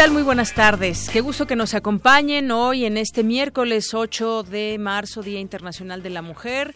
[0.00, 0.12] Tal?
[0.12, 1.10] Muy buenas tardes.
[1.12, 6.08] Qué gusto que nos acompañen hoy en este miércoles 8 de marzo, Día Internacional de
[6.08, 6.74] la Mujer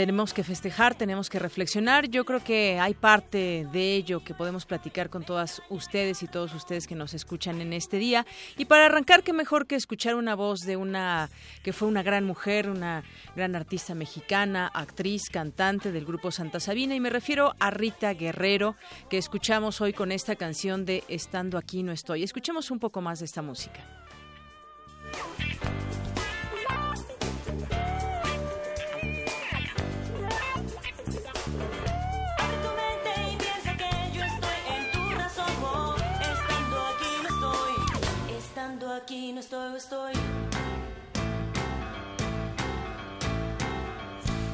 [0.00, 2.08] tenemos que festejar, tenemos que reflexionar.
[2.08, 6.54] Yo creo que hay parte de ello que podemos platicar con todas ustedes y todos
[6.54, 8.24] ustedes que nos escuchan en este día.
[8.56, 11.28] Y para arrancar, qué mejor que escuchar una voz de una
[11.62, 13.04] que fue una gran mujer, una
[13.36, 16.94] gran artista mexicana, actriz, cantante del grupo Santa Sabina.
[16.94, 18.76] Y me refiero a Rita Guerrero,
[19.10, 22.22] que escuchamos hoy con esta canción de Estando aquí no estoy.
[22.22, 23.84] Escuchemos un poco más de esta música.
[38.92, 40.12] Aquí no estoy, estoy.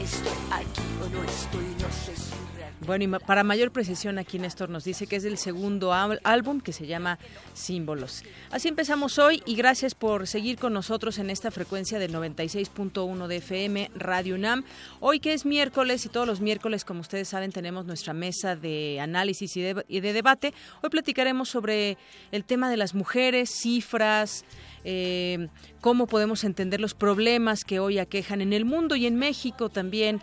[0.01, 4.69] Estoy aquí o no estoy, no sé si bueno, y para mayor precisión, aquí Néstor
[4.69, 7.19] nos dice que es el segundo álbum que se llama
[7.55, 8.23] Símbolos.
[8.51, 13.37] Así empezamos hoy y gracias por seguir con nosotros en esta frecuencia del 96.1 de
[13.37, 14.65] FM Radio UNAM.
[15.01, 19.01] Hoy que es miércoles y todos los miércoles, como ustedes saben, tenemos nuestra mesa de
[19.01, 20.53] análisis y de, y de debate.
[20.83, 21.97] Hoy platicaremos sobre
[22.31, 24.45] el tema de las mujeres, cifras,
[24.89, 25.49] eh,
[25.81, 30.21] cómo podemos entender los problemas que hoy aquejan en el mundo y en México también,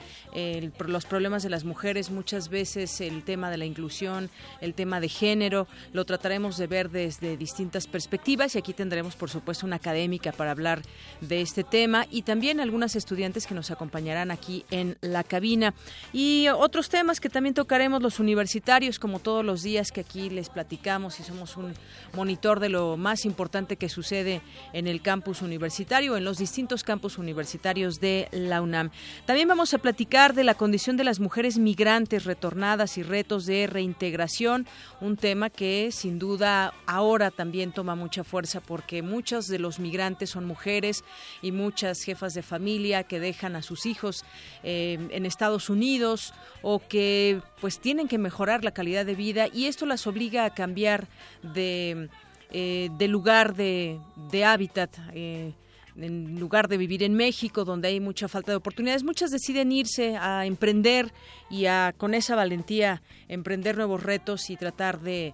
[0.87, 4.29] los problemas de las mujeres, muchas veces el tema de la inclusión,
[4.61, 9.29] el tema de género, lo trataremos de ver desde distintas perspectivas y aquí tendremos, por
[9.29, 10.81] supuesto, una académica para hablar
[11.21, 15.73] de este tema y también algunas estudiantes que nos acompañarán aquí en la cabina.
[16.11, 20.49] Y otros temas que también tocaremos los universitarios, como todos los días que aquí les
[20.49, 21.73] platicamos y somos un
[22.13, 24.41] monitor de lo más importante que sucede
[24.73, 28.91] en el campus universitario, en los distintos campus universitarios de la UNAM.
[29.25, 33.67] También vamos a platicar de la condición de las mujeres migrantes retornadas y retos de
[33.67, 34.65] reintegración,
[35.01, 40.31] un tema que sin duda ahora también toma mucha fuerza porque muchos de los migrantes
[40.31, 41.03] son mujeres
[41.43, 44.25] y muchas jefas de familia que dejan a sus hijos
[44.63, 46.33] eh, en Estados Unidos
[46.63, 50.55] o que pues tienen que mejorar la calidad de vida y esto las obliga a
[50.55, 51.07] cambiar
[51.43, 52.09] de
[52.51, 53.99] eh, lugar de,
[54.31, 54.89] de hábitat.
[55.13, 55.53] Eh,
[55.97, 60.17] en lugar de vivir en México, donde hay mucha falta de oportunidades, muchas deciden irse
[60.17, 61.11] a emprender
[61.49, 65.33] y a con esa valentía emprender nuevos retos y tratar de,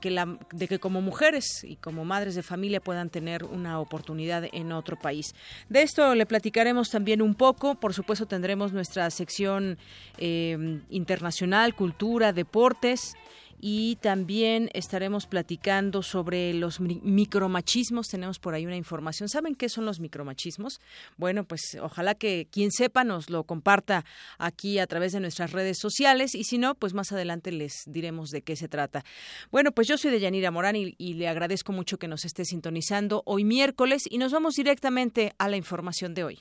[0.00, 4.44] que la, de que como mujeres y como madres de familia puedan tener una oportunidad
[4.52, 5.34] en otro país.
[5.68, 7.74] De esto le platicaremos también un poco.
[7.74, 9.78] Por supuesto tendremos nuestra sección
[10.18, 13.16] eh, internacional, cultura, deportes
[13.60, 18.08] y también estaremos platicando sobre los micromachismos.
[18.08, 19.28] Tenemos por ahí una información.
[19.28, 20.80] ¿Saben qué son los micromachismos?
[21.16, 24.04] Bueno, pues ojalá que quien sepa nos lo comparta
[24.38, 28.30] aquí a través de nuestras redes sociales y si no, pues más adelante les diremos
[28.30, 29.04] de qué se trata.
[29.50, 33.22] Bueno, pues yo soy de Yanira Morán y, le agradezco mucho que nos esté sintonizando
[33.24, 36.40] hoy miércoles y nos vamos directamente a la información de hoy.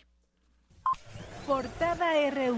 [1.48, 2.58] Portada RU.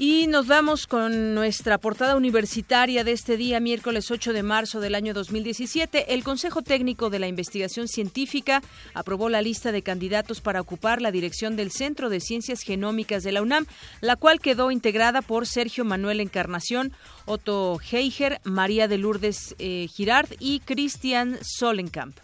[0.00, 4.94] Y nos vamos con nuestra portada universitaria de este día, miércoles 8 de marzo del
[4.94, 6.14] año 2017.
[6.14, 8.62] El Consejo Técnico de la Investigación Científica
[8.94, 13.32] aprobó la lista de candidatos para ocupar la dirección del Centro de Ciencias Genómicas de
[13.32, 13.66] la UNAM,
[14.00, 16.92] la cual quedó integrada por Sergio Manuel Encarnación,
[17.26, 22.16] Otto Heiger, María de Lourdes eh, Girard y Cristian Solenkamp.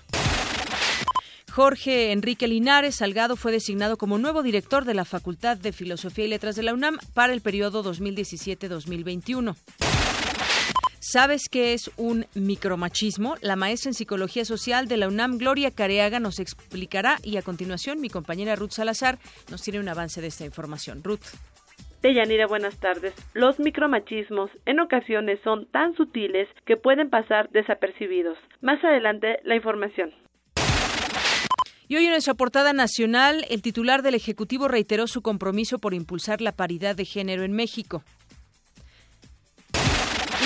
[1.54, 6.28] Jorge Enrique Linares Salgado fue designado como nuevo director de la Facultad de Filosofía y
[6.28, 9.54] Letras de la UNAM para el periodo 2017-2021.
[10.98, 13.36] ¿Sabes qué es un micromachismo?
[13.40, 18.00] La maestra en Psicología Social de la UNAM, Gloria Careaga, nos explicará y a continuación
[18.00, 19.18] mi compañera Ruth Salazar
[19.48, 21.04] nos tiene un avance de esta información.
[21.04, 21.36] Ruth.
[22.02, 23.14] Deyanira, buenas tardes.
[23.32, 28.38] Los micromachismos en ocasiones son tan sutiles que pueden pasar desapercibidos.
[28.60, 30.12] Más adelante, la información.
[31.86, 36.40] Y hoy en nuestra portada nacional, el titular del Ejecutivo reiteró su compromiso por impulsar
[36.40, 38.02] la paridad de género en México.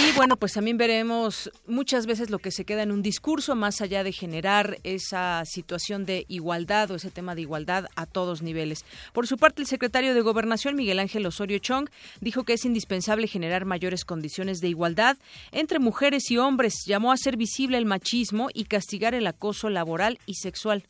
[0.00, 3.80] Y bueno, pues también veremos muchas veces lo que se queda en un discurso, más
[3.80, 8.84] allá de generar esa situación de igualdad o ese tema de igualdad a todos niveles.
[9.12, 11.88] Por su parte, el secretario de Gobernación, Miguel Ángel Osorio Chong,
[12.20, 15.16] dijo que es indispensable generar mayores condiciones de igualdad
[15.50, 16.74] entre mujeres y hombres.
[16.86, 20.84] Llamó a ser visible el machismo y castigar el acoso laboral y sexual.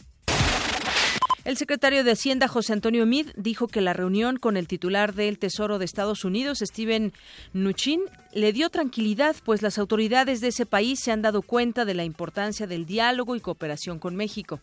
[1.49, 5.39] El secretario de Hacienda, José Antonio Mid, dijo que la reunión con el titular del
[5.39, 7.15] Tesoro de Estados Unidos, Steven
[7.55, 8.03] Mnuchin,
[8.35, 12.05] le dio tranquilidad, pues las autoridades de ese país se han dado cuenta de la
[12.05, 14.61] importancia del diálogo y cooperación con México.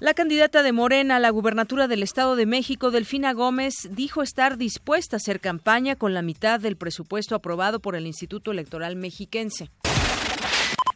[0.00, 4.58] La candidata de Morena a la gubernatura del Estado de México, Delfina Gómez, dijo estar
[4.58, 9.72] dispuesta a hacer campaña con la mitad del presupuesto aprobado por el Instituto Electoral Mexiquense.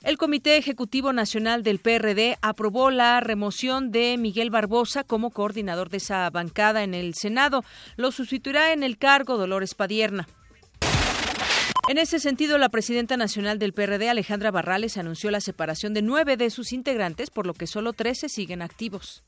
[0.02, 5.98] El Comité Ejecutivo Nacional del PRD aprobó la remoción de Miguel Barbosa como coordinador de
[5.98, 7.64] esa bancada en el Senado.
[7.96, 10.26] Lo sustituirá en el cargo Dolores Padierna.
[11.90, 16.38] En ese sentido, la presidenta nacional del PRD, Alejandra Barrales, anunció la separación de nueve
[16.38, 19.22] de sus integrantes, por lo que solo trece siguen activos.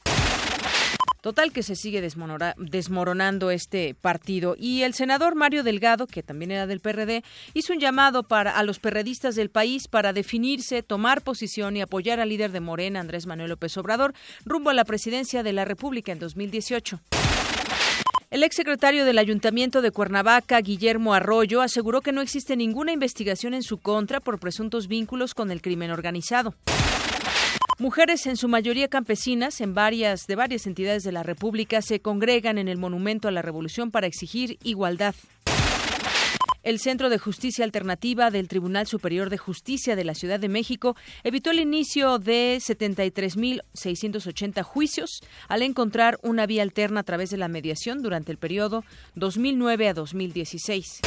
[1.22, 4.56] Total que se sigue desmoronando este partido.
[4.58, 7.22] Y el senador Mario Delgado, que también era del PRD,
[7.54, 12.18] hizo un llamado para, a los perredistas del país para definirse, tomar posición y apoyar
[12.18, 14.14] al líder de Morena, Andrés Manuel López Obrador,
[14.44, 16.98] rumbo a la presidencia de la República en 2018.
[18.32, 23.62] El exsecretario del Ayuntamiento de Cuernavaca, Guillermo Arroyo, aseguró que no existe ninguna investigación en
[23.62, 26.56] su contra por presuntos vínculos con el crimen organizado.
[27.82, 32.58] Mujeres, en su mayoría campesinas, en varias de varias entidades de la República, se congregan
[32.58, 35.16] en el Monumento a la Revolución para exigir igualdad.
[36.62, 40.94] El Centro de Justicia Alternativa del Tribunal Superior de Justicia de la Ciudad de México
[41.24, 47.48] evitó el inicio de 73.680 juicios al encontrar una vía alterna a través de la
[47.48, 48.84] mediación durante el periodo
[49.16, 51.00] 2009 a 2016.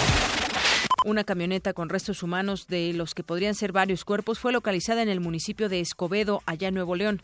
[1.05, 5.09] Una camioneta con restos humanos de los que podrían ser varios cuerpos fue localizada en
[5.09, 7.21] el municipio de Escobedo, allá en Nuevo León.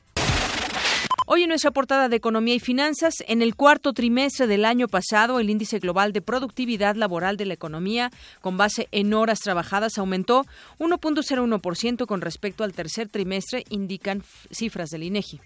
[1.25, 5.39] Hoy en nuestra portada de Economía y Finanzas, en el cuarto trimestre del año pasado,
[5.39, 10.45] el índice global de productividad laboral de la economía, con base en horas trabajadas, aumentó
[10.77, 15.41] 1.01% con respecto al tercer trimestre, indican cifras del INEGI.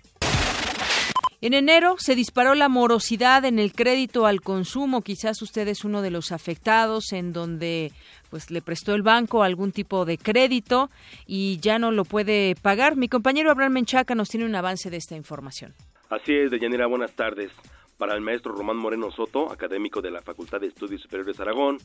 [1.45, 5.03] En enero se disparó la morosidad en el crédito al consumo.
[5.03, 7.91] Quizás usted es uno de los afectados en donde
[8.35, 10.89] pues le prestó el banco algún tipo de crédito
[11.25, 12.97] y ya no lo puede pagar.
[12.97, 15.73] Mi compañero Abraham Menchaca nos tiene un avance de esta información.
[16.09, 17.53] Así es, Deyanira, buenas tardes.
[17.97, 21.77] Para el maestro Román Moreno Soto, académico de la Facultad de Estudios Superiores Aragón,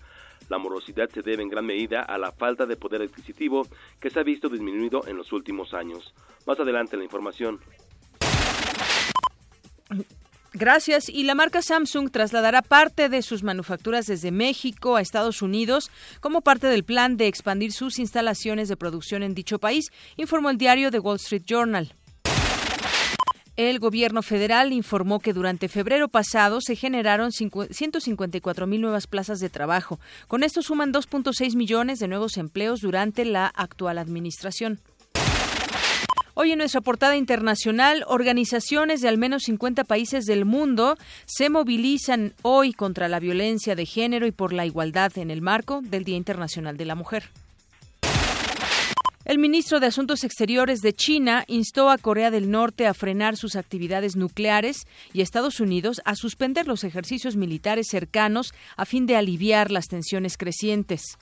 [0.49, 3.65] la morosidad se debe en gran medida a la falta de poder adquisitivo
[4.01, 6.13] que se ha visto disminuido en los últimos años.
[6.49, 7.61] Más adelante la información.
[10.53, 11.09] Gracias.
[11.09, 16.41] Y la marca Samsung trasladará parte de sus manufacturas desde México a Estados Unidos como
[16.41, 20.91] parte del plan de expandir sus instalaciones de producción en dicho país, informó el diario
[20.91, 21.95] The Wall Street Journal.
[23.57, 29.51] El gobierno federal informó que durante febrero pasado se generaron 154 mil nuevas plazas de
[29.51, 30.01] trabajo.
[30.29, 34.81] Con esto suman 2.6 millones de nuevos empleos durante la actual administración.
[36.35, 40.97] Hoy en nuestra portada internacional, organizaciones de al menos 50 países del mundo
[41.27, 45.81] se movilizan hoy contra la violencia de género y por la igualdad en el marco
[45.83, 47.25] del Día Internacional de la Mujer.
[49.25, 53.55] El ministro de Asuntos Exteriores de China instó a Corea del Norte a frenar sus
[53.55, 59.17] actividades nucleares y a Estados Unidos a suspender los ejercicios militares cercanos a fin de
[59.17, 61.17] aliviar las tensiones crecientes.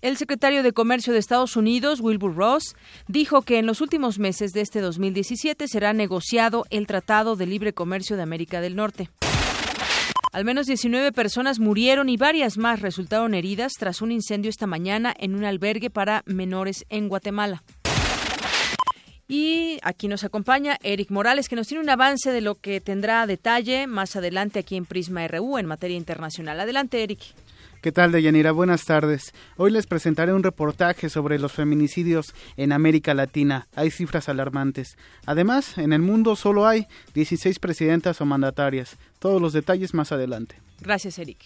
[0.00, 2.76] El secretario de Comercio de Estados Unidos, Wilbur Ross,
[3.08, 7.72] dijo que en los últimos meses de este 2017 será negociado el Tratado de Libre
[7.72, 9.10] Comercio de América del Norte.
[10.32, 15.12] Al menos 19 personas murieron y varias más resultaron heridas tras un incendio esta mañana
[15.18, 17.64] en un albergue para menores en Guatemala.
[19.26, 23.26] Y aquí nos acompaña Eric Morales, que nos tiene un avance de lo que tendrá
[23.26, 26.60] detalle más adelante aquí en Prisma RU en materia internacional.
[26.60, 27.34] Adelante, Eric.
[27.80, 28.50] ¿Qué tal, Deyanira?
[28.50, 29.32] Buenas tardes.
[29.56, 33.68] Hoy les presentaré un reportaje sobre los feminicidios en América Latina.
[33.76, 34.96] Hay cifras alarmantes.
[35.26, 38.96] Además, en el mundo solo hay 16 presidentas o mandatarias.
[39.20, 40.56] Todos los detalles más adelante.
[40.80, 41.38] Gracias, Eric.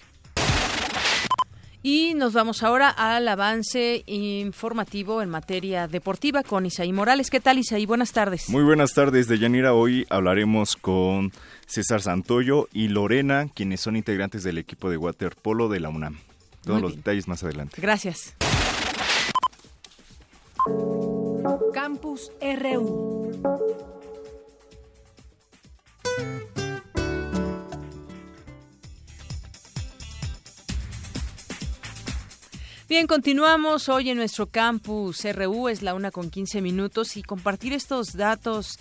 [1.82, 7.28] Y nos vamos ahora al avance informativo en materia deportiva con Isaí Morales.
[7.28, 7.86] ¿Qué tal, Isaí?
[7.86, 8.48] Buenas tardes.
[8.48, 9.74] Muy buenas tardes, Deyanira.
[9.74, 11.32] Hoy hablaremos con
[11.66, 16.18] César Santoyo y Lorena, quienes son integrantes del equipo de waterpolo de la UNAM.
[16.64, 17.80] Todos los detalles más adelante.
[17.80, 18.36] Gracias.
[21.72, 23.32] Campus RU.
[32.92, 37.72] Bien, continuamos hoy en nuestro campus RU, es la una con 15 minutos y compartir
[37.72, 38.78] estos datos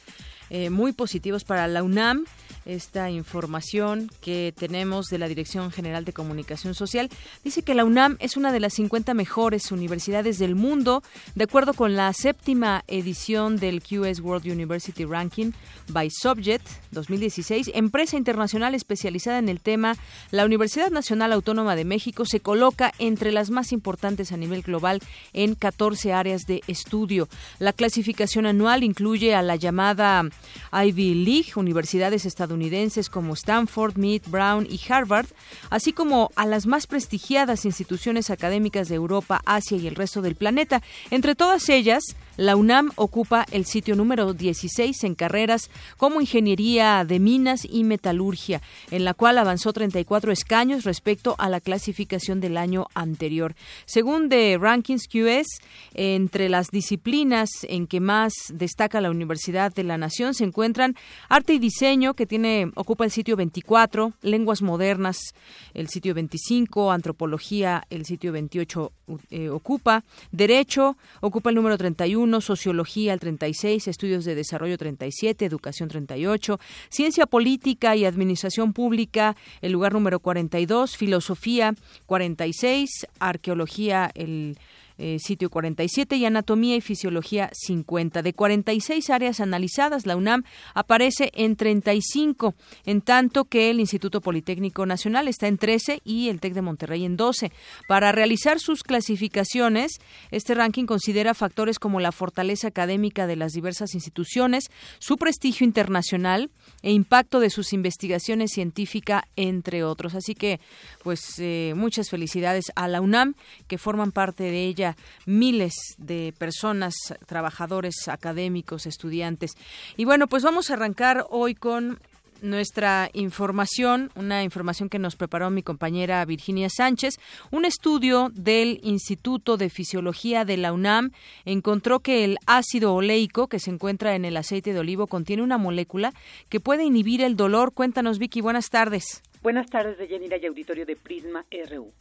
[0.50, 2.26] eh, muy positivos para la UNAM
[2.66, 7.10] esta información que tenemos de la Dirección General de Comunicación Social.
[7.44, 11.04] Dice que la UNAM es una de las 50 mejores universidades del mundo,
[11.36, 15.52] de acuerdo con la séptima edición del QS World University Ranking
[15.90, 19.96] by Subject 2016, empresa internacional especializada en el tema.
[20.30, 25.00] La Universidad Nacional Autónoma de México se coloca entre las más importantes a nivel global
[25.34, 27.28] en 14 áreas de estudio.
[27.60, 30.24] La clasificación anual incluye a la llamada
[30.72, 35.28] Ivy League, universidades estadounidenses estadounidenses como Stanford, Mead, Brown y Harvard,
[35.70, 40.36] así como a las más prestigiadas instituciones académicas de Europa, Asia y el resto del
[40.36, 40.82] planeta.
[41.12, 42.04] Entre todas ellas,
[42.42, 48.64] la UNAM ocupa el sitio número 16 en carreras como Ingeniería de Minas y Metalurgia,
[48.90, 53.54] en la cual avanzó 34 escaños respecto a la clasificación del año anterior.
[53.86, 55.62] Según The Rankings QS,
[55.94, 60.96] entre las disciplinas en que más destaca la Universidad de la Nación se encuentran
[61.30, 65.36] arte y diseño, que tiene ocupa el sitio 24, lenguas modernas,
[65.76, 68.92] el sitio 25, antropología, el sitio 28
[69.30, 75.90] eh, ocupa, derecho ocupa el número 31 Sociología el 36, Estudios de Desarrollo 37, Educación
[75.90, 76.60] 38,
[76.90, 81.74] Ciencia Política y Administración Pública el lugar número 42, Filosofía
[82.06, 84.58] 46, Arqueología el
[85.04, 88.22] eh, sitio 47 y Anatomía y Fisiología 50.
[88.22, 90.44] De 46 áreas analizadas, la UNAM
[90.76, 92.54] aparece en 35,
[92.86, 97.04] en tanto que el Instituto Politécnico Nacional está en 13 y el TEC de Monterrey
[97.04, 97.52] en 12.
[97.88, 99.94] Para realizar sus clasificaciones,
[100.30, 106.52] este ranking considera factores como la fortaleza académica de las diversas instituciones, su prestigio internacional
[106.84, 110.14] e impacto de sus investigaciones científicas, entre otros.
[110.14, 110.60] Así que,
[111.04, 113.34] pues, eh, muchas felicidades a la UNAM,
[113.68, 114.91] que forman parte de ella
[115.26, 116.96] miles de personas,
[117.26, 119.52] trabajadores, académicos, estudiantes.
[119.98, 122.00] Y bueno, pues vamos a arrancar hoy con
[122.42, 127.20] nuestra información, una información que nos preparó mi compañera Virginia Sánchez.
[127.52, 131.12] Un estudio del Instituto de Fisiología de la UNAM
[131.46, 135.58] encontró que el ácido oleico que se encuentra en el aceite de olivo contiene una
[135.58, 136.14] molécula
[136.50, 137.74] que puede inhibir el dolor.
[137.74, 139.22] Cuéntanos, Vicky, buenas tardes.
[139.42, 141.92] Buenas tardes, de Yanira y Auditorio de Prisma RU.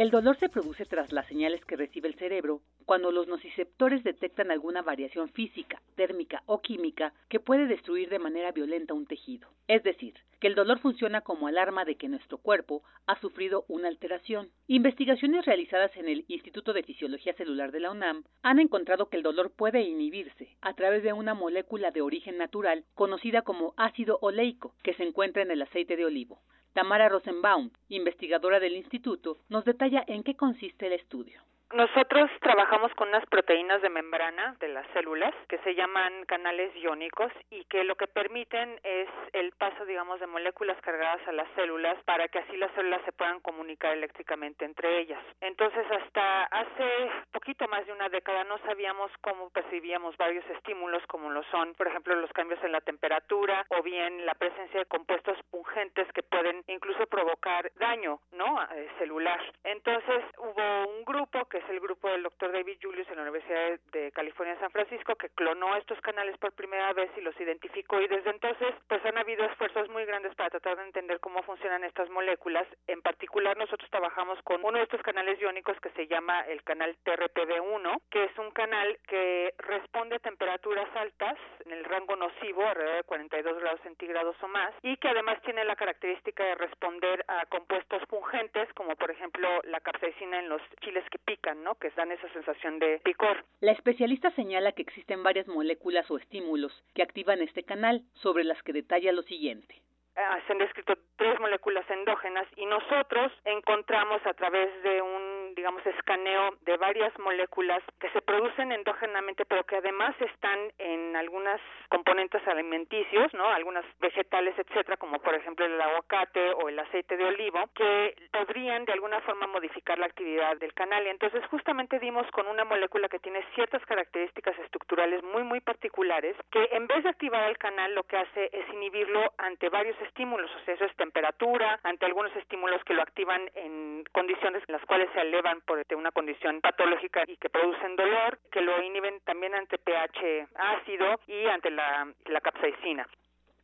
[0.00, 4.50] El dolor se produce tras las señales que recibe el cerebro cuando los nociceptores detectan
[4.50, 9.50] alguna variación física, térmica o química que puede destruir de manera violenta un tejido.
[9.68, 13.88] Es decir, que el dolor funciona como alarma de que nuestro cuerpo ha sufrido una
[13.88, 14.48] alteración.
[14.68, 19.22] Investigaciones realizadas en el Instituto de Fisiología Celular de la UNAM han encontrado que el
[19.22, 24.74] dolor puede inhibirse a través de una molécula de origen natural conocida como ácido oleico
[24.82, 26.40] que se encuentra en el aceite de olivo.
[26.72, 31.42] Tamara Rosenbaum, investigadora del instituto, nos detalla en qué consiste el estudio.
[31.72, 37.30] Nosotros trabajamos con unas proteínas de membrana de las células que se llaman canales iónicos
[37.48, 41.96] y que lo que permiten es el paso, digamos, de moléculas cargadas a las células
[42.02, 45.22] para que así las células se puedan comunicar eléctricamente entre ellas.
[45.40, 51.30] Entonces, hasta hace poquito más de una década no sabíamos cómo percibíamos varios estímulos como
[51.30, 55.38] lo son, por ejemplo, los cambios en la temperatura o bien la presencia de compuestos
[55.52, 58.60] pungentes que pueden incluso provocar daño, ¿no?
[58.72, 59.40] Eh, celular.
[59.62, 63.78] Entonces, hubo un grupo que es el grupo del doctor David Julius en la Universidad
[63.92, 68.08] de California San Francisco, que clonó estos canales por primera vez y los identificó y
[68.08, 72.08] desde entonces pues han habido esfuerzos muy grandes para tratar de entender cómo funcionan estas
[72.10, 72.66] moléculas.
[72.86, 76.96] En particular nosotros trabajamos con uno de estos canales iónicos que se llama el canal
[77.04, 82.96] TRPV1, que es un canal que responde a temperaturas altas en el rango nocivo, alrededor
[82.96, 87.44] de 42 grados centígrados o más, y que además tiene la característica de responder a
[87.46, 91.74] compuestos pungentes como por ejemplo la capsaicina en los chiles que pican ¿no?
[91.76, 93.44] Que dan esa sensación de picor.
[93.60, 98.62] La especialista señala que existen varias moléculas o estímulos que activan este canal, sobre las
[98.62, 99.80] que detalla lo siguiente.
[100.16, 105.84] Ah, se han descrito tres moléculas endógenas y nosotros encontramos a través de un digamos,
[105.84, 112.40] escaneo de varias moléculas que se producen endógenamente, pero que además están en algunas componentes
[112.48, 113.44] alimenticios, ¿no?
[113.44, 118.86] Algunas vegetales, etcétera, como por ejemplo el aguacate o el aceite de olivo, que podrían
[118.86, 121.06] de alguna forma modificar la actividad del canal.
[121.06, 126.36] Y entonces justamente dimos con una molécula que tiene ciertas características estructurales muy muy particulares
[126.50, 130.50] que en vez de activar el canal lo que hace es inhibirlo ante varios estímulos,
[130.56, 134.84] o sea, eso es temperatura, ante algunos estímulos que lo activan en condiciones en las
[134.86, 135.20] cuales se
[135.66, 141.20] por una condición patológica y que producen dolor, que lo inhiben también ante pH ácido
[141.26, 143.06] y ante la, la capsaicina.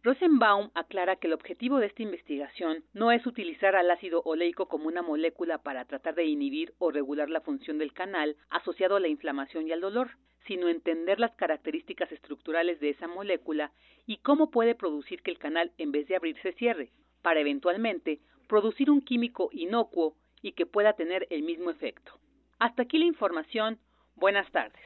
[0.02, 4.86] Rosenbaum aclara que el objetivo de esta investigación no es utilizar al ácido oleico como
[4.86, 9.08] una molécula para tratar de inhibir o regular la función del canal asociado a la
[9.08, 10.10] inflamación y al dolor,
[10.46, 13.72] sino entender las características estructurales de esa molécula
[14.06, 16.90] y cómo puede producir que el canal en vez de abrirse cierre,
[17.22, 22.18] para eventualmente producir un químico inocuo y que pueda tener el mismo efecto.
[22.58, 23.78] Hasta aquí la información.
[24.14, 24.80] Buenas tardes.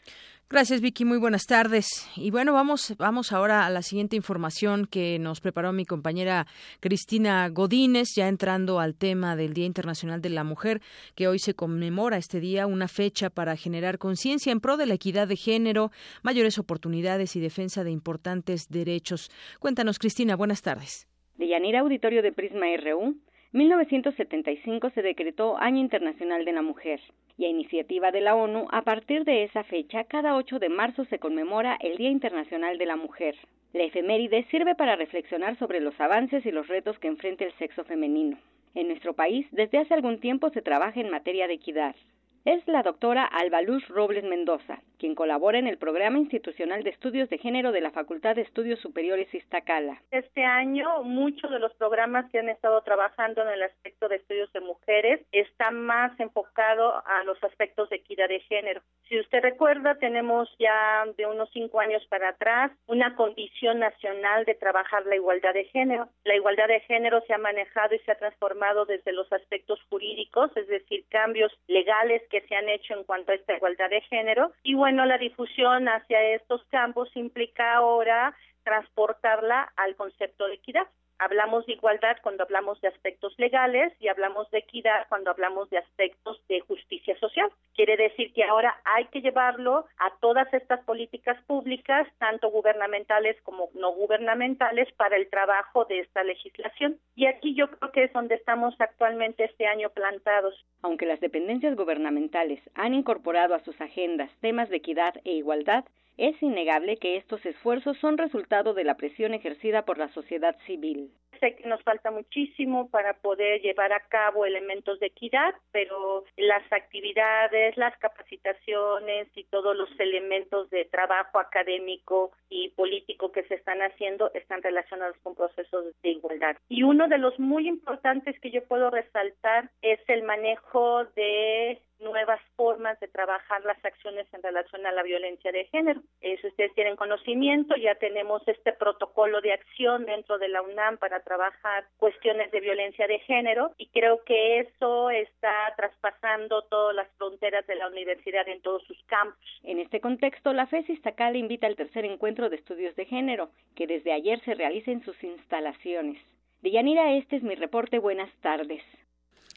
[0.53, 2.11] Gracias Vicky, muy buenas tardes.
[2.17, 6.49] Y bueno, vamos, vamos ahora a la siguiente información que nos preparó mi compañera
[6.81, 10.81] Cristina Godínez, ya entrando al tema del Día Internacional de la Mujer,
[11.15, 14.95] que hoy se conmemora este día, una fecha para generar conciencia en pro de la
[14.95, 15.93] equidad de género,
[16.25, 19.31] mayores oportunidades y defensa de importantes derechos.
[19.61, 21.07] Cuéntanos, Cristina, buenas tardes.
[21.37, 23.15] De Yanira Auditorio de Prisma RU,
[23.53, 27.01] 1975 se decretó Año Internacional de la Mujer
[27.37, 31.05] y a iniciativa de la ONU, a partir de esa fecha, cada 8 de marzo
[31.07, 33.35] se conmemora el Día Internacional de la Mujer.
[33.73, 37.83] La efeméride sirve para reflexionar sobre los avances y los retos que enfrenta el sexo
[37.83, 38.39] femenino.
[38.77, 41.97] En nuestro país, desde hace algún tiempo se trabaja en materia de equidad
[42.45, 47.39] es la doctora Albaluz Robles Mendoza, quien colabora en el Programa Institucional de Estudios de
[47.39, 50.01] Género de la Facultad de Estudios Superiores Iztacala.
[50.11, 54.53] Este año, muchos de los programas que han estado trabajando en el aspecto de estudios
[54.53, 58.81] de mujeres están más enfocados a los aspectos de equidad de género.
[59.09, 64.55] Si usted recuerda, tenemos ya de unos cinco años para atrás una condición nacional de
[64.55, 66.09] trabajar la igualdad de género.
[66.25, 70.57] La igualdad de género se ha manejado y se ha transformado desde los aspectos jurídicos,
[70.57, 74.53] es decir, cambios legales que se han hecho en cuanto a esta igualdad de género.
[74.63, 80.87] Y bueno, la difusión hacia estos campos implica ahora transportarla al concepto de equidad.
[81.21, 85.77] Hablamos de igualdad cuando hablamos de aspectos legales y hablamos de equidad cuando hablamos de
[85.77, 87.53] aspectos de justicia social.
[87.75, 93.69] Quiere decir que ahora hay que llevarlo a todas estas políticas públicas, tanto gubernamentales como
[93.75, 96.99] no gubernamentales, para el trabajo de esta legislación.
[97.17, 100.55] Y aquí yo creo que es donde estamos actualmente este año plantados.
[100.81, 105.85] Aunque las dependencias gubernamentales han incorporado a sus agendas temas de equidad e igualdad,
[106.21, 111.11] es innegable que estos esfuerzos son resultado de la presión ejercida por la sociedad civil.
[111.41, 116.71] Sé que nos falta muchísimo para poder llevar a cabo elementos de equidad, pero las
[116.71, 123.81] actividades, las capacitaciones y todos los elementos de trabajo académico y político que se están
[123.81, 126.57] haciendo están relacionados con procesos de igualdad.
[126.69, 132.41] Y uno de los muy importantes que yo puedo resaltar es el manejo de nuevas
[132.57, 136.01] formas de trabajar las acciones en relación a la violencia de género.
[136.21, 140.99] Eh, si ustedes tienen conocimiento, ya tenemos este protocolo de acción dentro de la UNAM
[140.99, 147.09] para trabajar cuestiones de violencia de género y creo que eso está traspasando todas las
[147.17, 149.39] fronteras de la universidad en todos sus campos.
[149.63, 153.87] En este contexto, la FES Iztacala invita al tercer encuentro de estudios de género, que
[153.87, 156.21] desde ayer se realiza en sus instalaciones.
[156.63, 157.99] Deyanira, este es mi reporte.
[157.99, 158.83] Buenas tardes.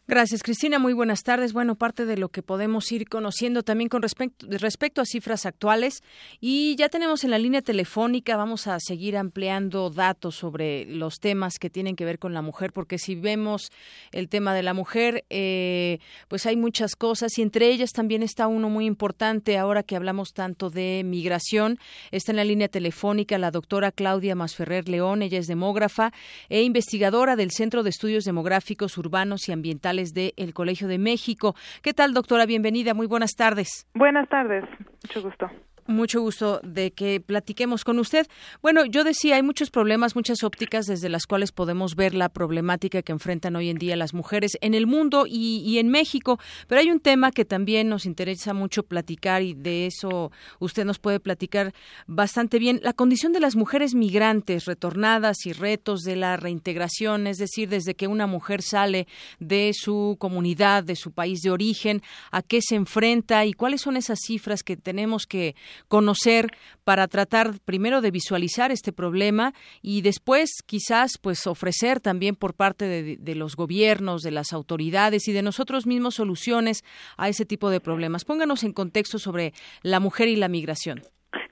[0.06, 0.80] Gracias, Cristina.
[0.80, 1.54] Muy buenas tardes.
[1.54, 6.04] Bueno, parte de lo que podemos ir conociendo también con respecto, respecto a cifras actuales.
[6.42, 11.58] Y ya tenemos en la línea telefónica, vamos a seguir ampliando datos sobre los temas
[11.58, 13.72] que tienen que ver con la mujer, porque si vemos
[14.12, 18.48] el tema de la mujer, eh, pues hay muchas cosas y entre ellas también está
[18.48, 21.80] uno muy importante ahora que hablamos tanto de migración.
[22.12, 25.22] Está en la línea telefónica la doctora Claudia Masferrer León.
[25.22, 26.12] Ella es demógrafa
[26.50, 31.56] e investigadora del Centro de Estudios Demográficos Urbanos y Ambientales del el Colegio de México.
[31.82, 32.46] ¿Qué tal, doctora?
[32.46, 32.94] Bienvenida.
[32.94, 33.88] Muy buenas tardes.
[33.94, 34.64] Buenas tardes.
[35.04, 35.50] Mucho gusto.
[35.86, 38.26] Mucho gusto de que platiquemos con usted.
[38.62, 43.02] Bueno, yo decía, hay muchos problemas, muchas ópticas desde las cuales podemos ver la problemática
[43.02, 46.90] que enfrentan hoy en día las mujeres en el mundo y, en México, pero hay
[46.90, 51.74] un tema que también nos interesa mucho platicar y de eso usted nos puede platicar
[52.08, 57.38] bastante bien, la condición de las mujeres migrantes retornadas y retos de la reintegración, es
[57.38, 59.08] decir, desde que una mujer sale
[59.40, 63.98] de su comunidad, de su país de origen, a qué se enfrenta y cuáles son
[63.98, 65.56] esas cifras que tenemos que
[65.88, 66.48] conocer
[66.84, 72.86] para tratar primero de visualizar este problema y después quizás pues ofrecer también por parte
[72.86, 76.84] de, los gobiernos, de las autoridades y de nosotros mismos soluciones
[77.18, 78.26] a ese tipo de problemas.
[78.26, 81.02] Pónganos en contexto sobre la mujer y la migración.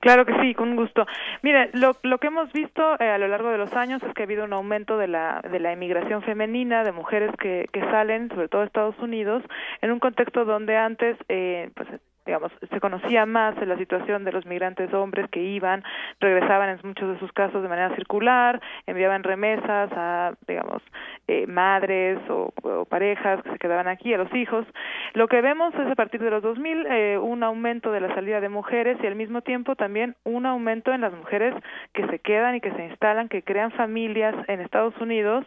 [0.01, 1.05] Claro que sí, con gusto.
[1.43, 4.23] Mire, lo, lo que hemos visto eh, a lo largo de los años es que
[4.23, 8.29] ha habido un aumento de la, de la emigración femenina, de mujeres que, que salen,
[8.29, 9.43] sobre todo de Estados Unidos,
[9.81, 11.87] en un contexto donde antes, eh, pues
[12.25, 15.83] digamos, se conocía más la situación de los migrantes hombres que iban,
[16.19, 20.81] regresaban en muchos de sus casos de manera circular, enviaban remesas a, digamos,
[21.27, 22.53] eh, madres o,
[22.89, 24.65] parejas que se quedaban aquí, a los hijos.
[25.13, 28.41] Lo que vemos es a partir de los 2000 eh, un aumento de la salida
[28.41, 31.55] de mujeres y al mismo tiempo también un aumento en las mujeres
[31.93, 35.45] que se quedan y que se instalan, que crean familias en Estados Unidos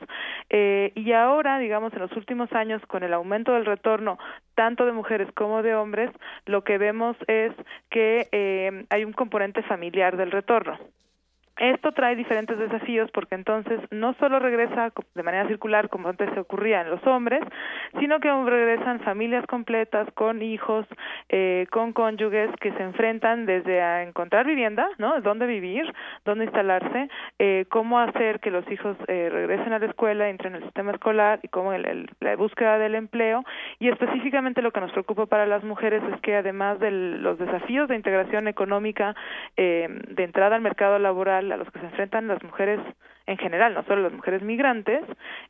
[0.50, 4.18] eh, y ahora, digamos, en los últimos años con el aumento del retorno
[4.54, 6.10] tanto de mujeres como de hombres,
[6.46, 7.52] lo que vemos es
[7.90, 10.78] que eh, hay un componente familiar del retorno.
[11.56, 16.40] Esto trae diferentes desafíos porque entonces no solo regresa de manera circular como antes se
[16.40, 17.42] ocurría en los hombres,
[18.00, 20.86] sino que regresan familias completas con hijos,
[21.28, 25.20] eh, con cónyuges que se enfrentan desde a encontrar vivienda, ¿no?
[25.20, 25.84] Dónde vivir,
[26.24, 30.56] dónde instalarse, eh, cómo hacer que los hijos eh, regresen a la escuela, entren en
[30.56, 33.44] el sistema escolar y cómo el, la búsqueda del empleo.
[33.78, 37.88] Y específicamente lo que nos preocupa para las mujeres es que además de los desafíos
[37.88, 39.14] de integración económica,
[39.56, 42.80] eh, de entrada al mercado laboral, a los que se enfrentan las mujeres
[43.26, 45.02] en general, no solo las mujeres migrantes,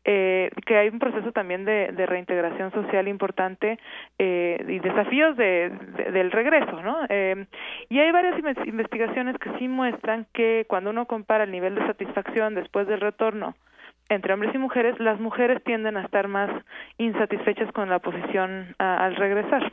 [0.05, 3.79] eh, que hay un proceso también de, reintegración social importante
[4.19, 5.71] eh, y desafíos de,
[6.13, 6.99] del regreso, ¿no?
[7.09, 7.47] Eh,
[7.89, 12.55] y hay varias investigaciones que sí muestran que cuando uno compara el nivel de satisfacción
[12.55, 13.57] después del retorno
[14.11, 16.51] entre hombres y mujeres, las mujeres tienden a estar más
[16.99, 19.73] insatisfechas con la posición al regresar.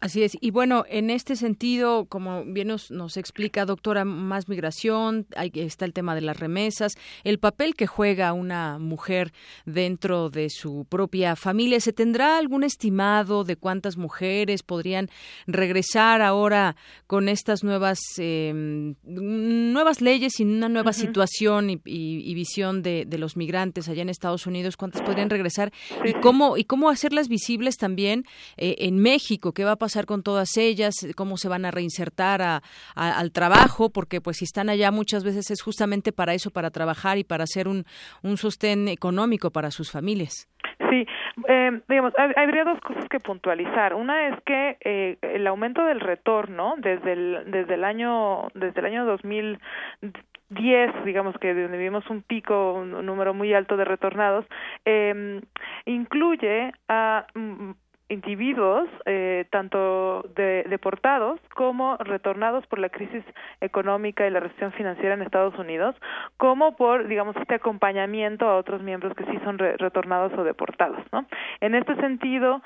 [0.00, 0.38] Así es.
[0.40, 5.84] Y bueno, en este sentido, como bien nos, nos explica, doctora, más migración, hay, está
[5.84, 9.34] el tema de las remesas, el papel que juega una mujer
[9.66, 11.80] dentro de su propia familia.
[11.80, 15.10] ¿Se tendrá algún estimado de cuántas mujeres podrían
[15.46, 23.04] regresar ahora con estas nuevas, em, nuevas leyes y una nueva situación y, visión de,
[23.06, 24.78] de, los migrantes allá en Estados Unidos?
[24.78, 25.74] ¿Cuántas podrían regresar?
[26.06, 28.24] ¿Y cómo, y cómo hacerlas visibles también
[28.56, 29.52] eh, en México?
[29.52, 29.89] ¿Qué va a pasar?
[29.90, 32.60] Pasar con todas ellas, cómo se van a reinsertar a,
[32.94, 37.18] al trabajo, porque pues si están allá muchas veces es justamente para eso, para trabajar
[37.18, 37.84] y para hacer un,
[38.22, 40.48] un sostén económico para sus familias.
[40.90, 41.06] Sí,
[41.48, 43.94] eh, digamos, habría dos cosas que puntualizar.
[43.94, 48.86] Una es que eh, el aumento del retorno desde el desde el año desde el
[48.86, 54.46] año 2010, digamos que vivimos un pico, un, número muy alto de retornados,
[54.84, 55.40] eh,
[55.84, 57.70] incluye a mm,
[58.10, 63.24] individuos, eh, tanto de, deportados como retornados por la crisis
[63.60, 65.94] económica y la recesión financiera en Estados Unidos,
[66.36, 71.26] como por, digamos, este acompañamiento a otros miembros que sí son retornados o deportados, ¿no?
[71.60, 72.62] En este sentido,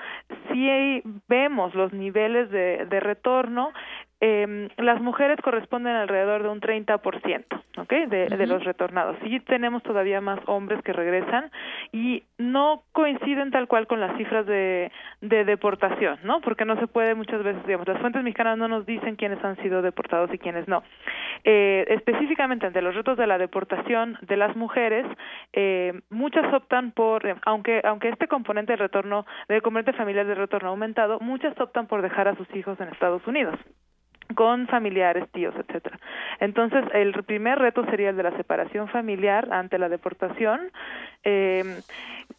[0.51, 3.71] sí vemos los niveles de, de retorno
[4.21, 7.45] eh, las mujeres corresponden alrededor de un 30%,
[7.77, 7.89] ¿ok?
[8.07, 9.17] De, de los retornados.
[9.23, 11.51] Sí tenemos todavía más hombres que regresan
[11.91, 16.39] y no coinciden tal cual con las cifras de, de deportación, ¿no?
[16.41, 19.57] Porque no se puede muchas veces, digamos, las fuentes mexicanas no nos dicen quiénes han
[19.57, 20.83] sido deportados y quiénes no.
[21.43, 25.05] Eh, específicamente ante los retos de la deportación de las mujeres,
[25.53, 30.69] eh, muchas optan por, aunque aunque este componente de retorno, de componente familiar de retorno
[30.69, 33.55] ha aumentado, muchas optan por dejar a sus hijos en Estados Unidos
[34.33, 35.99] con familiares, tíos, etcétera.
[36.39, 40.71] Entonces, el primer reto sería el de la separación familiar ante la deportación,
[41.23, 41.63] eh,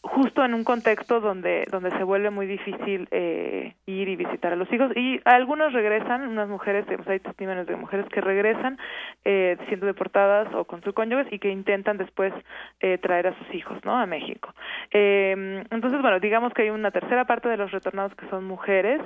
[0.01, 4.57] justo en un contexto donde donde se vuelve muy difícil eh, ir y visitar a
[4.57, 8.79] los hijos y algunos regresan, unas mujeres, hay testimonios de mujeres que regresan
[9.25, 12.33] eh, siendo deportadas o con sus cónyuges y que intentan después
[12.81, 13.97] eh, traer a sus hijos, ¿no?
[13.97, 14.55] A México.
[14.91, 19.01] Eh, entonces, bueno, digamos que hay una tercera parte de los retornados que son mujeres.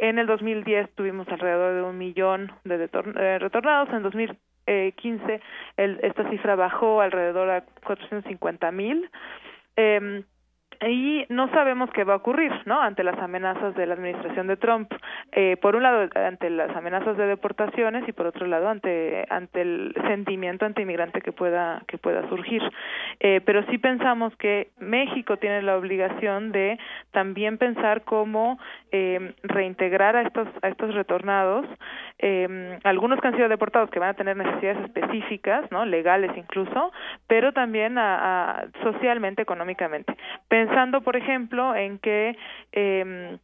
[0.00, 3.88] En el 2010 tuvimos alrededor de un millón de eh, retornados.
[3.90, 5.40] En 2015
[5.76, 9.10] el, esta cifra bajó alrededor a 450 mil.
[9.76, 10.24] Eh,
[10.88, 12.80] y no sabemos qué va a ocurrir, ¿no?
[12.80, 14.92] Ante las amenazas de la administración de Trump,
[15.32, 19.62] eh, por un lado ante las amenazas de deportaciones y por otro lado ante ante
[19.62, 22.62] el sentimiento antiinmigrante que pueda que pueda surgir.
[23.20, 26.78] Eh, pero sí pensamos que México tiene la obligación de
[27.12, 28.58] también pensar cómo
[28.92, 31.66] eh, reintegrar a estos a estos retornados,
[32.18, 35.84] eh, algunos que han sido deportados que van a tener necesidades específicas, ¿no?
[35.84, 36.92] Legales incluso,
[37.26, 40.16] pero también a, a socialmente, económicamente
[40.48, 42.36] pensando, por ejemplo, en que
[42.72, 43.38] eh,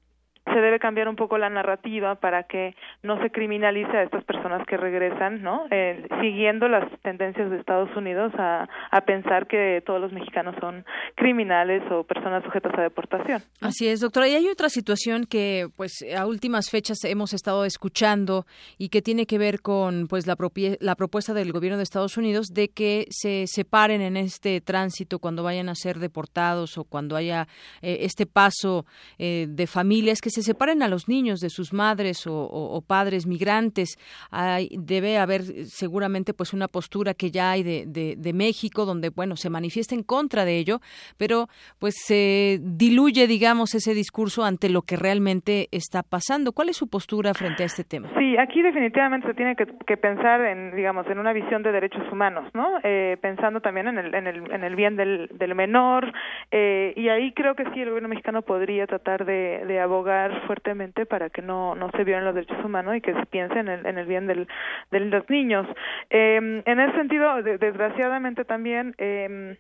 [0.53, 4.67] se debe cambiar un poco la narrativa para que no se criminalice a estas personas
[4.67, 5.67] que regresan, ¿no?
[5.71, 8.69] Eh, siguiendo las tendencias de Estados Unidos a,
[9.07, 10.85] pensar que todos los mexicanos son
[11.15, 13.41] criminales o personas sujetas a deportación.
[13.63, 14.29] Así es, doctora.
[14.29, 18.45] Y hay otra situación que, pues, a últimas fechas hemos estado escuchando
[18.77, 20.37] y que tiene que ver con, pues, la,
[20.81, 25.43] la propuesta del gobierno de Estados Unidos de que se separen en este tránsito cuando
[25.43, 27.49] vayan a ser deportados o cuando haya
[27.83, 28.85] eh, este paso
[29.19, 33.99] eh, de familias, que se separen a los niños de sus madres o, padres migrantes.
[34.31, 39.51] Hay, debe haber seguramente, pues, una postura que ya hay de, México donde, bueno, se
[39.51, 40.81] manifiesta en contra de ello,
[41.17, 41.49] pero,
[41.79, 46.53] pues, se diluye, digamos, ese discurso ante lo que realmente está pasando.
[46.53, 48.09] ¿Cuál es su postura frente a este tema?
[48.19, 52.49] Sí, aquí definitivamente se tiene que, pensar en, digamos, en una visión de derechos humanos,
[52.55, 52.79] ¿no?
[52.85, 56.13] Eh, pensando también en el, en el, en el bien del, del menor,
[56.51, 61.07] eh, y ahí creo que sí, el gobierno mexicano podría tratar de, de abogar fuertemente
[61.07, 63.87] para que no, no se violen los derechos humanos y que se piense en el,
[63.87, 64.49] en el bien del,
[64.91, 65.67] de los niños.
[66.11, 69.57] Eh, en ese sentido, desgraciadamente también, eh,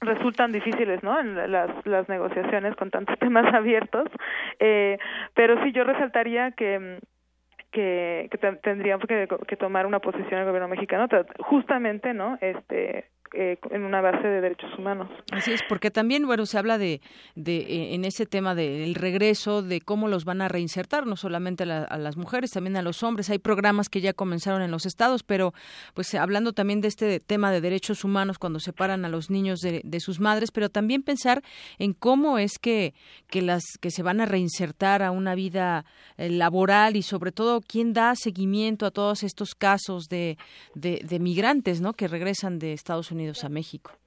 [0.00, 1.18] resultan difíciles, ¿no?
[1.20, 4.08] En las, las negociaciones con tantos temas abiertos,
[4.58, 4.98] eh,
[5.34, 6.98] pero sí yo resaltaría que
[7.72, 11.06] que, que tendríamos que, que tomar una posición el gobierno mexicano
[11.38, 15.08] justamente no este eh, en una base de derechos humanos.
[15.30, 17.00] Así es, porque también, bueno, se habla de,
[17.36, 21.62] de eh, en ese tema del regreso, de cómo los van a reinsertar, no solamente
[21.62, 23.30] a, las mujeres, también a los hombres.
[23.30, 25.54] Hay programas que ya comenzaron en los estados, pero
[25.94, 29.80] pues hablando también de este tema de derechos humanos cuando separan a los niños de,
[29.84, 31.42] de sus madres, pero también pensar
[31.78, 32.94] en cómo es que,
[33.28, 35.84] que las que se van a reinsertar a una vida
[36.16, 40.36] eh, laboral y sobre todo quién da seguimiento a todos estos casos de,
[40.74, 41.92] de, de migrantes, ¿no?
[41.92, 43.99] Que regresan de Estados Unidos a México.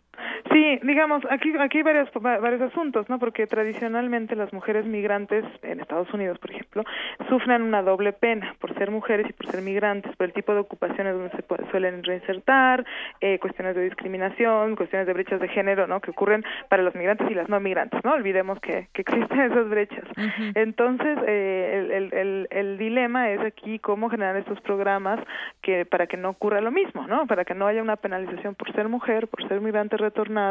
[0.54, 3.18] Sí, digamos, aquí, aquí hay varios, varios asuntos, ¿no?
[3.18, 6.84] Porque tradicionalmente las mujeres migrantes en Estados Unidos, por ejemplo,
[7.28, 10.60] sufren una doble pena por ser mujeres y por ser migrantes, por el tipo de
[10.60, 12.86] ocupaciones donde se suelen reinsertar,
[13.20, 16.00] eh, cuestiones de discriminación, cuestiones de brechas de género, ¿no?
[16.02, 18.14] Que ocurren para los migrantes y las no migrantes, ¿no?
[18.14, 20.06] Olvidemos que, que existen esas brechas.
[20.54, 25.20] Entonces, eh, el, el, el, dilema es aquí cómo generar estos programas
[25.64, 27.26] que para que no ocurra lo mismo, ¿no?
[27.26, 30.43] Para que no haya una penalización por ser mujer, por ser migrante retornado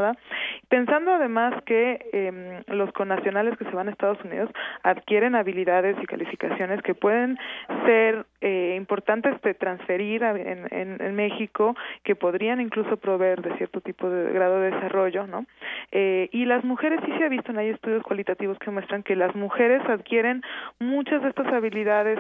[0.69, 4.51] pensando además que eh, los connacionales que se van a Estados Unidos
[4.83, 7.39] adquieren habilidades y calificaciones que pueden
[7.87, 14.09] ser eh, importantes de transferir en, en, México, que podrían incluso proveer de cierto tipo
[14.09, 15.45] de grado de desarrollo, ¿no?
[15.91, 19.35] Eh, y las mujeres sí se ha visto, hay estudios cualitativos que muestran que las
[19.35, 20.43] mujeres adquieren
[20.79, 22.19] muchas de estas habilidades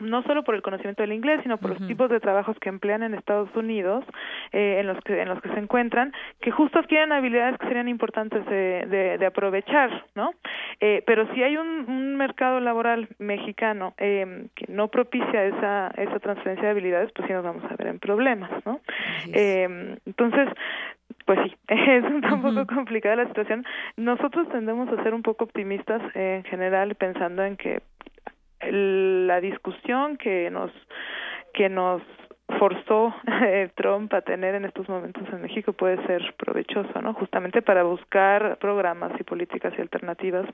[0.00, 3.02] no solo por el conocimiento del inglés, sino por los tipos de trabajos que emplean
[3.02, 4.04] en Estados Unidos,
[4.52, 7.88] eh, en los que en los que se encuentran, que justo adquieren habilidades que serían
[7.88, 10.32] importantes de, de, aprovechar, ¿no?
[10.80, 16.18] Eh, pero si hay un, un mercado laboral mexicano eh, que no propicia esa esa
[16.18, 18.80] transferencia de habilidades, pues sí nos vamos a ver en problemas, ¿no?
[19.32, 20.48] Eh, entonces
[21.24, 23.64] pues sí, es un poco complicada la situación.
[23.96, 27.82] Nosotros tendemos a ser un poco optimistas en general, pensando en que
[28.60, 30.70] la discusión que nos
[31.54, 32.02] que nos
[32.58, 33.14] forzó
[33.46, 37.14] eh, Trump a tener en estos momentos en México puede ser provechoso, ¿no?
[37.14, 40.46] Justamente para buscar programas y políticas y alternativas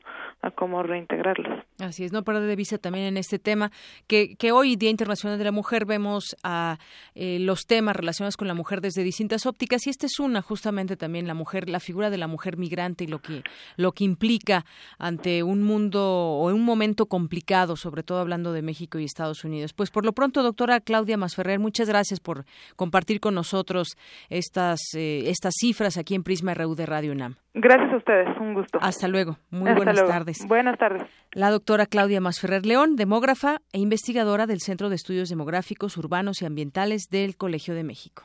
[0.42, 1.64] a cómo reintegrarlos.
[1.78, 3.70] Así es, no para de vista también en este tema
[4.06, 6.78] que, que hoy Día Internacional de la Mujer vemos a
[7.14, 10.96] eh, los temas relacionados con la mujer desde distintas ópticas y esta es una justamente
[10.96, 13.42] también la mujer, la figura de la mujer migrante y lo que
[13.76, 14.64] lo que implica
[14.98, 19.72] ante un mundo o un momento complicado, sobre todo hablando de México y Estados Unidos.
[19.72, 22.44] Pues por lo pronto, doctora Claudia Masferrer, muchas gracias por
[22.76, 23.96] compartir con nosotros
[24.28, 27.36] estas, eh, estas cifras aquí en Prisma RU de Radio UNAM.
[27.54, 28.78] Gracias a ustedes, un gusto.
[28.80, 30.38] Hasta luego, muy buenas tardes.
[30.46, 31.02] Buenas tardes.
[31.32, 36.46] La doctora Claudia Masferrer León, demógrafa e investigadora del Centro de Estudios Demográficos, Urbanos y
[36.46, 38.24] Ambientales del Colegio de México.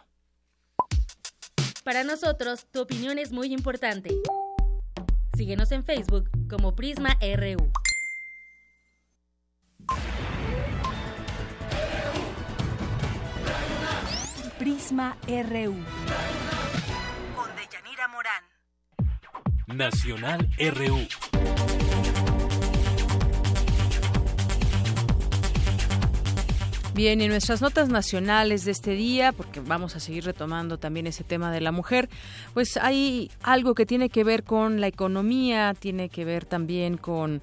[1.84, 4.10] Para nosotros, tu opinión es muy importante.
[5.36, 7.72] Síguenos en Facebook como Prisma RU.
[14.60, 15.74] Prisma RU.
[17.34, 18.44] Con Deyanira Morán.
[19.68, 21.08] Nacional RU.
[26.94, 31.08] Bien, y en nuestras notas nacionales de este día, porque vamos a seguir retomando también
[31.08, 32.10] ese tema de la mujer,
[32.54, 37.42] pues hay algo que tiene que ver con la economía, tiene que ver también con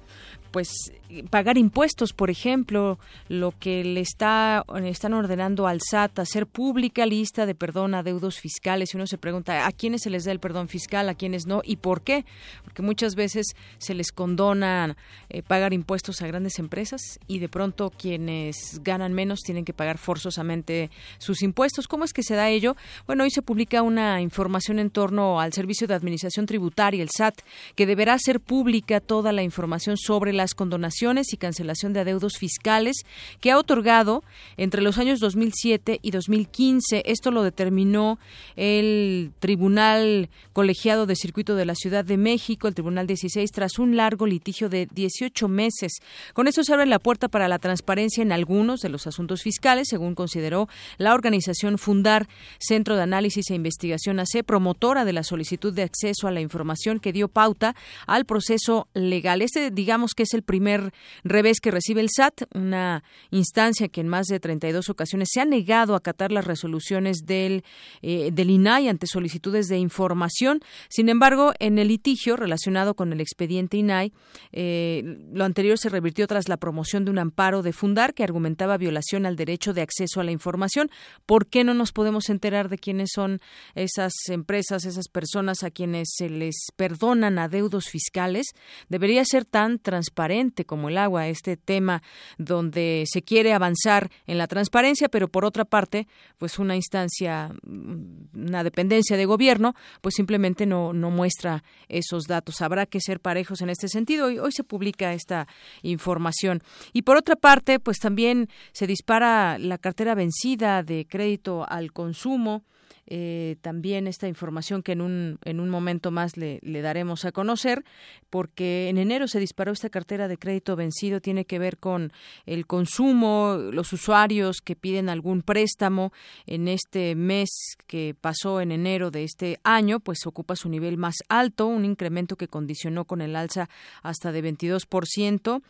[0.51, 0.91] pues
[1.29, 7.45] pagar impuestos, por ejemplo, lo que le está están ordenando al SAT hacer pública lista
[7.45, 10.39] de perdón a deudos fiscales y uno se pregunta a quiénes se les da el
[10.39, 12.25] perdón fiscal, a quiénes no y por qué,
[12.63, 13.45] porque muchas veces
[13.77, 14.97] se les condona
[15.29, 19.97] eh, pagar impuestos a grandes empresas y de pronto quienes ganan menos tienen que pagar
[19.97, 20.89] forzosamente
[21.19, 21.87] sus impuestos.
[21.87, 22.75] ¿Cómo es que se da ello?
[23.05, 27.39] Bueno, hoy se publica una información en torno al Servicio de Administración Tributaria, el SAT,
[27.75, 33.05] que deberá ser pública toda la información sobre las condonaciones y cancelación de adeudos fiscales
[33.39, 34.23] que ha otorgado
[34.57, 37.03] entre los años 2007 y 2015.
[37.05, 38.17] Esto lo determinó
[38.55, 43.95] el Tribunal Colegiado de Circuito de la Ciudad de México, el Tribunal 16, tras un
[43.95, 45.93] largo litigio de 18 meses.
[46.33, 49.87] Con eso se abre la puerta para la transparencia en algunos de los asuntos fiscales,
[49.89, 55.73] según consideró la organización Fundar, Centro de Análisis e Investigación AC, promotora de la solicitud
[55.73, 57.75] de acceso a la información que dio pauta
[58.07, 59.43] al proceso legal.
[59.43, 60.86] Este, digamos que es el primer
[61.23, 65.45] revés que recibe el SAT, una instancia que en más de 32 ocasiones se ha
[65.45, 67.63] negado a acatar las resoluciones del,
[68.01, 70.61] eh, del INAI ante solicitudes de información.
[70.89, 74.13] Sin embargo, en el litigio relacionado con el expediente INAI,
[74.51, 78.77] eh, lo anterior se revirtió tras la promoción de un amparo de Fundar que argumentaba
[78.77, 80.89] violación al derecho de acceso a la información.
[81.25, 83.39] ¿Por qué no nos podemos enterar de quiénes son
[83.75, 88.47] esas empresas, esas personas a quienes se les perdonan adeudos fiscales?
[88.89, 92.01] Debería ser tan transparente como el agua este tema
[92.37, 98.45] donde se quiere avanzar en la transparencia, pero por otra parte, pues una instancia, mm,
[98.47, 102.61] una dependencia de gobierno, pues simplemente no, no muestra esos datos.
[102.61, 105.47] Habrá que ser parejos en este sentido hoy se publica esta
[105.81, 106.61] información.
[106.93, 112.63] Y por otra parte, pues también se dispara la cartera vencida de crédito al consumo.
[113.07, 117.31] Eh, también esta información que en un, en un momento más le, le, daremos a
[117.31, 117.85] conocer,
[118.29, 122.11] porque en enero se disparó esta cartera de crédito vencido, tiene que ver con
[122.45, 126.11] el consumo, los usuarios que piden algún préstamo.
[126.45, 127.49] En este mes
[127.87, 132.35] que pasó en enero de este año, pues ocupa su nivel más alto, un incremento
[132.35, 133.69] que condicionó con el alza
[134.03, 135.61] hasta de 22%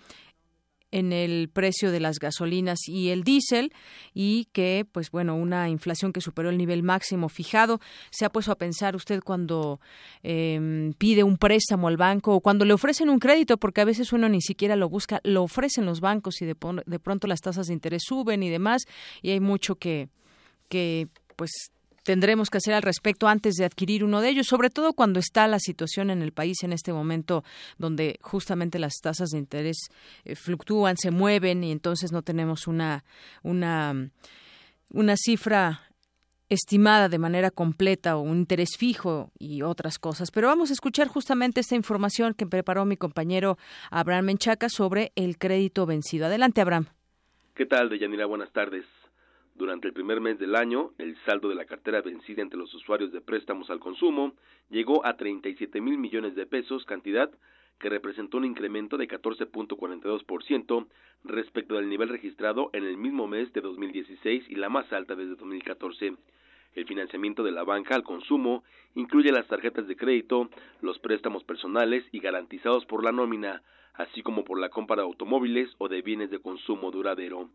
[0.91, 3.73] en el precio de las gasolinas y el diésel
[4.13, 7.79] y que pues bueno una inflación que superó el nivel máximo fijado.
[8.11, 9.79] Se ha puesto a pensar usted cuando
[10.23, 14.13] eh, pide un préstamo al banco o cuando le ofrecen un crédito porque a veces
[14.13, 17.67] uno ni siquiera lo busca lo ofrecen los bancos y de, de pronto las tasas
[17.67, 18.83] de interés suben y demás
[19.21, 20.09] y hay mucho que
[20.69, 21.71] que pues
[22.07, 25.45] tendremos que hacer al respecto antes de adquirir uno de ellos, sobre todo cuando está
[25.45, 27.43] la situación en el país en este momento
[27.77, 29.89] donde justamente las tasas de interés
[30.23, 33.03] eh, fluctúan, se mueven y entonces no tenemos una
[33.43, 34.09] una
[34.93, 35.81] una cifra
[36.47, 40.31] estimada de manera completa o un interés fijo y otras cosas.
[40.31, 43.57] Pero vamos a escuchar justamente esta información que preparó mi compañero
[43.91, 46.27] Abraham Menchaca sobre el crédito vencido.
[46.27, 46.85] Adelante, Abraham.
[47.53, 48.27] ¿Qué tal, Deyanira?
[48.27, 48.85] Buenas tardes.
[49.57, 53.11] Durante el primer mes del año, el saldo de la cartera vencida entre los usuarios
[53.11, 54.33] de préstamos al consumo
[54.69, 57.31] llegó a 37 mil millones de pesos, cantidad
[57.79, 60.85] que representó un incremento de 14.42%
[61.23, 65.35] respecto del nivel registrado en el mismo mes de 2016 y la más alta desde
[65.35, 66.13] 2014.
[66.75, 72.05] El financiamiento de la banca al consumo incluye las tarjetas de crédito, los préstamos personales
[72.11, 73.63] y garantizados por la nómina,
[73.95, 77.49] así como por la compra de automóviles o de bienes de consumo duradero.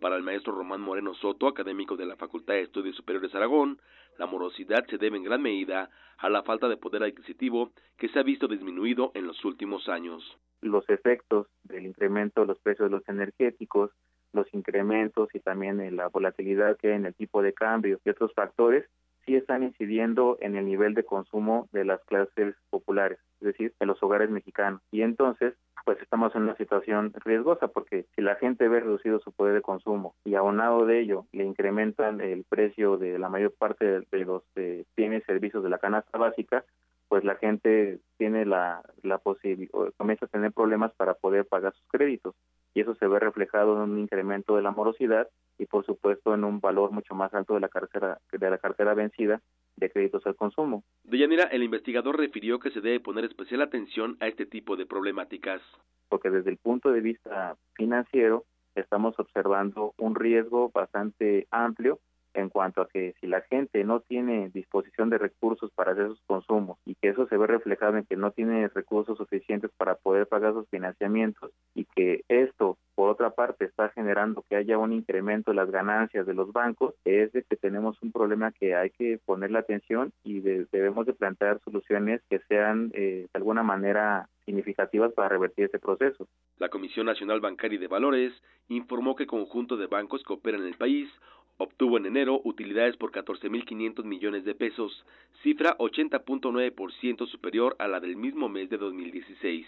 [0.00, 3.80] Para el maestro Román Moreno Soto, académico de la Facultad de Estudios Superiores Aragón,
[4.18, 8.18] la morosidad se debe en gran medida a la falta de poder adquisitivo que se
[8.18, 10.22] ha visto disminuido en los últimos años.
[10.60, 13.90] Los efectos del incremento de los precios de los energéticos,
[14.32, 18.32] los incrementos y también la volatilidad que hay en el tipo de cambio y otros
[18.34, 18.86] factores
[19.26, 23.88] sí están incidiendo en el nivel de consumo de las clases populares, es decir, en
[23.88, 24.80] los hogares mexicanos.
[24.90, 29.32] Y entonces, pues estamos en una situación riesgosa porque si la gente ve reducido su
[29.32, 33.84] poder de consumo y aunado de ello le incrementan el precio de la mayor parte
[33.84, 36.64] de, los eh, bienes y servicios de la canasta básica,
[37.08, 41.86] pues la gente tiene la, la posibilidad, comienza a tener problemas para poder pagar sus
[41.88, 42.34] créditos
[42.76, 46.44] y eso se ve reflejado en un incremento de la morosidad y por supuesto en
[46.44, 49.40] un valor mucho más alto de la cartera de la cartera vencida
[49.76, 50.84] de créditos al consumo.
[51.02, 55.62] Deyanira, el investigador refirió que se debe poner especial atención a este tipo de problemáticas.
[56.10, 61.98] Porque desde el punto de vista financiero estamos observando un riesgo bastante amplio
[62.36, 66.20] en cuanto a que si la gente no tiene disposición de recursos para hacer sus
[66.26, 70.26] consumos y que eso se ve reflejado en que no tiene recursos suficientes para poder
[70.26, 75.50] pagar sus financiamientos y que esto, por otra parte, está generando que haya un incremento
[75.50, 79.18] de las ganancias de los bancos, es de que tenemos un problema que hay que
[79.24, 85.28] ponerle atención y debemos de plantear soluciones que sean eh, de alguna manera significativas para
[85.28, 86.26] revertir este proceso.
[86.58, 88.32] La Comisión Nacional Bancaria y de Valores
[88.68, 91.10] informó que el conjunto de bancos que operan en el país
[91.58, 95.04] obtuvo en enero utilidades por 14.500 millones de pesos,
[95.42, 99.66] cifra 80.9% superior a la del mismo mes de 2016.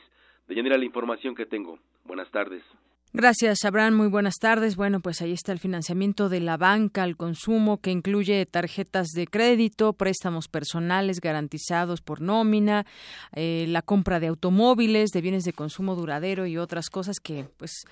[0.48, 1.78] Deyanira, la información que tengo.
[2.04, 2.62] Buenas tardes.
[3.14, 3.94] Gracias, Abraham.
[3.94, 4.76] Muy buenas tardes.
[4.76, 9.26] Bueno, pues ahí está el financiamiento de la banca al consumo que incluye tarjetas de
[9.26, 12.84] crédito, préstamos personales garantizados por nómina,
[13.34, 17.86] eh, la compra de automóviles, de bienes de consumo duradero y otras cosas que pues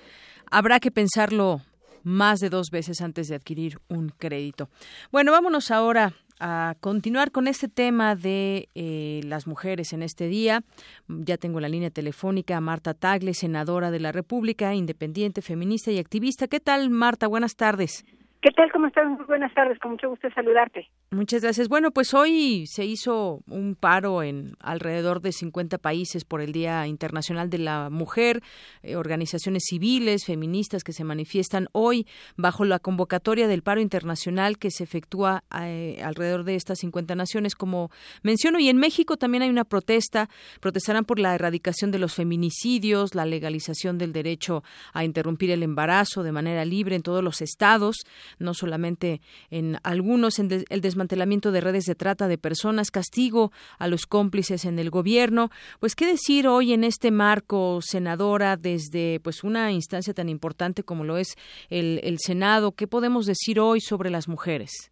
[0.51, 1.61] habrá que pensarlo
[2.07, 4.69] más de dos veces antes de adquirir un crédito.
[5.11, 10.63] Bueno, vámonos ahora a continuar con este tema de eh, las mujeres en este día.
[11.07, 15.99] Ya tengo la línea telefónica a Marta Tagle, senadora de la República, independiente, feminista y
[15.99, 16.47] activista.
[16.47, 17.27] ¿Qué tal, Marta?
[17.27, 18.05] Buenas tardes.
[18.39, 18.71] ¿Qué tal?
[18.71, 19.07] ¿Cómo estás?
[19.07, 19.79] Muy buenas tardes.
[19.79, 20.87] Con mucho gusto saludarte.
[21.09, 21.69] Muchas gracias.
[21.69, 26.85] Bueno, pues hoy se hizo un paro en alrededor de 50 países por el Día
[26.85, 28.43] Internacional de la Mujer,
[28.83, 34.69] eh, organizaciones civiles, feministas que se manifiestan hoy bajo la convocatoria del paro internacional que
[34.69, 37.89] se efectúa eh, alrededor de estas 50 naciones, como
[38.21, 38.59] menciono.
[38.59, 40.29] Y en México también hay una protesta.
[40.61, 44.63] Protestarán por la erradicación de los feminicidios, la legalización del derecho
[44.93, 48.05] a interrumpir el embarazo de manera libre en todos los estados
[48.39, 53.87] no solamente en algunos, en el desmantelamiento de redes de trata de personas, castigo a
[53.87, 55.49] los cómplices en el gobierno.
[55.79, 61.03] Pues, ¿qué decir hoy en este marco, senadora, desde pues una instancia tan importante como
[61.03, 61.35] lo es
[61.69, 62.71] el, el Senado?
[62.71, 64.91] ¿Qué podemos decir hoy sobre las mujeres?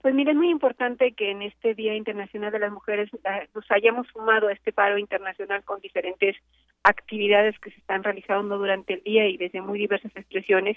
[0.00, 3.68] Pues mire, es muy importante que en este Día Internacional de las Mujeres eh, nos
[3.70, 6.36] hayamos sumado a este paro internacional con diferentes
[6.84, 10.76] actividades que se están realizando durante el día y desde muy diversas expresiones,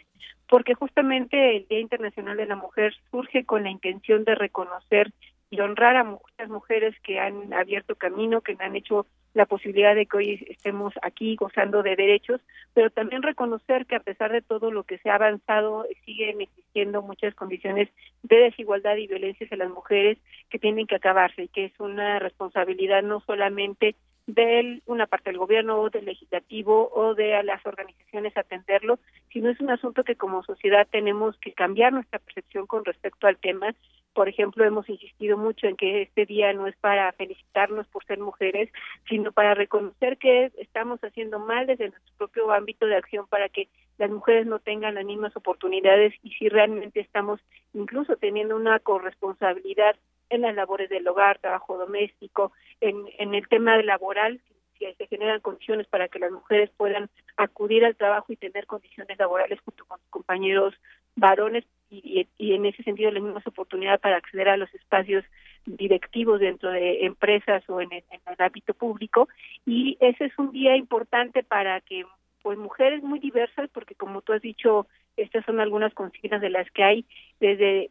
[0.49, 5.11] porque justamente el Día Internacional de la Mujer surge con la intención de reconocer
[5.52, 10.06] y honrar a muchas mujeres que han abierto camino, que han hecho la posibilidad de
[10.06, 12.41] que hoy estemos aquí gozando de derechos,
[12.74, 17.02] pero también reconocer que a pesar de todo lo que se ha avanzado, siguen existiendo
[17.02, 17.89] muchas condiciones
[18.24, 20.18] de desigualdad y violencia hacia las mujeres
[20.49, 23.95] que tienen que acabarse y que es una responsabilidad no solamente
[24.28, 28.99] de una parte del gobierno o del legislativo o de las organizaciones atenderlo,
[29.32, 33.38] sino es un asunto que como sociedad tenemos que cambiar nuestra percepción con respecto al
[33.38, 33.74] tema.
[34.13, 38.19] Por ejemplo, hemos insistido mucho en que este día no es para felicitarnos por ser
[38.19, 38.69] mujeres,
[39.07, 43.69] sino para reconocer que estamos haciendo mal desde nuestro propio ámbito de acción para que
[43.97, 47.39] las mujeres no tengan las mismas oportunidades y si realmente estamos
[47.74, 49.95] incluso teniendo una corresponsabilidad
[50.32, 54.42] en las labores del hogar, trabajo doméstico, en, en el tema laboral,
[54.80, 59.20] si se generan condiciones para que las mujeres puedan acudir al trabajo y tener condiciones
[59.20, 60.74] laborales junto con sus compañeros
[61.16, 65.26] varones y, y, en ese sentido las mismas oportunidades para acceder a los espacios
[65.66, 69.28] directivos dentro de empresas o en el, en el ámbito público.
[69.66, 72.06] Y ese es un día importante para que
[72.42, 74.88] pues mujeres muy diversas porque como tú has dicho
[75.18, 77.06] estas son algunas consignas de las que hay
[77.39, 77.89] desde,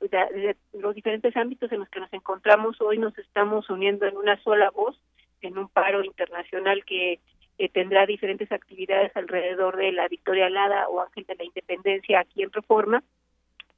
[0.73, 2.81] los diferentes ámbitos en los que nos encontramos.
[2.81, 4.99] Hoy nos estamos uniendo en una sola voz
[5.43, 7.21] en un paro internacional que
[7.73, 12.53] tendrá diferentes actividades alrededor de la Victoria Alada o Ángel de la Independencia aquí en
[12.53, 13.03] Reforma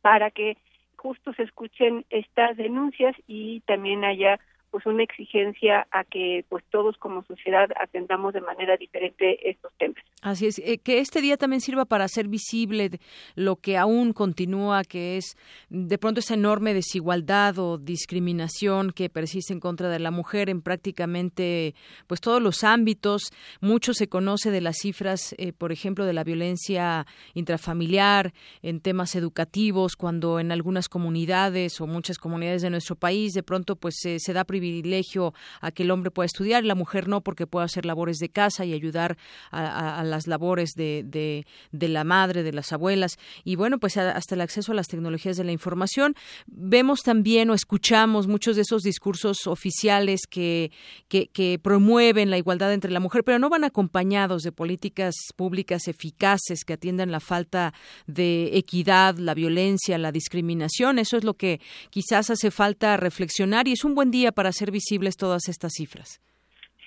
[0.02, 0.56] para que
[0.96, 4.38] justo se escuchen estas denuncias y también haya
[4.72, 10.02] pues una exigencia a que pues todos como sociedad atendamos de manera diferente estos temas.
[10.22, 12.90] Así es, eh, que este día también sirva para hacer visible
[13.34, 15.36] lo que aún continúa, que es
[15.68, 20.62] de pronto esa enorme desigualdad o discriminación que persiste en contra de la mujer en
[20.62, 21.74] prácticamente
[22.06, 23.30] pues todos los ámbitos.
[23.60, 29.16] Mucho se conoce de las cifras, eh, por ejemplo, de la violencia intrafamiliar en temas
[29.16, 34.32] educativos, cuando en algunas comunidades o muchas comunidades de nuestro país de pronto pues se
[34.32, 37.84] da privilegio privilegio a que el hombre pueda estudiar, la mujer no, porque puede hacer
[37.84, 39.18] labores de casa y ayudar
[39.50, 43.18] a, las labores de, la madre, de las abuelas.
[43.42, 46.14] Y bueno, pues hasta el acceso a las tecnologías de la información.
[46.46, 50.70] Vemos también o escuchamos muchos de esos discursos oficiales que
[51.60, 56.74] promueven la igualdad entre la mujer, pero no van acompañados de políticas públicas eficaces que
[56.74, 57.74] atiendan la falta
[58.06, 61.00] de equidad, la violencia, la discriminación.
[61.00, 61.60] Eso es lo que
[61.90, 66.20] quizás hace falta reflexionar y es un buen día para hacer visibles todas estas cifras.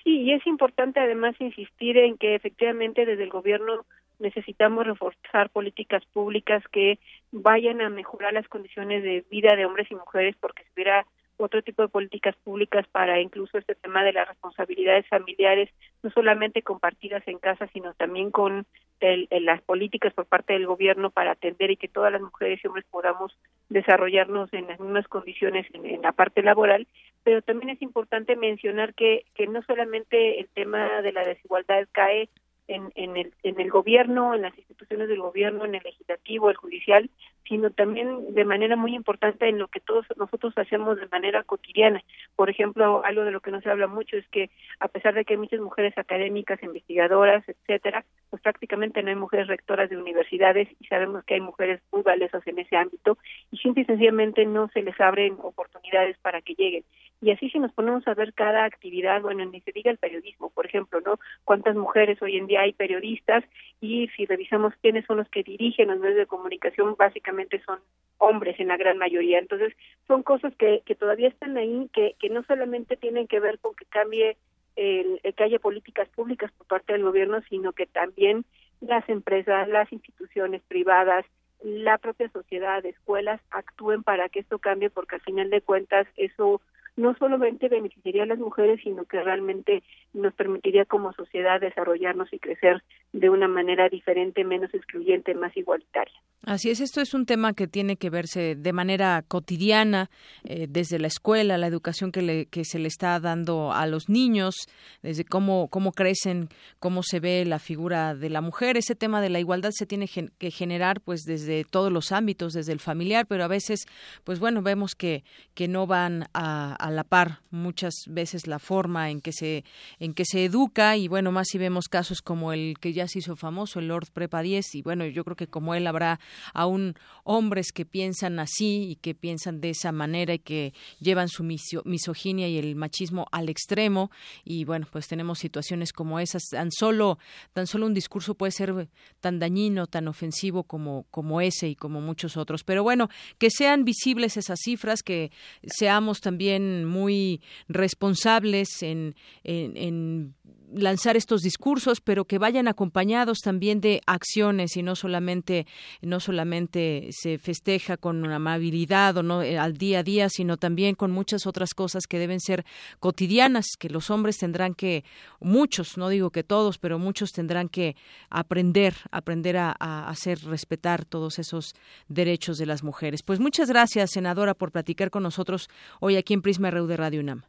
[0.02, 3.84] Sí, y es importante además insistir en que efectivamente desde el gobierno
[4.18, 6.98] necesitamos reforzar políticas públicas que
[7.32, 11.06] vayan a mejorar las condiciones de vida de hombres y mujeres porque si hubiera
[11.38, 15.70] otro tipo de políticas públicas para incluso este tema de las responsabilidades familiares,
[16.02, 18.66] no solamente compartidas en casa, sino también con
[19.00, 22.86] las políticas por parte del gobierno para atender y que todas las mujeres y hombres
[22.90, 23.36] podamos
[23.68, 26.86] desarrollarnos en las mismas condiciones en, la parte laboral,
[27.22, 32.30] pero también es importante mencionar que, que no solamente el tema de la desigualdad cae
[32.68, 36.56] en, en, el, en el gobierno, en las instituciones del gobierno, en el legislativo, el
[36.56, 37.10] judicial,
[37.48, 42.02] sino también de manera muy importante en lo que todos nosotros hacemos de manera cotidiana.
[42.34, 44.50] Por ejemplo, algo de lo que no se habla mucho es que
[44.80, 49.46] a pesar de que hay muchas mujeres académicas, investigadoras, etcétera, pues prácticamente no hay mujeres
[49.46, 53.18] rectoras de universidades y sabemos que hay mujeres muy valiosas en ese ámbito
[53.52, 56.84] y simple y sencillamente no se les abren oportunidades para que lleguen.
[57.22, 60.50] Y así si nos ponemos a ver cada actividad, bueno, ni se diga el periodismo,
[60.50, 61.18] por ejemplo, ¿no?
[61.44, 63.42] Cuántas mujeres hoy en día hay periodistas
[63.80, 67.80] y si revisamos quiénes son los que dirigen los medios de comunicación, básicamente son
[68.18, 69.38] hombres en la gran mayoría.
[69.38, 69.74] Entonces,
[70.06, 73.74] son cosas que, que todavía están ahí, que, que no solamente tienen que ver con
[73.74, 74.36] que cambie,
[74.76, 78.44] el, que haya políticas públicas por parte del gobierno, sino que también
[78.80, 81.24] las empresas, las instituciones privadas,
[81.62, 86.60] la propia sociedad, escuelas actúen para que esto cambie, porque al final de cuentas eso
[86.96, 89.82] no solamente beneficiaría a las mujeres, sino que realmente
[90.14, 92.82] nos permitiría como sociedad desarrollarnos y crecer
[93.12, 96.14] de una manera diferente, menos excluyente, más igualitaria.
[96.42, 100.10] Así es, esto es un tema que tiene que verse de manera cotidiana,
[100.44, 104.08] eh, desde la escuela, la educación que, le, que se le está dando a los
[104.08, 104.54] niños,
[105.02, 108.76] desde cómo, cómo crecen, cómo se ve la figura de la mujer.
[108.76, 112.72] Ese tema de la igualdad se tiene que generar pues desde todos los ámbitos, desde
[112.72, 113.86] el familiar, pero a veces,
[114.24, 115.24] pues bueno, vemos que,
[115.54, 119.64] que no van a la par muchas veces la forma en que se
[119.98, 123.20] en que se educa y bueno más si vemos casos como el que ya se
[123.20, 126.20] hizo famoso el Lord Prepa 10 y bueno yo creo que como él habrá
[126.52, 131.44] aún hombres que piensan así y que piensan de esa manera y que llevan su
[131.44, 134.10] misoginia y el machismo al extremo
[134.44, 136.42] y bueno pues tenemos situaciones como esas.
[136.50, 137.18] Tan solo
[137.52, 138.88] tan solo un discurso puede ser
[139.20, 142.64] tan dañino tan ofensivo como como ese y como muchos otros.
[142.64, 143.08] Pero bueno
[143.38, 145.30] que sean visibles esas cifras que
[145.64, 149.14] seamos también muy responsables en,
[149.44, 150.34] en,
[150.74, 155.66] lanzar estos discursos, pero que vayan acompañados también de acciones y no solamente
[156.02, 160.94] no solamente se festeja con amabilidad o no eh, al día a día, sino también
[160.94, 162.64] con muchas otras cosas que deben ser
[162.98, 165.04] cotidianas, que los hombres tendrán que
[165.40, 167.96] muchos, no digo que todos, pero muchos tendrán que
[168.30, 169.72] aprender, aprender a,
[170.08, 171.74] hacer respetar todos esos
[172.08, 173.22] derechos de las mujeres.
[173.22, 175.68] Pues muchas gracias, senadora, por platicar con nosotros
[176.00, 177.42] hoy aquí en Prisma de Radio UNAM.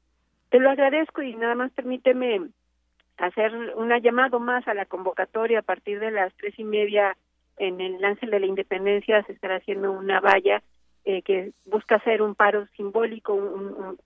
[0.50, 2.50] Te lo agradezco y nada más permíteme
[3.18, 7.18] hacer una llamado más a la convocatoria a partir de las tres y media
[7.58, 10.62] en el Ángel de la Independencia se estará haciendo una valla
[11.06, 13.36] eh, que busca hacer un paro simbólico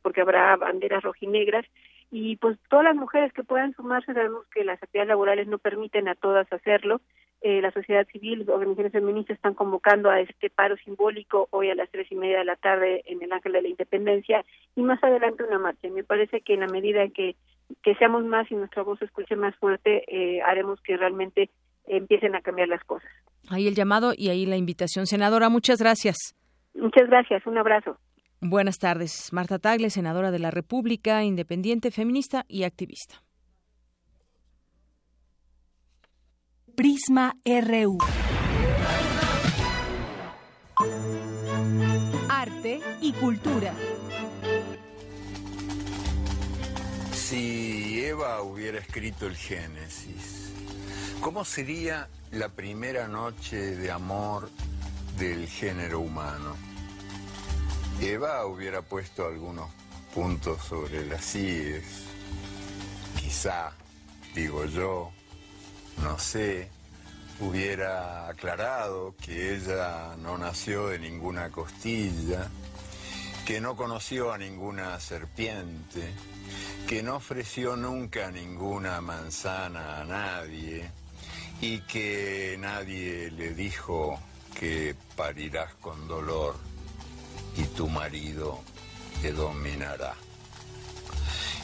[0.01, 1.66] porque habrá banderas rojinegras
[2.09, 6.07] y pues todas las mujeres que puedan sumarse sabemos que las actividades laborales no permiten
[6.07, 7.01] a todas hacerlo
[7.43, 11.89] eh, la sociedad civil, organizaciones feministas están convocando a este paro simbólico hoy a las
[11.89, 14.45] tres y media de la tarde en el Ángel de la Independencia
[14.76, 15.89] y más adelante una marcha.
[15.89, 17.36] Me parece que en la medida en que,
[17.84, 21.50] que seamos más y nuestra voz se escuche más fuerte, eh, haremos que realmente
[21.86, 23.10] empiecen a cambiar las cosas.
[23.50, 25.08] Ahí el llamado y ahí la invitación.
[25.08, 26.36] Senadora, muchas gracias.
[26.74, 27.46] Muchas gracias.
[27.46, 27.98] Un abrazo.
[28.40, 29.32] Buenas tardes.
[29.34, 33.22] Marta Tagle, senadora de la República, independiente, feminista y activista.
[36.76, 37.98] Prisma RU.
[42.30, 43.74] Arte y cultura.
[47.32, 50.52] Si Eva hubiera escrito el Génesis,
[51.22, 54.50] ¿cómo sería la primera noche de amor
[55.18, 56.58] del género humano?
[58.02, 59.70] Eva hubiera puesto algunos
[60.14, 62.04] puntos sobre las IES,
[63.18, 63.72] quizá,
[64.36, 65.14] digo yo,
[66.04, 66.68] no sé,
[67.40, 72.50] hubiera aclarado que ella no nació de ninguna costilla,
[73.46, 76.14] que no conoció a ninguna serpiente,
[76.88, 80.92] que no ofreció nunca ninguna manzana a nadie
[81.60, 84.20] y que nadie le dijo
[84.60, 86.56] que parirás con dolor
[87.58, 88.60] y tu marido
[89.22, 90.16] te dominará.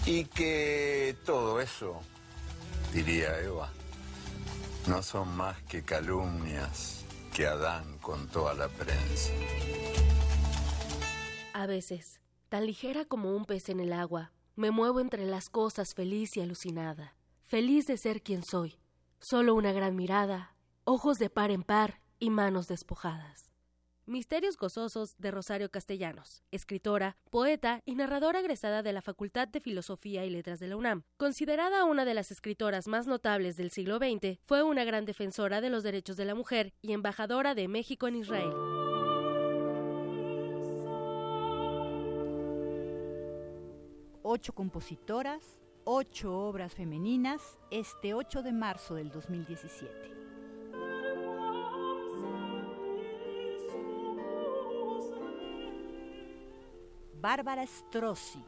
[0.06, 2.02] Y que todo eso,
[2.94, 3.72] diría Eva,
[4.88, 7.04] no son más que calumnias
[7.34, 9.32] que Adán contó a la prensa.
[11.58, 15.96] A veces, tan ligera como un pez en el agua, me muevo entre las cosas
[15.96, 18.78] feliz y alucinada, feliz de ser quien soy,
[19.18, 20.54] solo una gran mirada,
[20.84, 23.50] ojos de par en par y manos despojadas.
[24.06, 30.26] Misterios Gozosos de Rosario Castellanos, escritora, poeta y narradora egresada de la Facultad de Filosofía
[30.26, 31.06] y Letras de la UNAM.
[31.18, 35.72] Considerada una de las escritoras más notables del siglo XX, fue una gran defensora de
[35.72, 38.54] los derechos de la mujer y embajadora de México en Israel.
[44.30, 49.90] Ocho compositoras, ocho obras femeninas, este 8 de marzo del 2017.
[57.22, 58.44] Bárbara Strozzi,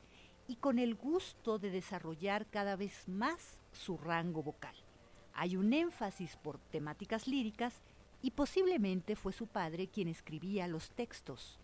[0.47, 4.75] y con el gusto de desarrollar cada vez más su rango vocal.
[5.33, 7.81] Hay un énfasis por temáticas líricas
[8.21, 11.59] y posiblemente fue su padre quien escribía los textos.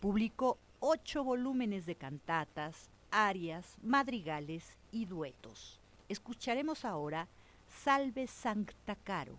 [0.00, 5.80] Publicó ocho volúmenes de cantatas, arias, madrigales y duetos.
[6.08, 7.28] Escucharemos ahora
[7.66, 9.38] Salve Sancta Caro,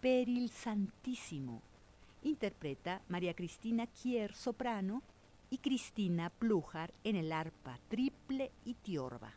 [0.00, 1.62] Peril Santísimo.
[2.22, 5.02] Interpreta María Cristina Kier, soprano,
[5.50, 9.34] y Cristina Plújar en el arpa triple y tiorba.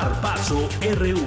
[0.00, 1.20] Zarpazo RU.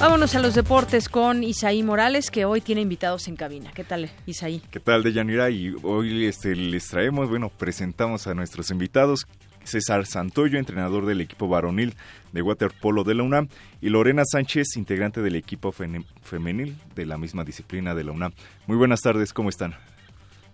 [0.00, 3.72] Vámonos a los deportes con Isaí Morales, que hoy tiene invitados en cabina.
[3.74, 4.62] ¿Qué tal, Isaí?
[4.70, 5.50] ¿Qué tal, Deyanira?
[5.50, 9.26] Y hoy este, les traemos, bueno, presentamos a nuestros invitados.
[9.64, 11.94] César Santoyo, entrenador del equipo varonil
[12.32, 13.48] de waterpolo de la UNAM,
[13.82, 18.32] y Lorena Sánchez, integrante del equipo femenil de la misma disciplina de la UNAM.
[18.66, 19.74] Muy buenas tardes, ¿cómo están?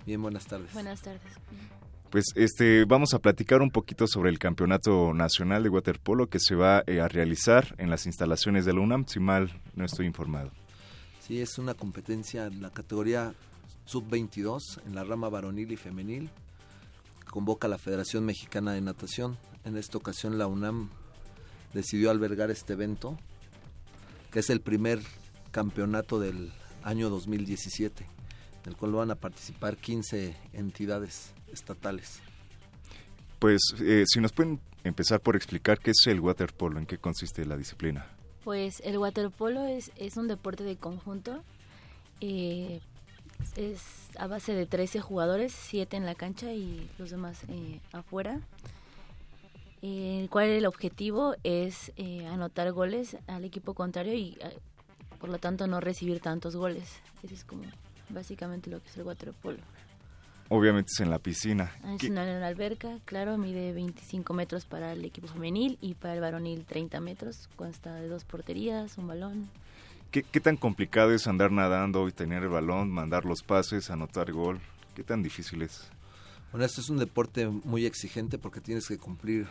[0.04, 0.72] Bien, buenas tardes.
[0.74, 1.20] Buenas tardes.
[2.12, 6.54] Pues este vamos a platicar un poquito sobre el Campeonato Nacional de Waterpolo que se
[6.54, 10.50] va eh, a realizar en las instalaciones de la UNAM, si mal no estoy informado.
[11.26, 13.32] Sí, es una competencia en la categoría
[13.86, 16.28] sub-22 en la rama varonil y femenil.
[17.30, 19.38] Convoca la Federación Mexicana de Natación.
[19.64, 20.90] En esta ocasión la UNAM
[21.72, 23.16] decidió albergar este evento,
[24.30, 25.00] que es el primer
[25.50, 26.52] campeonato del
[26.82, 32.20] año 2017, en el cual van a participar 15 entidades estatales.
[33.38, 37.44] Pues eh, si nos pueden empezar por explicar qué es el waterpolo, en qué consiste
[37.44, 38.06] la disciplina.
[38.44, 41.42] Pues el waterpolo es, es un deporte de conjunto.
[42.20, 42.80] Eh,
[43.56, 43.82] es
[44.18, 48.40] a base de 13 jugadores, 7 en la cancha y los demás eh, afuera.
[49.82, 54.58] el cual el objetivo es eh, anotar goles al equipo contrario y eh,
[55.18, 56.88] por lo tanto no recibir tantos goles.
[57.22, 57.64] Eso es como
[58.08, 59.58] básicamente lo que es el waterpolo.
[60.54, 61.72] Obviamente es en la piscina.
[61.82, 66.12] Ah, es una, una, alberca, claro, mide 25 metros para el equipo femenil y para
[66.12, 69.48] el varonil 30 metros, consta de dos porterías, un balón.
[70.10, 74.30] ¿Qué, ¿Qué, tan complicado es andar nadando y tener el balón, mandar los pases, anotar
[74.30, 74.60] gol?
[74.94, 75.88] ¿Qué tan difícil es?
[76.50, 79.46] Bueno, este es un deporte muy exigente porque tienes que cumplir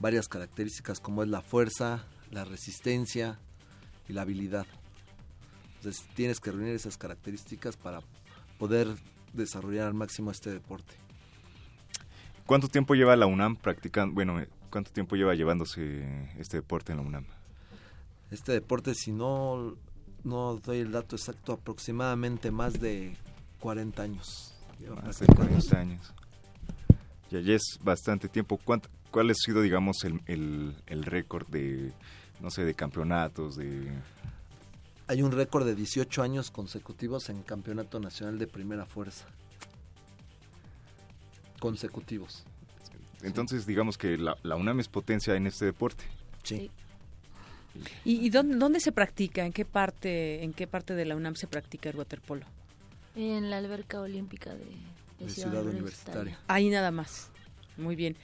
[0.00, 3.38] varias características como es la fuerza, la resistencia
[4.08, 4.66] y la habilidad.
[5.76, 8.00] Entonces tienes que reunir esas características para
[8.58, 8.88] poder
[9.34, 10.94] desarrollar al máximo este deporte.
[12.46, 14.14] ¿Cuánto tiempo lleva la UNAM practicando?
[14.14, 17.24] Bueno, ¿cuánto tiempo lleva llevándose este deporte en la UNAM?
[18.30, 19.76] Este deporte, si no,
[20.24, 23.16] no doy el dato exacto, aproximadamente más de
[23.60, 24.54] 40 años.
[25.04, 26.12] Más de 40 años.
[27.30, 28.58] Ya, ya es bastante tiempo.
[28.62, 31.92] ¿Cuánto, ¿Cuál ha sido, digamos, el, el, el récord de,
[32.40, 33.90] no sé, de campeonatos, de...
[35.06, 39.26] Hay un récord de 18 años consecutivos en Campeonato Nacional de Primera Fuerza.
[41.60, 42.44] Consecutivos.
[43.22, 43.68] Entonces, sí.
[43.68, 46.04] digamos que la, la, UNAM es potencia en este deporte.
[46.42, 46.70] Sí.
[48.04, 49.44] ¿Y, y dónde, dónde, se practica?
[49.44, 52.46] ¿En qué parte en qué parte de la UNAM se practica el waterpolo?
[53.16, 54.64] En la alberca olímpica de, de,
[55.20, 56.20] de Ciudad, Ciudad Universitaria.
[56.20, 56.38] Universitaria.
[56.48, 57.30] Ahí nada más.
[57.76, 58.16] Muy bien.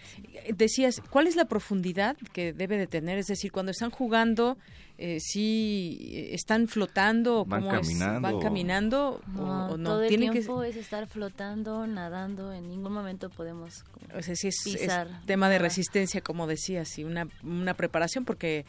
[0.54, 3.18] Decías, ¿cuál es la profundidad que debe de tener?
[3.18, 4.56] Es decir, cuando están jugando,
[4.98, 7.44] eh, ¿sí están flotando?
[7.44, 8.16] ¿Van ¿cómo caminando?
[8.16, 8.22] Es?
[8.22, 9.90] ¿Van caminando no, o, o no?
[9.90, 10.68] Todo el ¿Tienen tiempo que...
[10.68, 12.52] es estar flotando, nadando.
[12.52, 13.84] En ningún momento podemos
[14.16, 15.08] o sea, sí es, pisar.
[15.08, 18.64] es tema de resistencia, como decías, y una, una preparación, porque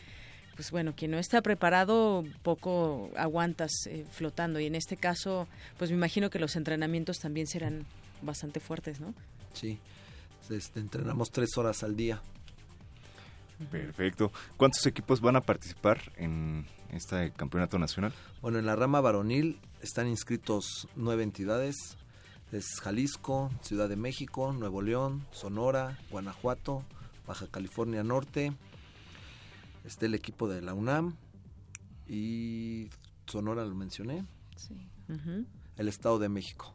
[0.56, 5.90] pues bueno, quien no está preparado poco aguantas eh, flotando y en este caso, pues
[5.92, 7.86] me imagino que los entrenamientos también serán
[8.22, 9.14] bastante fuertes, ¿no?
[9.54, 9.80] Sí,
[10.52, 12.22] este, entrenamos tres horas al día.
[13.70, 14.32] Perfecto.
[14.58, 18.14] ¿Cuántos equipos van a participar en este campeonato nacional?
[18.41, 21.76] Bueno, en la rama varonil están inscritos nueve entidades.
[22.52, 26.84] Es Jalisco, Ciudad de México, Nuevo León, Sonora, Guanajuato,
[27.26, 28.52] Baja California Norte,
[29.86, 31.16] está el equipo de la UNAM
[32.08, 32.89] y
[33.26, 34.26] Sonora lo mencioné.
[34.58, 34.74] Sí.
[35.08, 35.45] Uh -huh.
[35.78, 36.74] El Estado de México.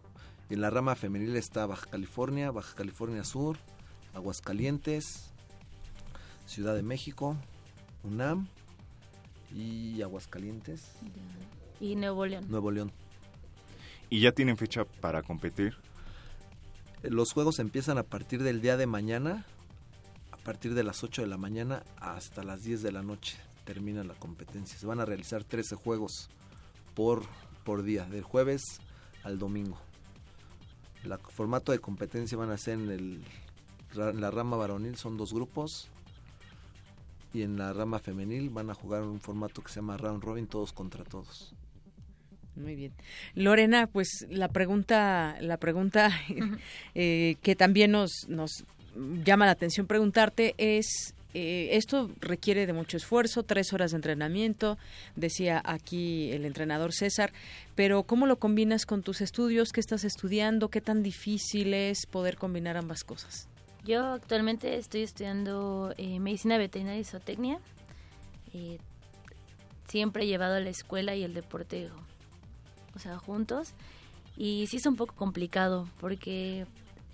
[0.49, 3.59] Y en la rama femenil está Baja California, Baja California Sur,
[4.15, 5.31] Aguascalientes,
[6.47, 7.37] Ciudad de México,
[8.05, 8.49] UNAM
[9.55, 10.93] y Aguascalientes.
[11.81, 12.47] Y Nuevo León.
[12.49, 12.93] Nuevo León.
[14.09, 15.75] ¿Y ya tienen fecha para competir?
[17.03, 19.45] Los juegos empiezan a partir del día de mañana
[20.31, 24.05] a partir de las 8 de la mañana hasta las 10 de la noche termina
[24.05, 24.79] la competencia.
[24.79, 26.31] Se van a realizar 13 juegos
[26.95, 27.25] por,
[27.65, 28.63] por día, del jueves
[29.25, 29.77] al domingo.
[31.07, 33.25] El formato de competencia van a ser en, el,
[33.97, 35.89] en la rama varonil, son dos grupos.
[37.33, 40.47] Y en la rama femenil van a jugar un formato que se llama Round Robin,
[40.47, 41.55] todos contra todos.
[42.57, 42.93] Muy bien.
[43.35, 46.11] Lorena, pues la pregunta, la pregunta
[46.95, 48.65] eh, que también nos, nos
[49.25, 54.79] llama la atención preguntarte es eh, esto requiere de mucho esfuerzo, tres horas de entrenamiento,
[55.17, 57.31] decía aquí el entrenador César,
[57.75, 59.71] pero ¿cómo lo combinas con tus estudios?
[59.71, 60.71] ¿Qué estás estudiando?
[60.71, 63.51] ¿Qué tan difícil es poder combinar ambas cosas?
[63.85, 67.61] Yo actualmente estoy estudiando eh, medicina veterinaria y zootecnia.
[68.55, 68.79] Eh,
[69.89, 71.91] siempre he llevado la escuela y el deporte,
[72.95, 73.75] o sea, juntos.
[74.39, 76.65] Y sí es un poco complicado porque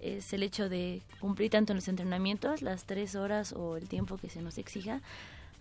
[0.03, 4.18] es el hecho de cumplir tanto en los entrenamientos, las tres horas o el tiempo
[4.18, 5.00] que se nos exija,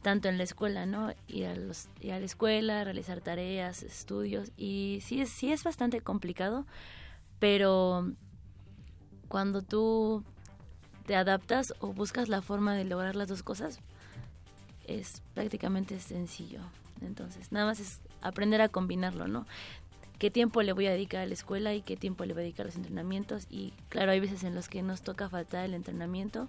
[0.02, 1.14] tanto en la escuela, ¿no?
[1.28, 6.02] Ir a, los, ir a la escuela, realizar tareas, estudios, y sí sí es bastante
[6.02, 6.66] complicado,
[7.39, 8.12] pero
[9.28, 10.24] cuando tú
[11.06, 13.80] te adaptas o buscas la forma de lograr las dos cosas,
[14.88, 16.62] es prácticamente sencillo.
[17.02, 19.46] Entonces, nada más es aprender a combinarlo, ¿no?
[20.22, 22.43] Qué tiempo le voy a dedicar a la escuela y qué tiempo le voy a
[22.43, 23.47] dedicar a los entrenamientos.
[23.49, 26.47] Y claro, hay veces en los que nos toca faltar el entrenamiento,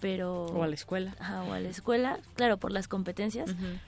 [0.00, 0.46] pero...
[0.46, 1.14] O a la escuela.
[1.20, 3.78] Ajá, o a la escuela, claro, por las competencias, uh -huh.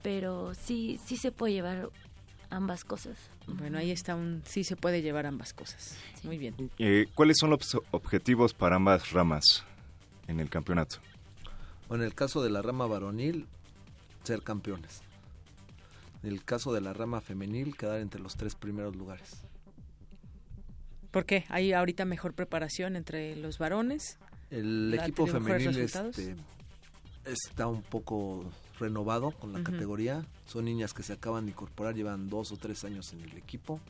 [0.00, 1.90] pero sí, sí se puede llevar
[2.48, 3.18] ambas cosas.
[3.46, 4.40] Bueno, ahí está un...
[4.46, 5.98] Sí se puede llevar ambas cosas.
[6.14, 6.26] Sí.
[6.26, 6.54] Muy bien.
[6.78, 9.66] Eh, ¿Cuáles son los objetivos para ambas ramas
[10.26, 11.00] en el campeonato?
[11.86, 13.46] Bueno, en el caso de la rama varonil,
[14.24, 15.02] ser campeones.
[16.22, 19.42] En el caso de la rama femenil, quedar entre los tres primeros lugares.
[21.10, 21.44] ¿Por qué?
[21.48, 24.18] ¿Hay ahorita mejor preparación entre los varones?
[24.50, 26.36] El equipo femenil este,
[27.24, 28.44] está un poco
[28.78, 29.72] renovado con la uh -huh.
[29.72, 30.26] categoría.
[30.46, 33.80] Son niñas que se acaban de incorporar, llevan dos o tres años en el equipo.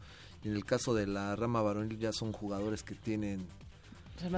[0.45, 3.47] Y en el caso de la rama varonil ya son jugadores que tienen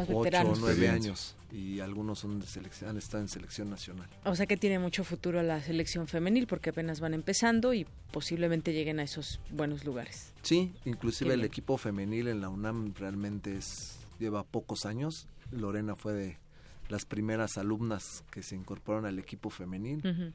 [0.09, 4.09] ocho o nueve años y algunos son de selección, han estado en selección nacional.
[4.25, 8.73] O sea que tiene mucho futuro la selección femenil porque apenas van empezando y posiblemente
[8.73, 10.33] lleguen a esos buenos lugares.
[10.43, 15.27] Sí, inclusive el equipo femenil en la UNAM realmente es lleva pocos años.
[15.51, 16.39] Lorena fue de
[16.89, 20.35] las primeras alumnas que se incorporaron al equipo femenil.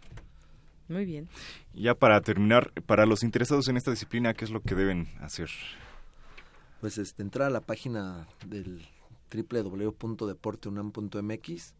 [0.88, 1.30] Muy bien.
[1.74, 5.50] Ya para terminar, para los interesados en esta disciplina, ¿qué es lo que deben hacer?
[6.82, 8.86] Pues este, entrar a la página del
[9.44, 11.74] www.deporteunam.mx.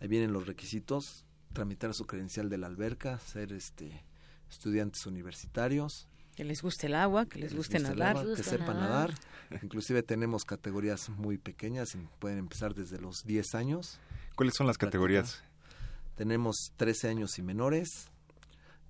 [0.00, 4.04] Ahí vienen los requisitos, tramitar su credencial de la alberca, ser este
[4.50, 6.08] estudiantes universitarios.
[6.34, 8.24] Que les guste el agua, que, les, guste, nadar.
[8.36, 9.14] que sepan nadar.
[9.62, 13.98] Inclusive tenemos categorías muy pequeñas, pueden empezar desde los 10 años.
[14.34, 15.42] ¿Cuáles son las categorías?
[16.14, 18.08] Tenemos 13 años y menores,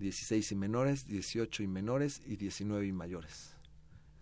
[0.00, 3.54] 16 y menores, 18 y menores y 19 y mayores,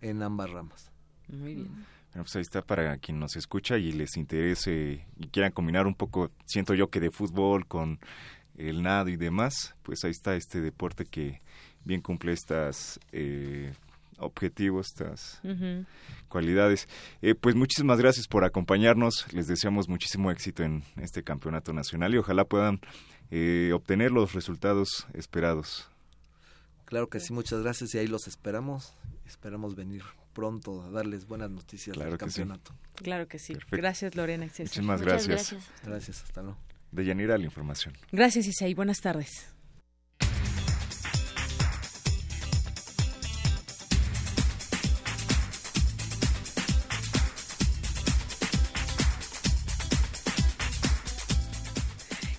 [0.01, 0.91] en ambas ramas.
[1.27, 1.85] Muy bien.
[2.15, 5.95] Bueno, pues ahí está para quien nos escucha y les interese y quieran combinar un
[5.95, 7.99] poco, siento yo que de fútbol con
[8.57, 11.41] el nado y demás, pues ahí está este deporte que
[11.83, 13.73] bien cumple estas eh,
[14.17, 15.41] objetivos, estas
[16.29, 16.87] cualidades.
[17.21, 22.19] Eh, pues muchísimas gracias por acompañarnos, les deseamos muchísimo éxito en este campeonato nacional y
[22.19, 22.79] ojalá puedan
[23.29, 25.89] eh, obtener los resultados esperados.
[26.85, 28.95] Claro que sí, muchas gracias y ahí los esperamos,
[29.25, 30.03] esperamos venir
[30.35, 32.75] pronto a darles buenas noticias del campeonato.
[32.95, 33.57] Claro que sí.
[33.71, 34.45] Gracias, Lorena.
[34.45, 35.27] Muchísimas gracias.
[35.27, 35.63] gracias.
[35.83, 36.59] Gracias, hasta luego.
[36.91, 37.95] De Yanira la información.
[38.11, 38.73] Gracias, Isaí.
[38.75, 39.54] Buenas tardes.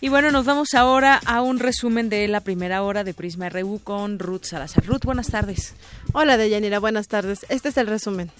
[0.06, 3.80] Y bueno, nos vamos ahora a un resumen de la primera hora de Prisma RU
[3.82, 4.86] con Ruth Salazar.
[4.86, 5.74] Ruth, buenas tardes.
[6.12, 7.44] Hola, Deyanira, buenas tardes.
[7.48, 8.30] Este es el resumen.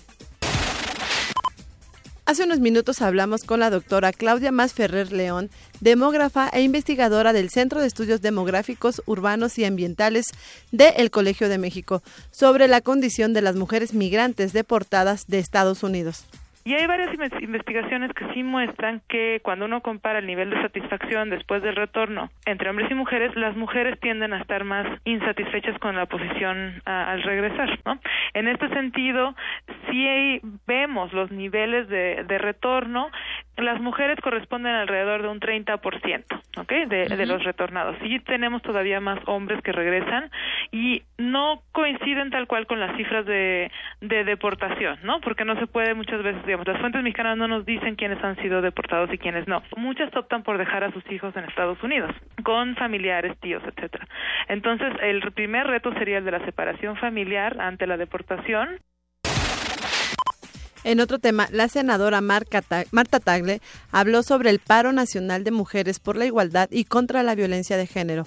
[2.25, 5.51] Hace unos minutos hablamos con la doctora Claudia Masferrer León,
[5.81, 10.27] demógrafa e investigadora del Centro de Estudios Demográficos Urbanos y Ambientales
[10.71, 12.01] del Colegio de México,
[12.31, 16.27] sobre la condición de las mujeres migrantes deportadas de Estados Unidos.
[16.67, 21.31] Y hay varias investigaciones que sí muestran que cuando uno compara el nivel de satisfacción
[21.31, 25.95] después del retorno entre hombres y mujeres, las mujeres tienden a estar más insatisfechas con
[25.95, 28.01] la posición al regresar, ¿no?
[28.35, 29.37] En este sentido,
[29.89, 33.13] sí vemos los niveles de, de retorno
[33.57, 36.25] las mujeres corresponden alrededor de un 30%,
[36.59, 36.73] ¿ok?
[36.89, 37.97] De, de los retornados.
[38.03, 40.31] Sí tenemos todavía más hombres que regresan
[40.73, 45.21] y no coinciden tal cual con las cifras de, de deportación, ¿no?
[45.21, 48.37] Porque no se puede muchas veces, digamos, las fuentes mexicanas no nos dicen quiénes han
[48.37, 49.63] sido deportados y quiénes no.
[49.77, 52.11] Muchas optan por dejar a sus hijos en Estados Unidos,
[52.43, 54.07] con familiares, tíos, etcétera.
[54.49, 58.81] Entonces, el primer reto sería el de la separación familiar ante la deportación.
[60.87, 62.63] En otro tema, la senadora Marta
[63.19, 63.61] Tagle
[63.91, 67.89] habló sobre el paro nacional de mujeres por la igualdad y contra la violencia de
[67.89, 68.25] género.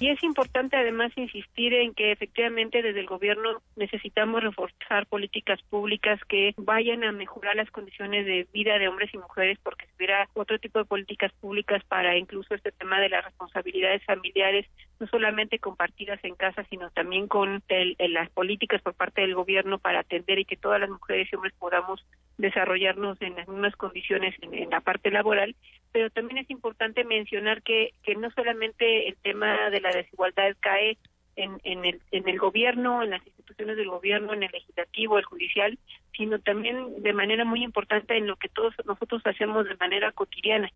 [0.00, 6.18] Y es importante además insistir en que efectivamente desde el gobierno necesitamos reforzar políticas públicas
[6.24, 10.26] que vayan a mejorar las condiciones de vida de hombres y mujeres porque si hubiera
[10.32, 14.66] otro tipo de políticas públicas para incluso este tema de las responsabilidades familiares
[15.00, 20.00] no solamente compartidas en casa, sino también con las políticas por parte del gobierno para
[20.00, 22.04] atender y que todas las mujeres y hombres podamos
[22.38, 25.54] desarrollarnos en las mismas condiciones en, la parte laboral,
[25.92, 30.98] pero también es importante mencionar que, que no solamente el tema de la desigualdad cae
[31.36, 35.24] en, en, el, en el gobierno, en las instituciones del gobierno, en el legislativo, el
[35.24, 35.78] judicial,
[36.16, 40.70] sino también de manera muy importante en lo que todos nosotros hacemos de manera cotidiana.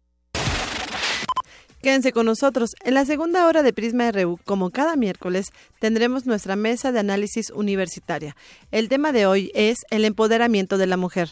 [1.84, 2.76] Quédense con nosotros.
[2.82, 7.50] En la segunda hora de Prisma RU, como cada miércoles, tendremos nuestra mesa de análisis
[7.50, 8.34] universitaria.
[8.70, 11.28] El tema de hoy es el empoderamiento de la mujer.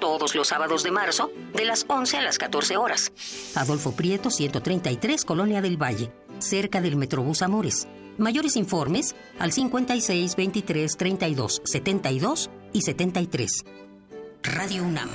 [0.00, 3.12] todos los sábados de marzo, de las 11 a las 14 horas.
[3.54, 7.86] Adolfo Prieto, 133, Colonia del Valle, cerca del Metrobús Amores.
[8.18, 13.64] Mayores informes al 56 23 32 72 y 73.
[14.42, 15.10] Radio UNAM.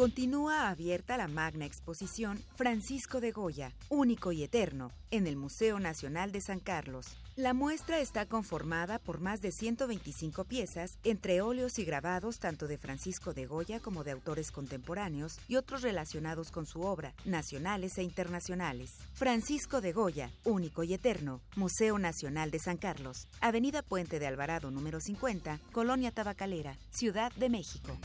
[0.00, 6.32] Continúa abierta la magna exposición Francisco de Goya, único y eterno, en el Museo Nacional
[6.32, 7.18] de San Carlos.
[7.40, 12.76] La muestra está conformada por más de 125 piezas, entre óleos y grabados tanto de
[12.76, 18.02] Francisco de Goya como de autores contemporáneos y otros relacionados con su obra, nacionales e
[18.02, 18.92] internacionales.
[19.14, 24.70] Francisco de Goya, único y eterno, Museo Nacional de San Carlos, Avenida Puente de Alvarado
[24.70, 27.96] número 50, Colonia Tabacalera, Ciudad de México.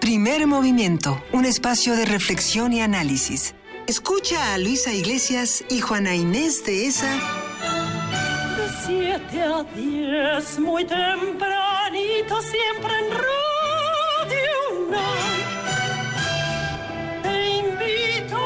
[0.00, 3.56] Primer movimiento, un espacio de reflexión y análisis.
[3.86, 7.14] Escucha a Luisa Iglesias y Juana Inés de esa.
[8.56, 14.90] De 7 a 10, muy tempranito, siempre en Radio
[17.22, 18.36] Te invito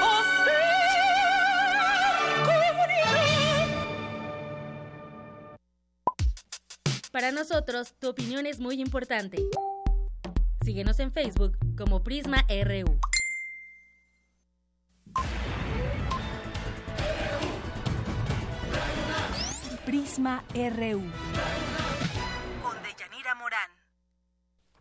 [0.00, 0.54] a ser
[7.10, 9.42] Para nosotros, tu opinión es muy importante.
[10.66, 12.98] Síguenos en Facebook como Prisma RU.
[19.84, 21.85] Prisma RU.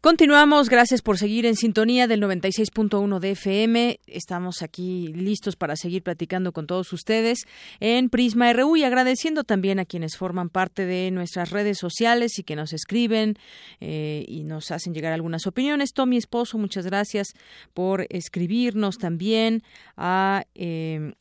[0.06, 4.00] Continuamos, gracias por seguir en sintonía del 96.1 de FM.
[4.06, 7.40] Estamos aquí listos para seguir platicando con todos ustedes
[7.80, 12.44] en Prisma RU y agradeciendo también a quienes forman parte de nuestras redes sociales y
[12.44, 13.34] que nos escriben
[13.80, 15.92] eh, y nos hacen llegar algunas opiniones.
[15.92, 17.30] Tommy Esposo, muchas gracias
[17.74, 19.64] por escribirnos también
[19.98, 21.14] a eh,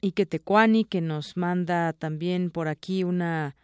[0.00, 3.54] Ike Tecuani, que nos manda también por aquí una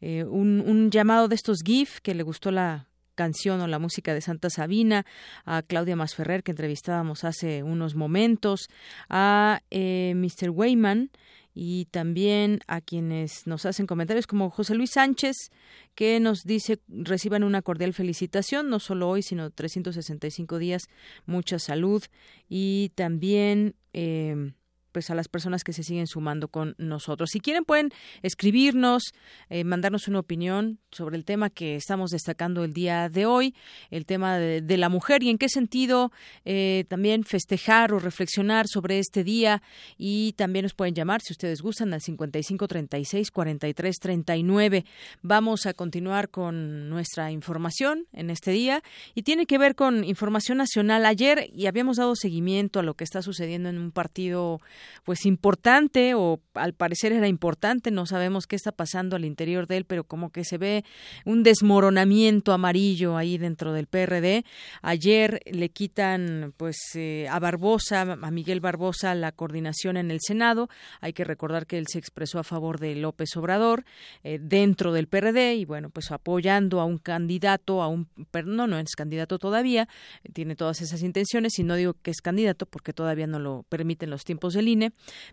[0.00, 2.87] eh, un, un llamado de estos GIF que le gustó la
[3.18, 5.04] canción o la música de Santa Sabina,
[5.44, 8.68] a Claudia Masferrer, que entrevistábamos hace unos momentos,
[9.08, 10.50] a eh, Mr.
[10.50, 11.10] Weyman
[11.52, 15.50] y también a quienes nos hacen comentarios como José Luis Sánchez,
[15.96, 20.84] que nos dice reciban una cordial felicitación, no solo hoy, sino 365 días,
[21.26, 22.04] mucha salud
[22.48, 23.74] y también...
[23.92, 24.52] Eh,
[24.92, 27.30] pues a las personas que se siguen sumando con nosotros.
[27.32, 27.90] Si quieren pueden
[28.22, 29.14] escribirnos,
[29.50, 33.54] eh, mandarnos una opinión sobre el tema que estamos destacando el día de hoy,
[33.90, 36.12] el tema de, la mujer y en qué sentido
[36.44, 39.60] eh, también festejar o reflexionar sobre este día
[39.96, 44.84] y también nos pueden llamar si ustedes gustan al 55 36 43 39.
[45.22, 48.82] Vamos a continuar con nuestra información en este día
[49.14, 51.06] y tiene que ver con información nacional.
[51.06, 54.60] Ayer y habíamos dado seguimiento a lo que está sucediendo en un partido
[55.04, 59.78] pues importante o al parecer era importante, no sabemos qué está pasando al interior de
[59.78, 60.84] él, pero como que se ve
[61.24, 64.44] un desmoronamiento amarillo ahí dentro del PRD.
[64.82, 70.68] Ayer le quitan pues eh, a Barbosa, a Miguel Barbosa la coordinación en el Senado.
[71.00, 73.84] Hay que recordar que él se expresó a favor de López Obrador
[74.22, 78.08] eh, dentro del PRD y bueno, pues apoyando a un candidato, a un
[78.44, 79.88] no, no es candidato todavía,
[80.32, 84.10] tiene todas esas intenciones y no digo que es candidato porque todavía no lo permiten
[84.10, 84.67] los tiempos del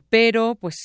[0.09, 0.75] Pero pues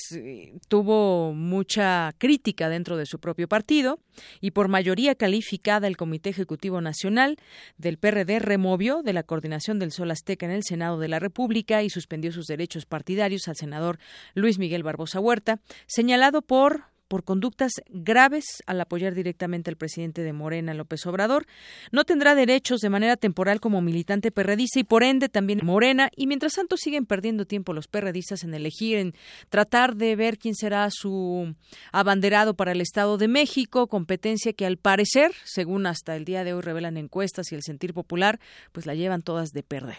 [0.67, 3.99] tuvo mucha crítica dentro de su propio partido
[4.41, 7.37] y por mayoría calificada el Comité Ejecutivo Nacional
[7.77, 11.83] del PRD removió de la coordinación del Sol Azteca en el Senado de la República
[11.83, 13.99] y suspendió sus derechos partidarios al senador
[14.33, 20.31] Luis Miguel Barbosa Huerta, señalado por por conductas graves al apoyar directamente al presidente de
[20.31, 21.45] Morena, López Obrador.
[21.91, 26.09] No tendrá derechos de manera temporal como militante perredista y por ende también Morena.
[26.15, 29.13] Y mientras tanto siguen perdiendo tiempo los perredistas en elegir, en
[29.49, 31.53] tratar de ver quién será su
[31.91, 36.53] abanderado para el Estado de México, competencia que al parecer, según hasta el día de
[36.53, 38.39] hoy revelan encuestas y el sentir popular,
[38.71, 39.97] pues la llevan todas de perder.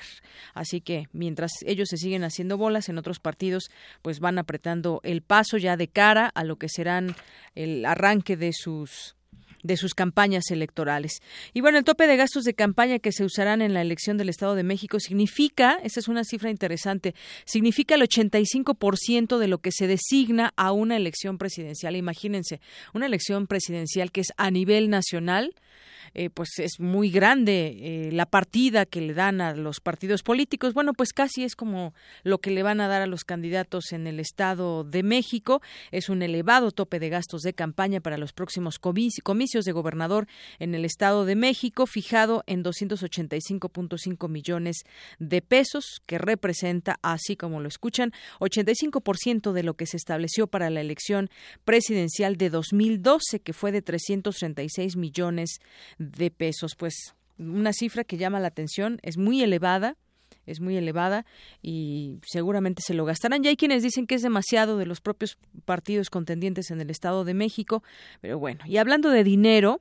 [0.54, 3.64] Así que mientras ellos se siguen haciendo bolas en otros partidos,
[4.00, 7.01] pues van apretando el paso ya de cara a lo que serán
[7.54, 9.16] el arranque de sus
[9.62, 11.22] de sus campañas electorales.
[11.52, 14.28] Y bueno, el tope de gastos de campaña que se usarán en la elección del
[14.28, 19.72] Estado de México significa, esta es una cifra interesante, significa el 85% de lo que
[19.72, 21.96] se designa a una elección presidencial.
[21.96, 22.60] Imagínense,
[22.92, 25.54] una elección presidencial que es a nivel nacional,
[26.14, 30.74] eh, pues es muy grande eh, la partida que le dan a los partidos políticos.
[30.74, 34.06] Bueno, pues casi es como lo que le van a dar a los candidatos en
[34.06, 35.62] el Estado de México.
[35.90, 40.26] Es un elevado tope de gastos de campaña para los próximos comicios de gobernador
[40.58, 44.82] en el Estado de México, fijado en 285.5 millones
[45.18, 50.70] de pesos, que representa, así como lo escuchan, 85% de lo que se estableció para
[50.70, 51.30] la elección
[51.64, 55.58] presidencial de 2012, que fue de 336 millones
[56.10, 56.72] de pesos.
[56.76, 59.96] Pues una cifra que llama la atención, es muy elevada,
[60.46, 61.24] es muy elevada
[61.62, 63.42] y seguramente se lo gastarán.
[63.42, 67.24] Ya hay quienes dicen que es demasiado de los propios partidos contendientes en el Estado
[67.24, 67.82] de México,
[68.20, 69.80] pero bueno, y hablando de dinero,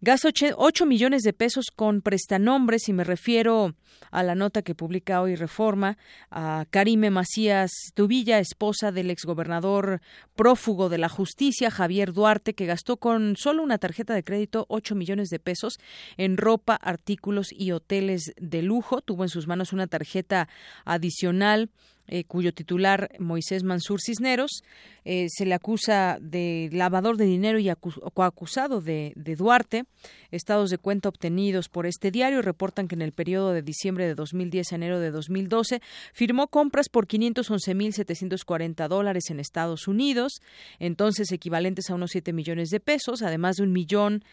[0.00, 3.74] Gasta 8 millones de pesos con prestanombres y me refiero
[4.12, 5.98] a la nota que publica hoy Reforma
[6.30, 10.00] a Karime Macías Tubilla, esposa del exgobernador
[10.36, 14.94] prófugo de la justicia Javier Duarte, que gastó con solo una tarjeta de crédito 8
[14.94, 15.80] millones de pesos
[16.16, 19.00] en ropa, artículos y hoteles de lujo.
[19.00, 20.48] Tuvo en sus manos una tarjeta
[20.84, 21.70] adicional
[22.08, 24.62] eh, cuyo titular Moisés Mansur Cisneros
[25.04, 27.70] eh, se le acusa de lavador de dinero y
[28.14, 29.84] coacusado de, de, Duarte.
[30.30, 34.14] Estados de cuenta obtenidos por este diario reportan que en el periodo de diciembre de
[34.14, 35.80] 2010 a enero de 2012
[36.12, 40.40] firmó compras por 511.740 dólares en Estados Unidos,
[40.78, 44.24] entonces equivalentes a unos 7 millones de pesos, además de un millón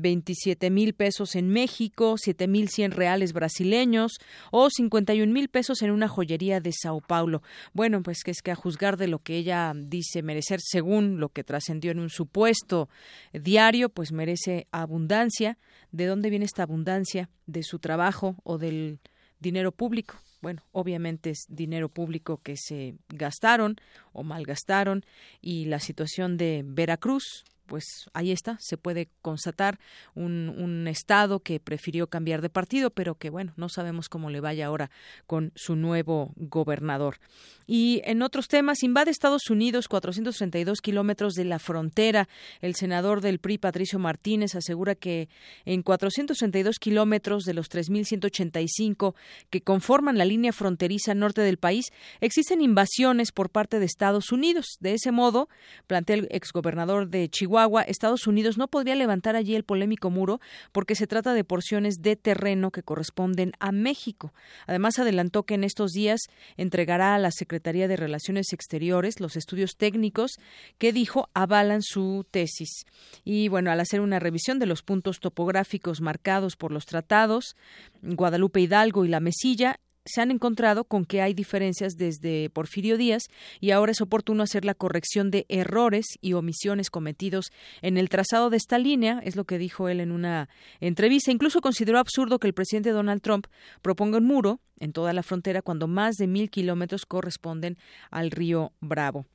[0.00, 4.18] 27 mil pesos en México, 7 mil 100 reales brasileños
[4.50, 7.42] o 51 mil pesos en una joyería de Sao Paulo.
[7.72, 11.28] Bueno, pues que es que a juzgar de lo que ella dice merecer según lo
[11.28, 12.88] que trascendió en un supuesto
[13.32, 15.58] diario, pues merece abundancia.
[15.92, 17.30] ¿De dónde viene esta abundancia?
[17.46, 18.98] ¿De su trabajo o del
[19.38, 20.16] dinero público?
[20.44, 23.76] bueno, obviamente es dinero público que se gastaron
[24.12, 25.06] o malgastaron
[25.40, 29.78] y la situación de Veracruz, pues ahí está, se puede constatar
[30.14, 30.34] un,
[30.84, 34.90] Estado que prefirió cambiar de partido, pero que bueno, no sabemos cómo le vaya ahora
[35.26, 37.18] con su nuevo gobernador.
[37.66, 42.28] Y en otros temas, invade Estados Unidos 432 kilómetros de la frontera.
[42.60, 45.28] El senador del PRI, Patricio Martínez, asegura que
[45.64, 49.14] en 432 kilómetros de los 3.185
[49.48, 51.86] que conforman la línea fronteriza norte del país,
[52.20, 54.76] existen invasiones por parte de Estados Unidos.
[54.80, 55.48] De ese modo,
[55.86, 57.53] plantea el exgobernador de Chihuahua,
[57.86, 60.40] Estados Unidos no podría levantar allí el polémico muro
[60.72, 64.32] porque se trata de porciones de terreno que corresponden a México.
[64.66, 66.20] Además, adelantó que en estos días
[66.56, 70.32] entregará a la Secretaría de Relaciones Exteriores los estudios técnicos
[70.78, 72.84] que dijo avalan su tesis.
[73.24, 77.56] Y bueno, al hacer una revisión de los puntos topográficos marcados por los tratados,
[78.02, 83.24] Guadalupe Hidalgo y La Mesilla, se han encontrado con que hay diferencias desde Porfirio Díaz
[83.60, 87.50] y ahora es oportuno hacer la corrección de errores y omisiones cometidos
[87.82, 90.48] en el trazado de esta línea, es lo que dijo él en una
[90.80, 91.32] entrevista.
[91.32, 93.46] Incluso consideró absurdo que el presidente Donald Trump
[93.82, 97.78] proponga un muro en toda la frontera cuando más de mil kilómetros corresponden
[98.10, 99.26] al río Bravo.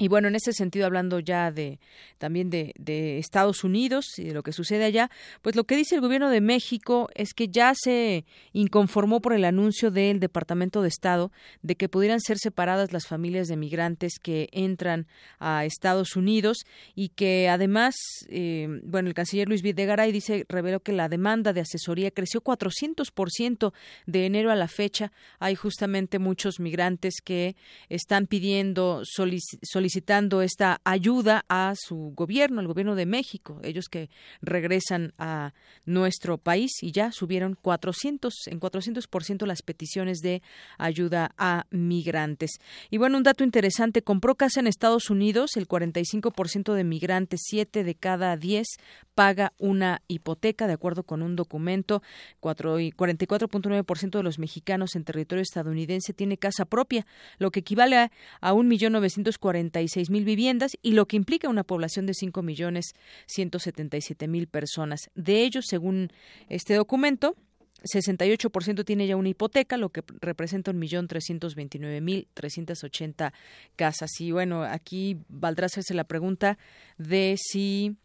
[0.00, 1.78] Y bueno, en ese sentido, hablando ya de
[2.16, 2.72] también de,
[3.18, 5.10] Estados Unidos y de lo que sucede allá,
[5.42, 8.24] pues lo que dice el gobierno de México es que ya se
[8.54, 11.30] inconformó por el anuncio del Departamento de Estado
[11.62, 15.06] de que pudieran ser separadas las familias de migrantes que entran
[15.38, 17.94] a Estados Unidos y que además,
[18.30, 23.74] eh, bueno, el canciller Luis Videgaray dice, reveló que la demanda de asesoría creció 400%
[24.06, 25.12] de enero a la fecha.
[25.40, 27.54] Hay justamente muchos migrantes que
[27.90, 34.08] están pidiendo solicitar solicitando esta ayuda a su gobierno, al gobierno de México, ellos que
[34.40, 35.52] regresan a
[35.84, 40.42] nuestro país y ya subieron 400 en 400% las peticiones de
[40.78, 42.60] ayuda a migrantes.
[42.88, 47.82] Y bueno, un dato interesante, compró casa en Estados Unidos, el 45% de migrantes, 7
[47.82, 48.68] de cada 10
[49.16, 52.00] paga una hipoteca, de acuerdo con un documento,
[52.40, 57.06] 44.9% de los mexicanos en territorio estadounidense tiene casa propia,
[57.38, 62.14] lo que equivale a 1.940.000 36 mil viviendas y lo que implica una población de
[62.14, 62.94] 5 millones
[63.26, 65.10] 177 mil personas.
[65.14, 66.10] De ellos, según
[66.48, 67.36] este documento,
[67.82, 73.32] 68% tiene ya una hipoteca, lo que representa un millón trescientos veintinueve mil trescientos ochenta
[73.76, 74.10] casas.
[74.20, 76.58] Y bueno, aquí valdrá hacerse la pregunta
[76.98, 77.96] de si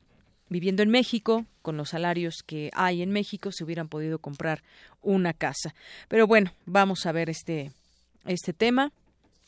[0.48, 4.64] viviendo en México, con los salarios que hay en México, se hubieran podido comprar
[5.02, 5.74] una casa.
[6.08, 7.72] Pero bueno, vamos a ver este,
[8.26, 8.94] este tema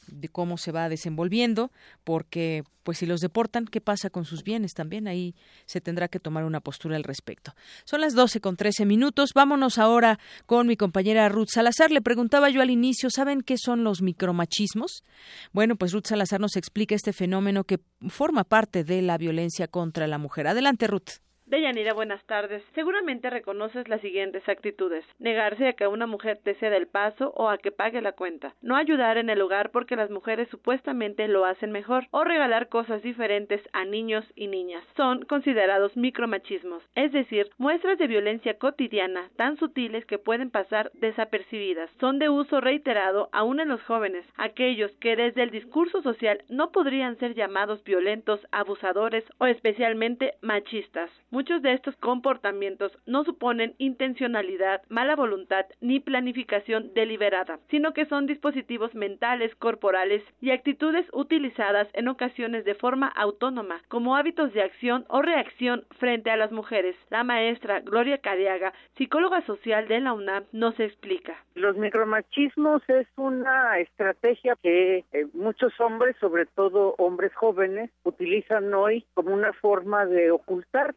[0.08, 1.72] de cómo se va desenvolviendo,
[2.04, 5.10] porque pues si los deportan, ¿qué pasa con sus bienes también?
[5.10, 5.36] Ahí
[5.66, 7.54] se tendrá que tomar una postura al respecto.
[7.84, 9.32] Son las 12 con 13 minutos.
[9.36, 11.92] Vámonos ahora con mi compañera Ruth Salazar.
[11.92, 15.04] Le preguntaba yo al inicio, ¿saben qué son los micromachismos?
[15.52, 20.08] Bueno, pues Ruth Salazar nos explica este fenómeno que forma parte de la violencia contra
[20.08, 20.48] la mujer.
[20.48, 21.27] Adelante, Ruth.
[21.48, 22.62] Deyanira, buenas tardes.
[22.76, 25.06] Seguramente reconoces las siguientes actitudes.
[25.18, 28.54] Negarse a que una mujer te ceda el paso o a que pague la cuenta.
[28.62, 32.08] No ayudar en el hogar porque las mujeres supuestamente lo hacen mejor.
[32.12, 34.84] O regalar cosas diferentes a niños y niñas.
[34.98, 41.90] Son considerados micromachismos, es decir, muestras de violencia cotidiana tan sutiles que pueden pasar desapercibidas.
[42.02, 46.74] Son de uso reiterado aún en los jóvenes, aquellos que desde el discurso social no
[46.74, 51.10] podrían ser llamados violentos, abusadores o especialmente machistas.
[51.38, 58.26] Muchos de estos comportamientos no suponen intencionalidad, mala voluntad ni planificación deliberada, sino que son
[58.26, 65.06] dispositivos mentales, corporales y actitudes utilizadas en ocasiones de forma autónoma como hábitos de acción
[65.10, 66.96] o reacción frente a las mujeres.
[67.12, 71.38] La maestra Gloria Cariaga, psicóloga social de la UNAM, nos explica.
[71.54, 79.06] Los micromachismos es una estrategia que eh, muchos hombres, sobre todo hombres jóvenes, utilizan hoy
[79.14, 80.96] como una forma de ocultar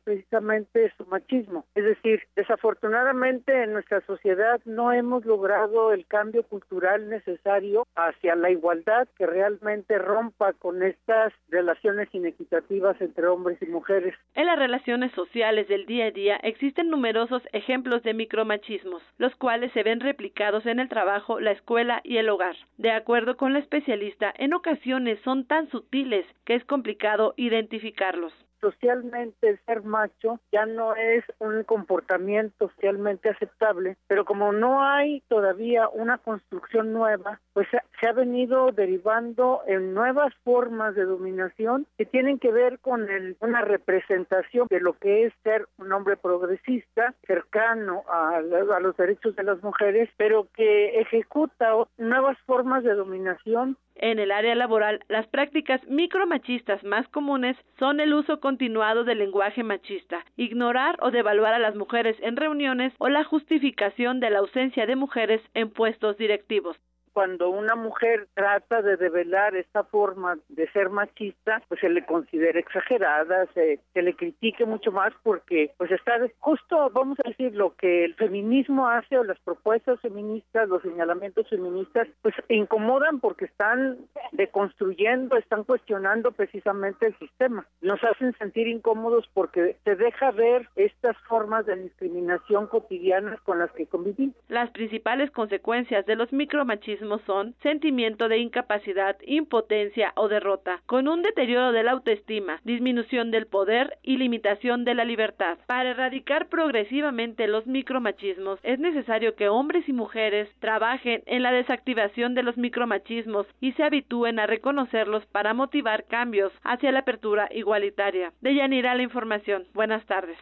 [0.96, 1.64] su machismo.
[1.74, 8.50] Es decir, desafortunadamente en nuestra sociedad no hemos logrado el cambio cultural necesario hacia la
[8.50, 14.14] igualdad que realmente rompa con estas relaciones inequitativas entre hombres y mujeres.
[14.34, 19.72] En las relaciones sociales del día a día existen numerosos ejemplos de micromachismos, los cuales
[19.72, 22.56] se ven replicados en el trabajo, la escuela y el hogar.
[22.78, 29.58] De acuerdo con la especialista, en ocasiones son tan sutiles que es complicado identificarlos socialmente
[29.66, 36.18] ser macho ya no es un comportamiento socialmente aceptable, pero como no hay todavía una
[36.18, 37.66] construcción nueva, pues
[38.00, 43.36] se ha venido derivando en nuevas formas de dominación que tienen que ver con el,
[43.40, 49.36] una representación de lo que es ser un hombre progresista, cercano a, a los derechos
[49.36, 55.26] de las mujeres, pero que ejecuta nuevas formas de dominación en el área laboral, las
[55.26, 61.58] prácticas micromachistas más comunes son el uso continuado del lenguaje machista, ignorar o devaluar a
[61.58, 66.76] las mujeres en reuniones o la justificación de la ausencia de mujeres en puestos directivos
[67.12, 72.58] cuando una mujer trata de develar esta forma de ser machista, pues se le considera
[72.58, 78.04] exagerada, se, le critique mucho más porque pues está justo, vamos a decir, lo que
[78.04, 83.98] el feminismo hace o las propuestas feministas, los señalamientos feministas, pues incomodan porque están
[84.32, 87.66] deconstruyendo, están cuestionando precisamente el sistema.
[87.80, 93.70] Nos hacen sentir incómodos porque se deja ver estas formas de discriminación cotidianas con las
[93.72, 94.36] que convivimos.
[94.48, 101.22] Las principales consecuencias de los micromachismos son sentimiento de incapacidad, impotencia o derrota, con un
[101.22, 105.58] deterioro de la autoestima, disminución del poder y limitación de la libertad.
[105.66, 112.34] Para erradicar progresivamente los micromachismos es necesario que hombres y mujeres trabajen en la desactivación
[112.34, 118.32] de los micromachismos y se habitúen a reconocerlos para motivar cambios hacia la apertura igualitaria.
[118.40, 119.66] De Yanira la información.
[119.74, 120.38] Buenas tardes.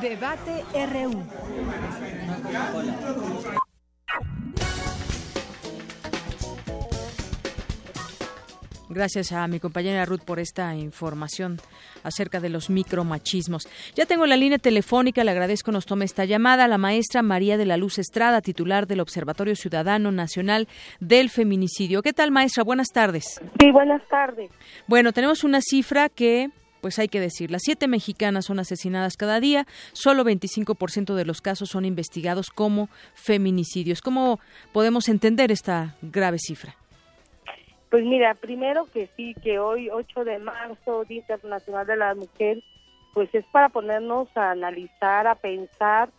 [0.00, 1.10] Debate RU.
[8.90, 11.60] Gracias a mi compañera Ruth por esta información
[12.02, 13.68] acerca de los micromachismos.
[13.94, 17.66] Ya tengo la línea telefónica, le agradezco nos tome esta llamada, la maestra María de
[17.66, 20.68] la Luz Estrada, titular del Observatorio Ciudadano Nacional
[21.00, 22.00] del Feminicidio.
[22.00, 22.64] ¿Qué tal, maestra?
[22.64, 23.40] Buenas tardes.
[23.60, 24.50] Sí, buenas tardes.
[24.86, 26.50] Bueno, tenemos una cifra que
[26.80, 31.42] pues hay que decir, las siete mexicanas son asesinadas cada día, solo 25% de los
[31.42, 34.00] casos son investigados como feminicidios.
[34.00, 34.38] ¿Cómo
[34.72, 36.77] podemos entender esta grave cifra?
[37.90, 42.62] Pues mira, primero que sí, que hoy 8 de marzo, Día Internacional de la Mujer,
[43.14, 46.10] pues es para ponernos a analizar, a pensar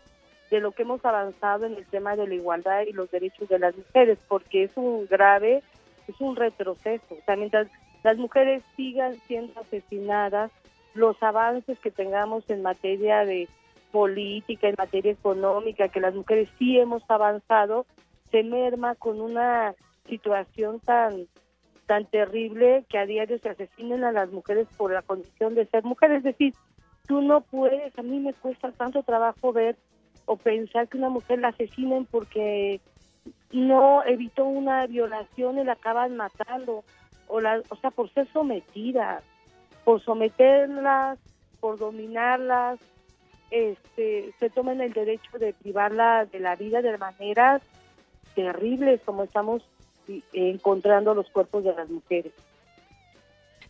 [0.50, 3.60] de lo que hemos avanzado en el tema de la igualdad y los derechos de
[3.60, 5.62] las mujeres, porque es un grave,
[6.08, 7.14] es un retroceso.
[7.14, 7.68] O sea, mientras
[8.02, 10.50] las mujeres sigan siendo asesinadas,
[10.94, 13.48] los avances que tengamos en materia de
[13.92, 17.86] política, en materia económica, que las mujeres sí hemos avanzado,
[18.32, 19.74] se merma con una
[20.08, 21.28] situación tan
[21.90, 25.82] tan terrible que a diario se asesinen a las mujeres por la condición de ser
[25.82, 26.18] mujeres.
[26.18, 26.54] Es decir,
[27.08, 29.74] tú no puedes, a mí me cuesta tanto trabajo ver
[30.24, 32.80] o pensar que una mujer la asesinen porque
[33.50, 36.84] no evitó una violación y la acaban matando,
[37.26, 39.24] o, la, o sea, por ser sometida,
[39.82, 41.18] por someterlas,
[41.58, 42.78] por dominarlas,
[43.50, 47.62] este, se toman el derecho de privarla de la vida de maneras
[48.36, 49.64] terribles como estamos
[50.32, 52.32] encontrando los cuerpos de las mujeres.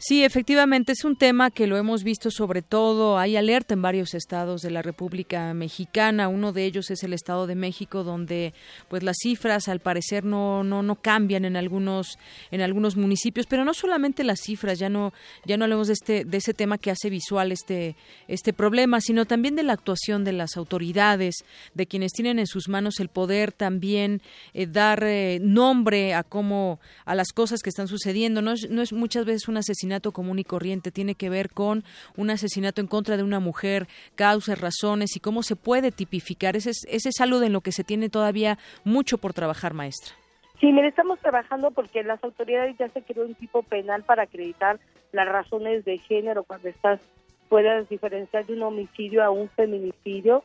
[0.03, 4.15] Sí, efectivamente es un tema que lo hemos visto sobre todo, hay alerta en varios
[4.15, 8.55] estados de la República Mexicana, uno de ellos es el Estado de México donde
[8.89, 12.19] pues las cifras al parecer no no no cambian en algunos
[12.51, 15.13] en algunos municipios, pero no solamente las cifras, ya no
[15.45, 17.95] ya no hablemos de este de ese tema que hace visual este
[18.27, 21.45] este problema, sino también de la actuación de las autoridades,
[21.75, 24.23] de quienes tienen en sus manos el poder también
[24.55, 28.81] eh, dar eh, nombre a cómo a las cosas que están sucediendo, no es, no
[28.81, 31.83] es muchas veces un asesinato común y corriente, tiene que ver con
[32.17, 36.55] un asesinato en contra de una mujer, causas, razones y cómo se puede tipificar.
[36.57, 40.15] Ese es, ese es algo en lo que se tiene todavía mucho por trabajar, maestra.
[40.61, 44.79] Sí, mire, estamos trabajando porque las autoridades ya se creó un tipo penal para acreditar
[45.11, 47.01] las razones de género cuando estás
[47.49, 50.45] puedas diferenciar de un homicidio a un feminicidio,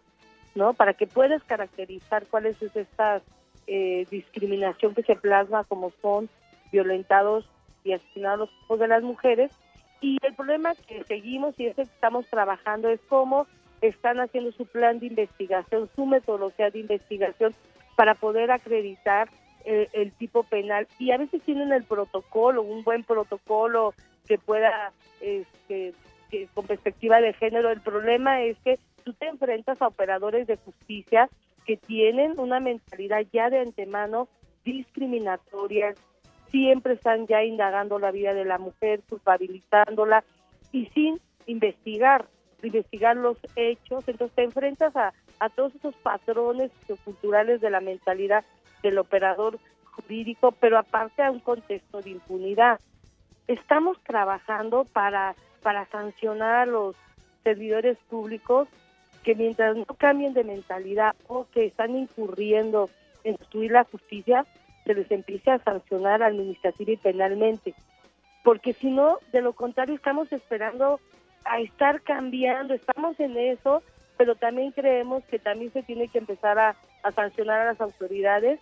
[0.55, 0.73] ¿no?
[0.73, 3.21] Para que puedas caracterizar cuál es esta
[3.67, 6.29] eh, discriminación que se plasma como son
[6.71, 7.47] violentados
[7.85, 9.51] y asesinados los hijos de las mujeres.
[10.01, 13.47] Y el problema que seguimos y es que estamos trabajando es cómo
[13.81, 17.53] están haciendo su plan de investigación, su metodología de investigación
[17.95, 19.29] para poder acreditar
[19.63, 20.87] eh, el, tipo penal.
[20.99, 23.93] Y a veces tienen el protocolo, un buen protocolo
[24.27, 24.91] que pueda,
[25.21, 25.93] este,
[26.29, 27.71] que, con perspectiva de género.
[27.71, 31.29] El problema es que tú te enfrentas a operadores de justicia
[31.65, 34.27] que tienen una mentalidad ya de antemano
[34.63, 35.93] discriminatoria,
[36.55, 40.23] siempre están ya indagando la vida de la mujer, culpabilizándola
[40.71, 42.27] y sin investigar,
[42.63, 44.07] investigar los hechos.
[44.07, 45.11] Entonces te enfrentas a,
[45.53, 46.71] todos esos patrones
[47.03, 48.45] culturales de la mentalidad
[48.81, 52.79] del operador jurídico, pero aparte a un contexto de impunidad.
[53.49, 56.95] Estamos trabajando para, para sancionar a los
[57.43, 58.69] servidores públicos
[59.23, 62.89] que mientras no cambien de mentalidad o que están incurriendo
[63.25, 64.45] en destruir la justicia,
[64.85, 67.73] se les empiece a sancionar administrativa y penalmente.
[68.43, 70.99] Porque si no, de lo contrario, estamos esperando
[71.43, 73.81] a estar cambiando, estamos en eso,
[74.17, 76.75] pero también creemos que también se tiene que empezar a,
[77.13, 78.59] sancionar a las autoridades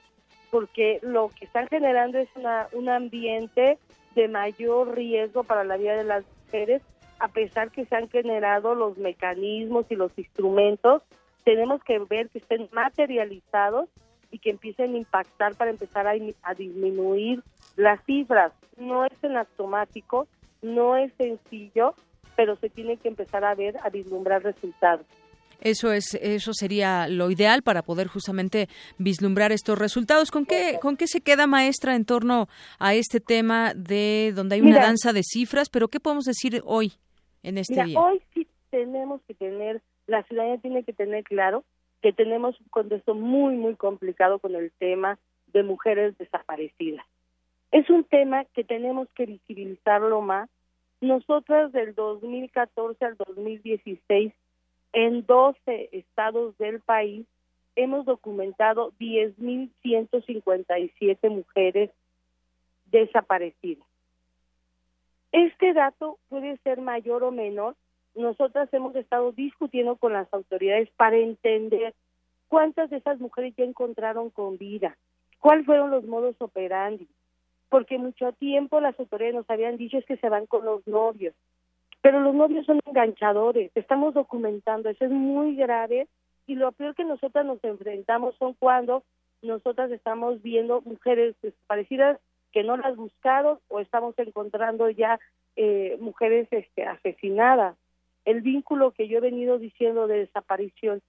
[0.51, 3.77] porque lo que están generando es una, un ambiente
[4.15, 6.81] de mayor riesgo para la vida de las mujeres,
[7.19, 11.01] a pesar que se han generado los mecanismos y los instrumentos,
[11.43, 13.89] tenemos que ver que estén materializados
[14.33, 16.13] y que empiecen a impactar para empezar a,
[16.55, 17.43] disminuir
[17.77, 18.51] las cifras.
[18.77, 20.27] No es en automático,
[20.63, 21.93] no es sencillo,
[22.35, 25.05] pero se tiene que empezar a ver, a vislumbrar resultados.
[25.61, 30.31] Eso es, eso sería lo ideal para poder justamente vislumbrar estos resultados.
[30.31, 32.47] ¿Con qué, con qué se queda maestra en torno
[32.79, 35.69] a este tema de donde hay una danza de cifras?
[35.69, 36.93] Pero qué podemos decir hoy
[37.43, 37.99] en este día?
[37.99, 41.63] Hoy sí tenemos que tener, la ciudadanía tiene que tener claro
[42.03, 45.17] que tenemos un contexto muy, muy complicado con el tema
[45.53, 47.05] de mujeres desaparecidas.
[47.71, 50.49] Es un tema que tenemos que visibilizarlo más.
[50.99, 54.33] Nosotras del 2014 al 2016,
[54.91, 57.25] en 12 estados del país,
[57.77, 61.89] hemos documentado 10.157 mujeres
[62.87, 63.87] desaparecidas.
[65.31, 67.77] Este dato puede ser mayor o menor
[68.15, 71.93] nosotras hemos estado discutiendo con las autoridades para entender
[72.47, 74.97] cuántas de esas mujeres ya encontraron con vida,
[75.39, 77.07] cuáles fueron los modos operandi,
[77.69, 81.33] porque mucho tiempo las autoridades nos habían dicho es que se van con los novios,
[82.01, 86.07] pero los novios son enganchadores, estamos documentando, eso es muy grave
[86.45, 89.03] y lo peor que nosotras nos enfrentamos son cuando
[89.41, 92.19] nosotras estamos viendo mujeres desaparecidas
[92.51, 95.19] que no las buscaron o estamos encontrando ya
[95.55, 97.75] eh, mujeres este, asesinadas
[98.25, 101.01] el vínculo que yo he venido diciendo de desaparición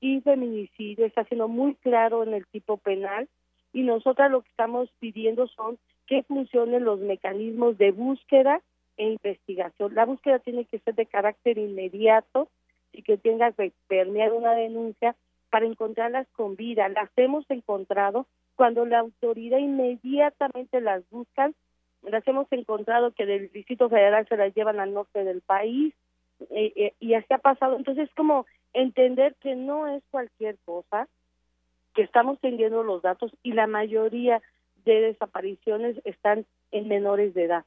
[0.00, 3.28] y feminicidio está siendo muy claro en el tipo penal
[3.72, 8.60] y nosotras lo que estamos pidiendo son que funcionen los mecanismos de búsqueda
[8.96, 9.94] e investigación.
[9.94, 12.48] La búsqueda tiene que ser de carácter inmediato
[12.92, 15.14] y que tenga que permear una denuncia
[15.50, 16.88] para encontrarlas con vida.
[16.88, 18.26] Las hemos encontrado
[18.56, 21.54] cuando la autoridad inmediatamente las buscan.
[22.02, 25.94] Las hemos encontrado que del Distrito Federal se las llevan al norte del país,
[26.50, 27.76] eh, eh, y así ha pasado.
[27.76, 31.08] Entonces, es como entender que no es cualquier cosa,
[31.94, 34.40] que estamos teniendo los datos y la mayoría
[34.84, 37.64] de desapariciones están en menores de edad.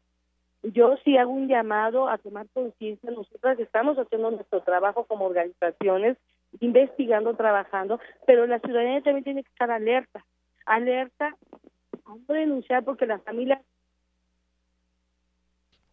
[0.64, 3.12] Yo sí hago un llamado a tomar conciencia.
[3.12, 6.18] Nosotras estamos haciendo nuestro trabajo como organizaciones,
[6.62, 10.26] investigando, trabajando, pero la ciudadanía también tiene que estar alerta,
[10.66, 11.36] alerta,
[12.08, 13.62] no denunciar porque la familia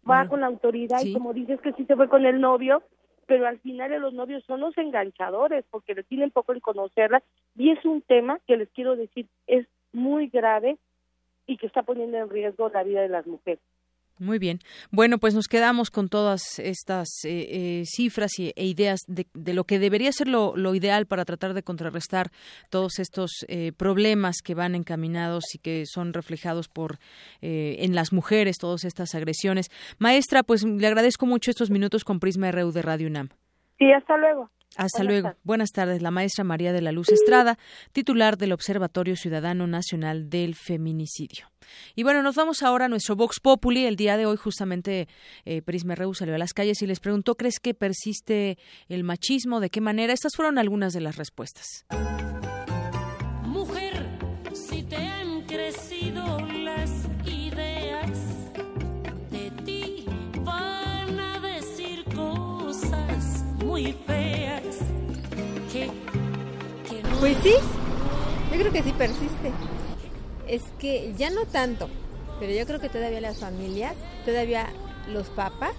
[0.08, 2.82] va con la autoridad y como dices que sí se fue con el novio,
[3.26, 7.22] pero al final los novios son los enganchadores porque le tienen poco en conocerla
[7.56, 10.78] y es un tema que les quiero decir es muy grave
[11.46, 13.60] y que está poniendo en riesgo la vida de las mujeres.
[14.20, 14.58] Muy bien.
[14.90, 19.64] Bueno, pues nos quedamos con todas estas eh, eh, cifras y, e ideas de, lo
[19.64, 22.30] que debería ser lo, ideal para tratar de contrarrestar
[22.68, 26.98] todos estos eh, problemas que van encaminados y que son reflejados por
[27.40, 29.70] en las mujeres, todas estas agresiones.
[29.98, 33.30] Maestra, pues le agradezco mucho estos minutos con Prisma RU de Radio UNAM.
[33.78, 34.50] Sí, hasta luego.
[34.76, 35.34] Hasta luego.
[35.42, 36.00] Buenas tardes.
[36.00, 37.58] La maestra María de la Luz Estrada,
[37.92, 41.50] titular del Observatorio Ciudadano Nacional del Feminicidio.
[41.94, 43.86] Y bueno, nos vamos ahora a nuestro Vox Populi.
[43.86, 45.08] El día de hoy, justamente,
[45.44, 49.60] eh, Prisma salió a las calles y les preguntó: ¿crees que persiste el machismo?
[49.60, 50.12] ¿De qué manera?
[50.12, 51.84] Estas fueron algunas de las respuestas.
[67.20, 67.52] Pues sí,
[68.50, 69.52] yo creo que sí persiste.
[70.48, 71.88] Es que ya no tanto,
[72.40, 73.94] pero yo creo que todavía las familias,
[74.24, 74.68] todavía
[75.06, 75.74] los papás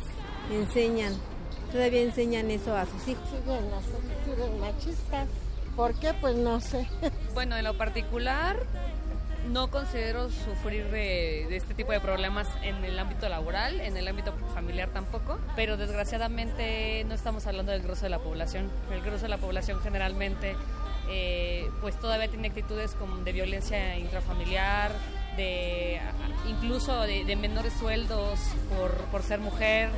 [0.52, 1.14] enseñan,
[1.72, 3.28] todavía enseñan eso a sus hijos.
[3.30, 5.28] Siguen, machistas.
[5.76, 6.14] ¿Por qué?
[6.14, 6.88] Pues no sé.
[7.34, 8.58] Bueno, en lo particular,
[9.50, 14.08] no considero sufrir de, de, este tipo de problemas en el ámbito laboral, en el
[14.08, 18.70] ámbito familiar tampoco, pero desgraciadamente no estamos hablando del grosso de la población.
[18.92, 20.56] El grosso de la población generalmente
[21.10, 24.92] eh, pues todavía tiene actitudes como de violencia intrafamiliar,
[25.38, 26.00] de
[26.50, 28.40] incluso de, menores sueldos
[29.12, 29.90] por, ser mujer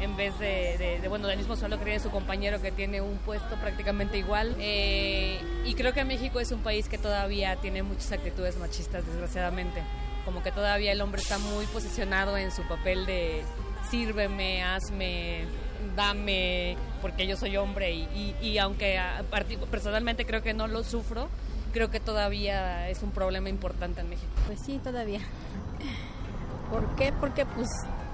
[0.00, 4.18] en vez de, bueno, del mismo sueldo que su compañero que tiene un puesto prácticamente
[4.18, 4.54] igual.
[4.58, 9.82] Eh, y creo que México es un país que todavía tiene muchas actitudes machistas, desgraciadamente.
[10.24, 13.42] Como que todavía el hombre está muy posicionado en su papel de
[13.90, 15.46] sírveme, hazme,
[15.96, 19.00] dame, porque yo soy hombre y, y, aunque
[19.70, 21.28] personalmente creo que no lo sufro,
[21.72, 24.32] creo que todavía es un problema importante en México.
[24.46, 25.20] Pues sí, todavía.
[26.70, 27.12] ¿Por qué?
[27.12, 27.68] Porque pues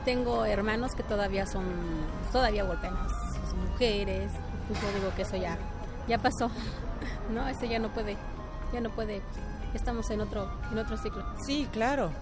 [0.05, 1.65] tengo hermanos que todavía son,
[2.33, 4.31] todavía golpean a sus mujeres,
[4.69, 5.59] pues yo digo que eso ya,
[6.07, 6.51] ya pasó,
[7.35, 7.49] ¿no?
[7.49, 8.17] Eso ya no puede,
[8.73, 9.23] ya no puede,
[9.73, 11.25] estamos en otro, en otro ciclo.
[11.47, 12.13] Sí, claro,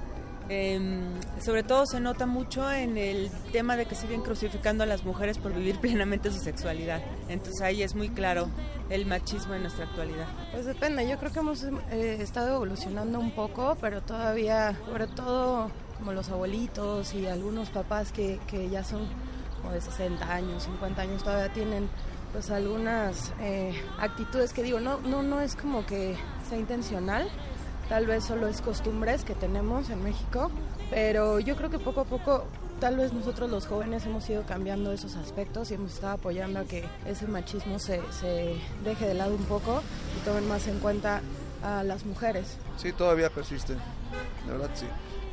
[0.48, 1.02] Em,
[1.40, 5.38] sobre todo se nota mucho en el tema de que siguen crucificando a las mujeres
[5.38, 7.02] por vivir plenamente su sexualidad.
[7.28, 8.48] Entonces ahí es muy claro
[8.90, 10.26] el machismo en nuestra actualidad.
[10.52, 15.70] Pues depende, yo creo que hemos eh, estado evolucionando un poco, pero todavía, sobre todo
[15.98, 19.06] como los abuelitos y algunos papás que, que ya son
[19.60, 21.88] como de 60 años, 50 años, todavía tienen
[22.32, 26.16] pues algunas eh, actitudes que digo, no, no, no es como que
[26.48, 27.28] sea intencional,
[27.92, 30.50] tal vez solo es costumbres que tenemos en México,
[30.88, 32.46] pero yo creo que poco a poco
[32.80, 36.64] tal vez nosotros los jóvenes hemos ido cambiando esos aspectos y hemos estado apoyando a
[36.64, 39.82] que ese machismo se, se deje de lado un poco
[40.16, 41.20] y tomen más en cuenta
[41.62, 42.56] a las mujeres.
[42.78, 44.86] Sí, todavía persiste, de verdad sí.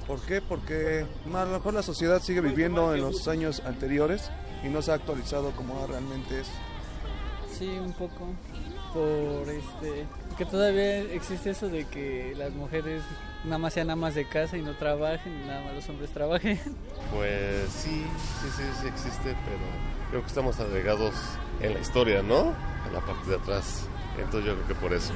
[0.06, 0.41] ¿Por qué?
[0.41, 4.31] Porque a lo mejor la sociedad sigue viviendo en los años anteriores
[4.65, 6.48] y no se ha actualizado como realmente es.
[7.57, 8.27] Sí, un poco.
[8.94, 10.06] Por este
[10.38, 13.03] que todavía existe eso de que las mujeres
[13.44, 16.60] nada más sean amas de casa y no trabajen, y nada más los hombres trabajen.
[17.14, 18.06] Pues sí,
[18.41, 19.60] sí, sí, sí existe, pero
[20.10, 21.14] creo que estamos agregados
[21.61, 22.53] en la historia, ¿no?
[22.88, 23.86] En la parte de atrás.
[24.18, 25.14] Entonces yo creo que por eso.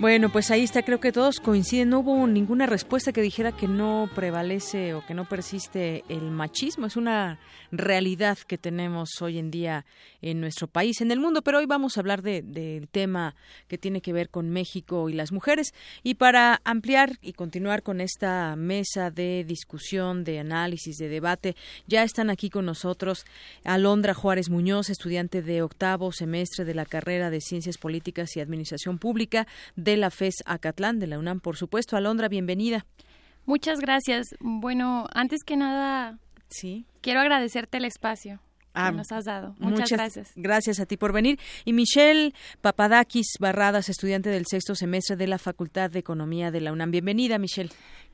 [0.00, 1.90] Bueno, pues ahí está, creo que todos coinciden.
[1.90, 6.86] No hubo ninguna respuesta que dijera que no prevalece o que no persiste el machismo.
[6.86, 7.38] Es una
[7.70, 9.84] realidad que tenemos hoy en día
[10.22, 11.42] en nuestro país, en el mundo.
[11.42, 13.34] Pero hoy vamos a hablar del de, tema
[13.68, 15.74] que tiene que ver con México y las mujeres.
[16.02, 21.56] Y para ampliar y continuar con esta mesa de discusión, de análisis, de debate,
[21.86, 23.26] ya están aquí con nosotros
[23.64, 28.96] Alondra Juárez Muñoz, estudiante de octavo semestre de la carrera de Ciencias Políticas y Administración
[28.96, 29.46] Pública
[29.76, 31.96] de la FES Acatlán, de la UNAM, por supuesto.
[31.96, 32.86] Alondra, bienvenida.
[33.46, 34.28] Muchas gracias.
[34.40, 36.18] Bueno, antes que nada,
[36.48, 36.86] sí.
[37.00, 38.36] quiero agradecerte el espacio.
[38.74, 39.54] que ah, nos has dado.
[39.58, 40.32] Muchas, gracias.
[40.36, 41.38] Gracias a ti por venir.
[41.64, 46.72] Y Michelle Papadakis Barradas, estudiante del sexto semestre de la Facultad de Economía de la
[46.72, 46.90] UNAM.
[46.90, 47.70] Bienvenida, Michelle.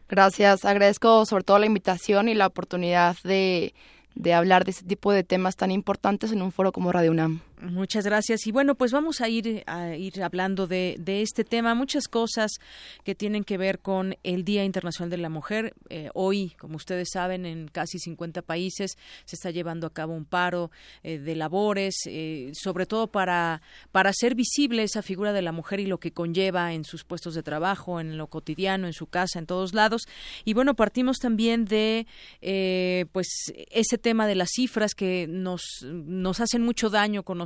[0.09, 0.65] Gracias.
[0.65, 3.75] Agradezco sobre todo la invitación y la oportunidad de,
[4.15, 7.43] de hablar de este tipo de temas tan importantes en un foro como Radio UNAM.
[7.63, 8.47] Muchas gracias.
[8.47, 12.51] Y bueno, pues vamos a ir a ir hablando de, de este tema, muchas cosas
[13.03, 15.75] que tienen que ver con el Día Internacional de la Mujer.
[15.89, 20.27] Eh, hoy, como ustedes saben, en casi 50 países se está llevando a cabo un
[20.27, 20.71] paro
[21.03, 25.81] eh, de labores, eh, sobre todo para, para hacer visible esa figura de la mujer
[25.81, 29.39] y lo que conlleva en sus puestos de trabajo, en lo cotidiano, en su casa,
[29.39, 30.03] en todos lados.
[30.45, 32.07] Y bueno, partimos también de
[33.13, 33.29] pues
[33.71, 37.39] ese tema de las cifras que nos, nos hacen mucho daño con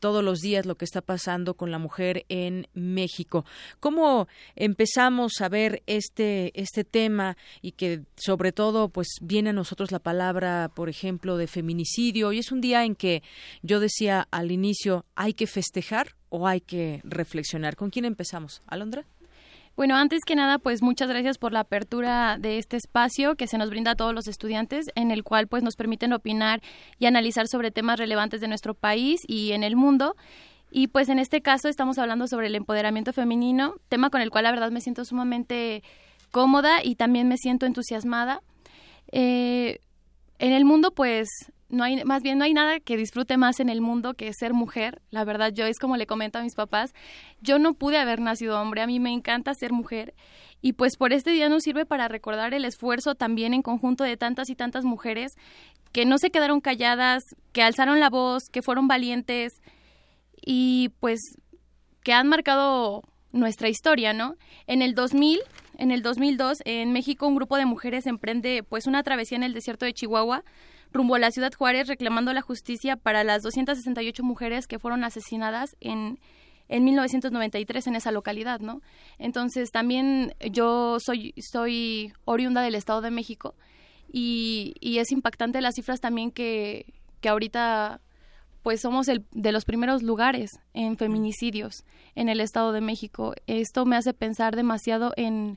[0.00, 3.44] todos los días lo que está pasando con la mujer en México.
[3.80, 9.90] ¿Cómo empezamos a ver este, este tema y que sobre todo pues viene a nosotros
[9.92, 12.32] la palabra, por ejemplo, de feminicidio?
[12.32, 13.22] Y es un día en que
[13.62, 17.76] yo decía al inicio, ¿hay que festejar o hay que reflexionar?
[17.76, 18.62] ¿Con quién empezamos?
[18.66, 19.04] ¿Alondra?
[19.76, 23.58] Bueno, antes que nada, pues muchas gracias por la apertura de este espacio que se
[23.58, 26.62] nos brinda a todos los estudiantes, en el cual pues nos permiten opinar
[26.98, 30.16] y analizar sobre temas relevantes de nuestro país y en el mundo.
[30.70, 34.44] Y pues en este caso estamos hablando sobre el empoderamiento femenino, tema con el cual
[34.44, 35.82] la verdad me siento sumamente
[36.30, 38.40] cómoda y también me siento entusiasmada.
[39.12, 39.80] Eh,
[40.38, 41.28] en el mundo pues
[41.68, 44.54] no hay, más bien no hay nada que disfrute más en el mundo que ser
[44.54, 45.02] mujer.
[45.10, 46.92] La verdad, yo es como le comento a mis papás,
[47.40, 50.14] yo no pude haber nacido hombre, a mí me encanta ser mujer.
[50.62, 54.16] Y pues por este día nos sirve para recordar el esfuerzo también en conjunto de
[54.16, 55.32] tantas y tantas mujeres
[55.92, 57.22] que no se quedaron calladas,
[57.52, 59.60] que alzaron la voz, que fueron valientes
[60.44, 61.20] y pues
[62.02, 63.02] que han marcado
[63.32, 64.36] nuestra historia, ¿no?
[64.66, 65.40] En el 2000,
[65.78, 69.54] en el 2002, en México un grupo de mujeres emprende pues una travesía en el
[69.54, 70.44] desierto de Chihuahua
[70.92, 75.76] rumbo a la ciudad Juárez reclamando la justicia para las 268 mujeres que fueron asesinadas
[75.80, 76.18] en,
[76.68, 78.80] en 1993 en esa localidad, ¿no?
[79.18, 83.54] Entonces también yo soy, soy oriunda del Estado de México
[84.10, 88.00] y, y es impactante las cifras también que, que ahorita
[88.62, 91.84] pues somos el, de los primeros lugares en feminicidios
[92.16, 93.32] en el Estado de México.
[93.46, 95.56] Esto me hace pensar demasiado en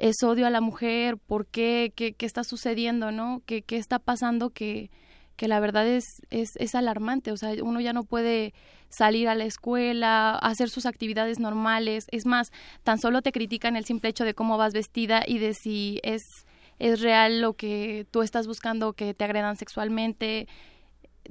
[0.00, 3.42] es odio a la mujer, por qué, qué, qué está sucediendo, ¿no?
[3.44, 4.90] ¿Qué, qué está pasando que,
[5.36, 7.32] que la verdad es, es, es, alarmante?
[7.32, 8.54] O sea, uno ya no puede
[8.88, 12.06] salir a la escuela, hacer sus actividades normales.
[12.12, 12.50] Es más,
[12.82, 16.22] tan solo te critican el simple hecho de cómo vas vestida y de si es,
[16.78, 20.48] es real lo que tú estás buscando, que te agredan sexualmente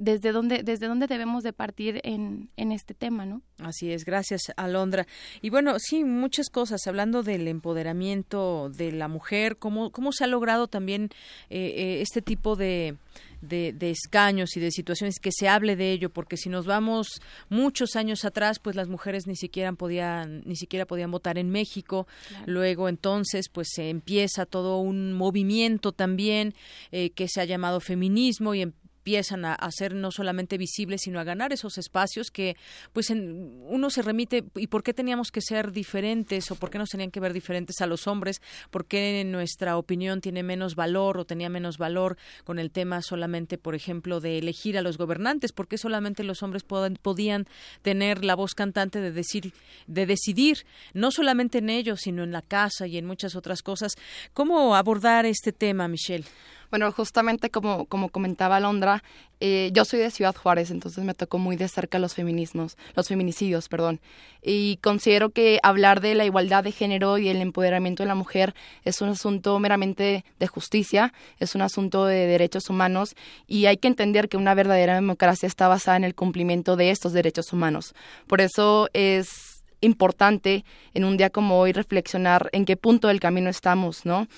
[0.00, 3.42] desde dónde, desde dónde debemos de partir en, en este tema, ¿no?
[3.58, 5.06] Así es, gracias Alondra.
[5.42, 10.26] Y bueno, sí, muchas cosas, hablando del empoderamiento de la mujer, cómo, cómo se ha
[10.26, 11.10] logrado también
[11.50, 12.96] eh, eh, este tipo de,
[13.42, 17.20] de, escaños y de situaciones que se hable de ello porque si nos vamos
[17.50, 22.06] muchos años atrás pues las mujeres ni siquiera podían ni siquiera podían votar en México
[22.46, 26.54] luego entonces pues se empieza todo un movimiento también
[26.92, 28.70] eh, que se ha llamado feminismo y
[29.10, 32.56] empiezan a, ser no solamente visibles, sino a ganar esos espacios que,
[32.92, 36.78] pues, en, uno se remite, ¿y por qué teníamos que ser diferentes o por qué
[36.78, 38.40] nos tenían que ver diferentes a los hombres?
[38.70, 43.58] ¿Por qué nuestra opinión tiene menos valor o tenía menos valor con el tema solamente,
[43.58, 45.50] por ejemplo, de elegir a los gobernantes?
[45.50, 47.48] ¿Por qué solamente los hombres podían
[47.82, 49.52] tener la voz cantante de decir,
[49.88, 53.96] de decidir, no solamente en ellos, sino en la casa y en muchas otras cosas?
[54.34, 56.24] ¿Cómo abordar este tema, Michelle?
[56.70, 59.02] Bueno, justamente como, como comentaba Londra,
[59.40, 63.08] eh, yo soy de Ciudad Juárez, entonces me tocó muy de cerca los feminismos, los
[63.08, 64.00] feminicidios, perdón.
[64.42, 68.54] Y considero que hablar de la igualdad de género y el empoderamiento de la mujer
[68.84, 73.16] es un asunto meramente de justicia, es un asunto de derechos humanos
[73.48, 77.12] y hay que entender que una verdadera democracia está basada en el cumplimiento de estos
[77.12, 77.94] derechos humanos.
[78.26, 80.64] Por eso es importante
[80.94, 84.28] en un día como hoy reflexionar en qué punto del camino estamos, ¿no?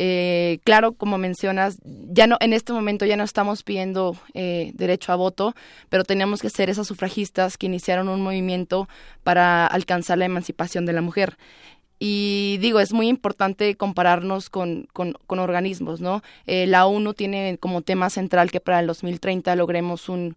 [0.00, 5.10] Eh, claro, como mencionas, ya no, en este momento ya no estamos pidiendo eh, derecho
[5.10, 5.56] a voto,
[5.88, 8.88] pero teníamos que ser esas sufragistas que iniciaron un movimiento
[9.24, 11.36] para alcanzar la emancipación de la mujer.
[11.98, 16.22] Y digo, es muy importante compararnos con, con, organismos, ¿no?
[16.46, 20.36] Eh, la ONU tiene como tema central que para el 2030 logremos un,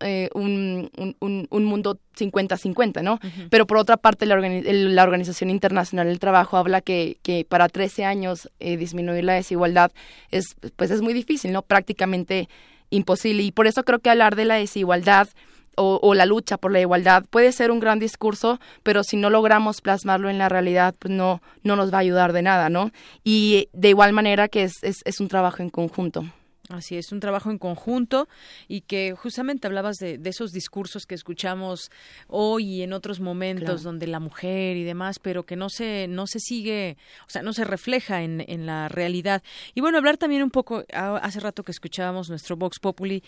[0.00, 0.90] eh, un,
[1.20, 3.18] un, un, mundo 50-50, ¿no?
[3.48, 8.04] Pero por otra parte, la, la, Organización Internacional del Trabajo habla que, que para 13
[8.04, 9.92] años eh, disminuir la desigualdad
[10.30, 11.62] es, pues es muy difícil, ¿no?
[11.62, 12.48] Prácticamente
[12.90, 13.42] imposible.
[13.42, 15.28] Y por eso creo que hablar de la desigualdad
[15.76, 19.30] o, o, la lucha por la igualdad puede ser un gran discurso, pero si no
[19.30, 22.90] logramos plasmarlo en la realidad, pues no, no nos va a ayudar de nada, ¿no?
[23.24, 26.26] Y de igual manera que es, es, es un trabajo en conjunto.
[26.72, 28.28] Así es, un trabajo en conjunto
[28.66, 31.90] y que justamente hablabas de, esos discursos que escuchamos
[32.28, 36.26] hoy y en otros momentos donde la mujer y demás, pero que no se, no
[36.26, 36.96] se sigue,
[37.26, 39.42] o sea, no se refleja en, en la realidad.
[39.74, 43.22] Y bueno, hablar también un poco, hace rato que escuchábamos nuestro Vox Populi,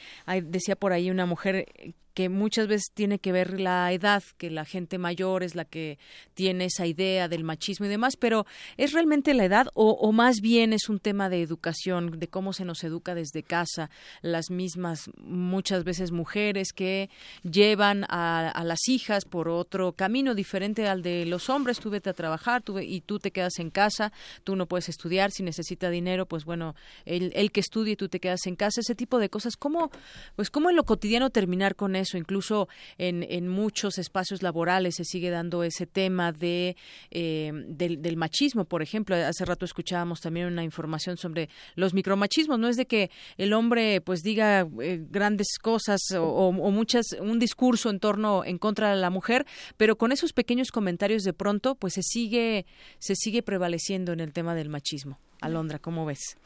[0.45, 1.67] decía por ahí una mujer
[2.15, 5.99] que muchas veces tiene que ver la edad, que la gente mayor es la que
[6.35, 8.47] tiene esa idea del machismo y demás, pero
[8.77, 12.65] ¿es realmente la edad o, más bien es un tema de educación, de cómo se
[12.65, 13.91] nos educa desde casa,
[14.23, 17.11] las mismas muchas veces mujeres que
[17.43, 22.15] llevan a, las hijas por otro camino diferente al de los hombres, tú vete a
[22.15, 24.13] trabajar tú y tú te quedas en casa,
[24.45, 28.21] tú no puedes estudiar, si necesita dinero, pues bueno, el, el que estudie tú te
[28.21, 29.91] quedas en casa, ese tipo de cosas, ¿cómo,
[30.37, 32.04] pues cómo en lo cotidiano terminar con eso?
[32.13, 32.69] Incluso
[32.99, 36.77] en, en muchos espacios laborales se sigue dando ese tema de
[37.11, 39.17] eh, del, machismo, por ejemplo.
[39.17, 42.59] Hace rato escuchábamos también una información sobre los micromachismos.
[42.59, 47.91] No es de que el hombre pues diga eh, grandes cosas o, muchas un discurso
[47.91, 51.95] en torno en contra de la mujer, pero con esos pequeños comentarios de pronto pues
[51.95, 52.67] se sigue
[52.99, 55.19] se sigue prevaleciendo en el tema del machismo.
[55.45, 56.37] Alondra, ¿cómo ves?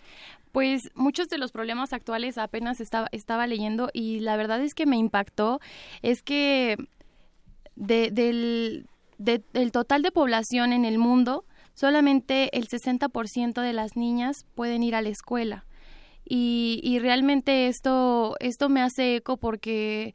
[0.52, 4.86] Pues muchos de los problemas actuales apenas estaba, estaba leyendo y la verdad es que
[4.86, 5.60] me impactó,
[6.02, 6.76] es que
[7.76, 8.86] del,
[9.18, 11.44] del total de población en el mundo,
[11.74, 15.64] solamente el 60% de las niñas pueden ir a la escuela.
[16.24, 20.14] Y, y realmente esto, esto me hace eco porque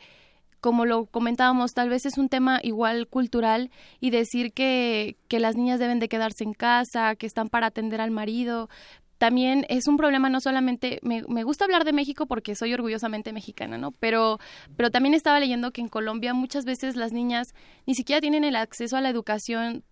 [0.64, 3.70] como lo comentábamos, tal vez es un tema igual cultural
[4.00, 8.00] y decir que, que las niñas deben de quedarse en casa, que están para atender
[8.00, 8.70] al marido,
[9.18, 13.34] también es un problema no solamente, me, me, gusta hablar de México porque soy orgullosamente
[13.34, 13.92] mexicana, ¿no?
[13.92, 14.40] Pero,
[14.78, 17.54] pero también estaba leyendo que en Colombia muchas veces las niñas
[17.86, 19.84] ni siquiera tienen el acceso a la educación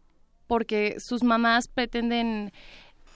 [0.48, 2.54] porque sus mamás pretenden,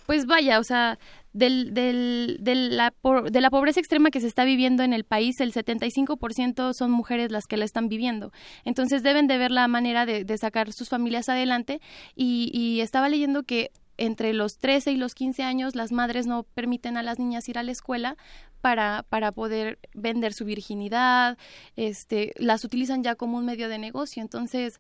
[0.06, 0.99] pues vaya, o sea,
[1.34, 2.94] del, del, de, la,
[3.30, 7.32] de la pobreza extrema que se está viviendo en el país, el 75% son mujeres
[7.32, 8.32] las que la están viviendo.
[8.64, 11.80] Entonces deben de ver la manera de, sacar sus familias adelante
[12.15, 16.44] y, y estaba leyendo que entre los 13 y los 15 años las madres no
[16.44, 18.18] permiten a las niñas ir a la escuela
[18.61, 21.38] para, para poder vender su virginidad,
[21.76, 24.22] este, las utilizan ya como un medio de negocio.
[24.22, 24.80] Entonces,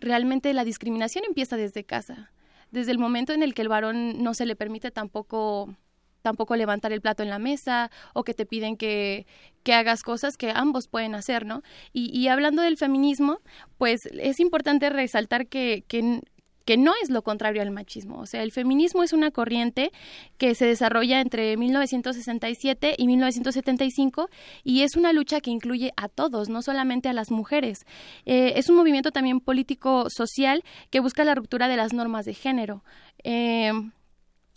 [0.00, 2.30] realmente la discriminación empieza desde casa,
[2.74, 5.74] desde el momento en el que el varón no se le permite tampoco
[6.22, 9.26] tampoco levantar el plato en la mesa o que te piden que,
[9.62, 11.62] que hagas cosas que ambos pueden hacer, ¿no?
[11.92, 13.40] Y, y hablando del feminismo,
[13.76, 16.22] pues es importante resaltar que, que
[16.64, 18.18] que no es lo contrario al machismo.
[18.18, 19.92] O sea, el feminismo es una corriente
[20.38, 24.28] que se desarrolla entre 1967 y 1975
[24.62, 27.86] y es una lucha que incluye a todos, no solamente a las mujeres.
[28.24, 32.84] Eh, es un movimiento también político-social que busca la ruptura de las normas de género.
[33.22, 33.72] Eh,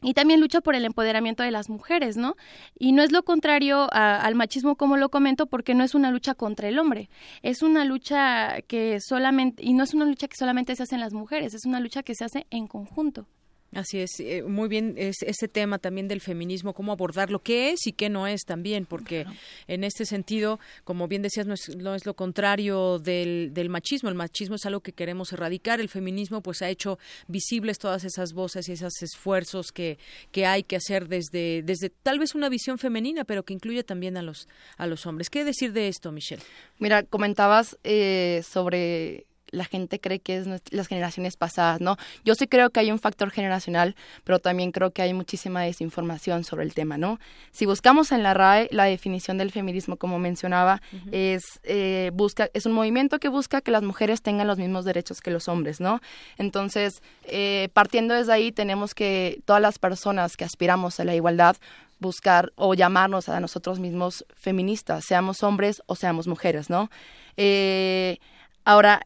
[0.02, 2.36] y también lucha por el empoderamiento de las mujeres, ¿no?
[2.78, 6.36] Y no es lo contrario al machismo como lo comento porque no es una lucha
[6.36, 7.10] contra el hombre,
[7.42, 11.02] es una lucha que solamente, y no es una lucha que solamente se hace en
[11.02, 13.28] las mujeres, es una lucha que se hace en conjunto.
[13.74, 17.86] Así es, eh, muy bien es, ese tema también del feminismo, cómo abordarlo, qué es
[17.86, 19.26] y qué no es también, porque
[19.68, 24.08] en este sentido, como bien decías, no es, no es lo contrario del, del, machismo,
[24.08, 28.32] el machismo es algo que queremos erradicar, el feminismo pues ha hecho visibles todas esas
[28.32, 30.00] voces y esos esfuerzos que,
[30.32, 34.16] que hay que hacer desde, desde tal vez una visión femenina, pero que incluye también
[34.16, 35.30] a los, a los hombres.
[35.30, 36.42] ¿Qué decir de esto, Michelle?
[36.80, 41.98] Mira, comentabas eh, sobre la gente cree que es las generaciones pasadas, ¿no?
[42.26, 46.44] Yo sí creo que hay un factor generacional, pero también creo que hay muchísima desinformación
[46.44, 47.20] sobre el tema, ¿no?
[47.52, 52.66] Si buscamos en la RAE la definición del feminismo, como mencionaba, es eh, busca es
[52.66, 56.02] un movimiento que busca que las mujeres tengan los mismos derechos que los hombres, ¿no?
[56.38, 61.58] Entonces, eh, partiendo desde ahí, tenemos que todas las personas que aspiramos a la igualdad
[62.00, 66.90] buscar o llamarnos a nosotros mismos feministas, seamos hombres o seamos mujeres, ¿no?
[67.38, 68.18] Eh,
[68.66, 69.02] ahora,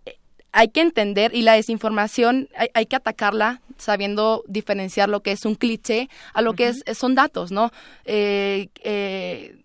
[0.52, 5.56] hay que entender y la desinformación hay, que atacarla sabiendo diferenciar lo que es un
[5.56, 7.72] cliché a lo que es, son datos, ¿no?
[8.06, 9.58] Eh, eh,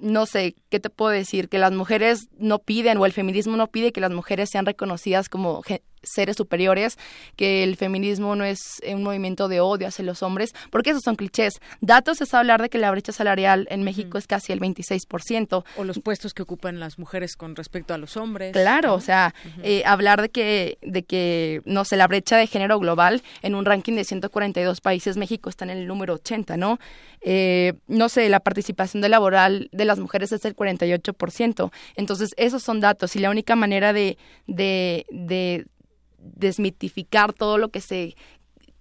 [0.00, 1.48] no sé, ¿qué te puedo decir?
[1.48, 5.28] Que las mujeres no piden o el feminismo no pide que las mujeres sean reconocidas
[5.28, 5.62] como
[6.02, 6.98] seres superiores,
[7.36, 11.16] que el feminismo no es un movimiento de odio hacia los hombres, porque esos son
[11.16, 11.60] clichés.
[11.80, 15.64] Datos es hablar de que la brecha salarial en México es casi el 26%.
[15.76, 18.52] O los puestos que ocupan las mujeres con respecto a los hombres.
[18.52, 22.78] Claro, o sea, eh, hablar de que, de que, no sé, la brecha de género
[22.78, 26.78] global en un ranking de 142 países, México está en el número 80, ¿no?
[27.20, 31.70] Eh, no sé, la participación de laboral de las mujeres es el 48%.
[31.96, 35.66] Entonces, esos son datos y la única manera de, de, de
[36.18, 38.16] desmitificar todo lo que se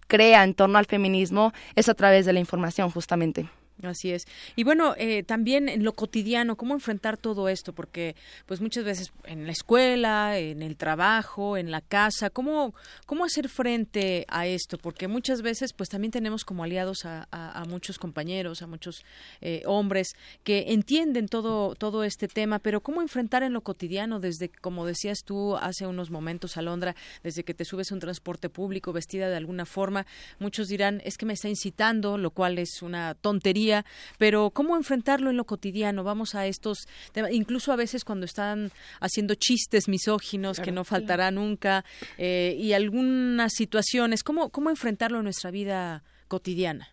[0.07, 3.47] crea en torno al feminismo es a través de la información justamente.
[3.83, 4.25] Así es.
[4.55, 7.73] Y bueno, eh, también en lo cotidiano, ¿cómo enfrentar todo esto?
[7.73, 8.15] Porque
[8.45, 12.73] pues muchas veces en la escuela, en el trabajo, en la casa, ¿cómo,
[13.05, 14.77] cómo hacer frente a esto?
[14.77, 17.27] Porque muchas veces pues también tenemos como aliados a,
[17.67, 19.03] muchos compañeros, a muchos
[19.41, 24.49] eh, hombres que entienden todo, todo este tema, pero ¿cómo enfrentar en lo cotidiano desde,
[24.49, 28.93] como decías tú hace unos momentos, Alondra, desde que te subes a un transporte público
[28.93, 30.05] vestida de alguna forma?
[30.39, 33.72] Muchos dirán, es que me está incitando, lo cual es una tontería
[34.17, 36.03] pero ¿cómo enfrentarlo en lo cotidiano?
[36.03, 41.31] Vamos a estos temas, incluso a veces cuando están haciendo chistes misóginos, que no faltará
[41.31, 41.83] nunca,
[42.17, 46.89] eh, y algunas situaciones, ¿cómo, ¿cómo enfrentarlo en nuestra vida cotidiana?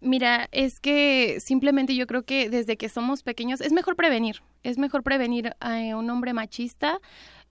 [0.00, 4.78] Mira, es que simplemente yo creo que desde que somos pequeños es mejor prevenir, es
[4.78, 7.00] mejor prevenir a un hombre machista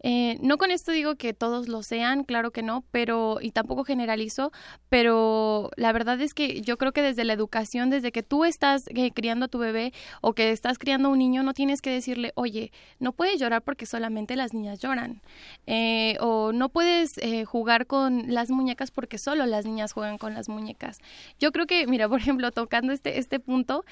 [0.04, 3.84] eh, no con esto digo que todos lo sean, claro que no, pero y tampoco
[3.84, 4.52] generalizo,
[4.90, 8.86] pero la verdad es que yo creo que desde la educación, desde que tú estás
[8.90, 11.90] eh, criando a tu bebé o que estás criando a un niño, no tienes que
[11.90, 15.22] decirle, oye, no puedes llorar porque solamente las niñas lloran,
[15.66, 20.50] eh, o no puedes jugar con las muñecas porque solo las niñas juegan con las
[20.50, 21.00] muñecas.
[21.40, 23.84] Yo creo que, mira, por ejemplo, tocando este este punto,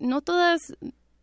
[0.00, 0.74] no todas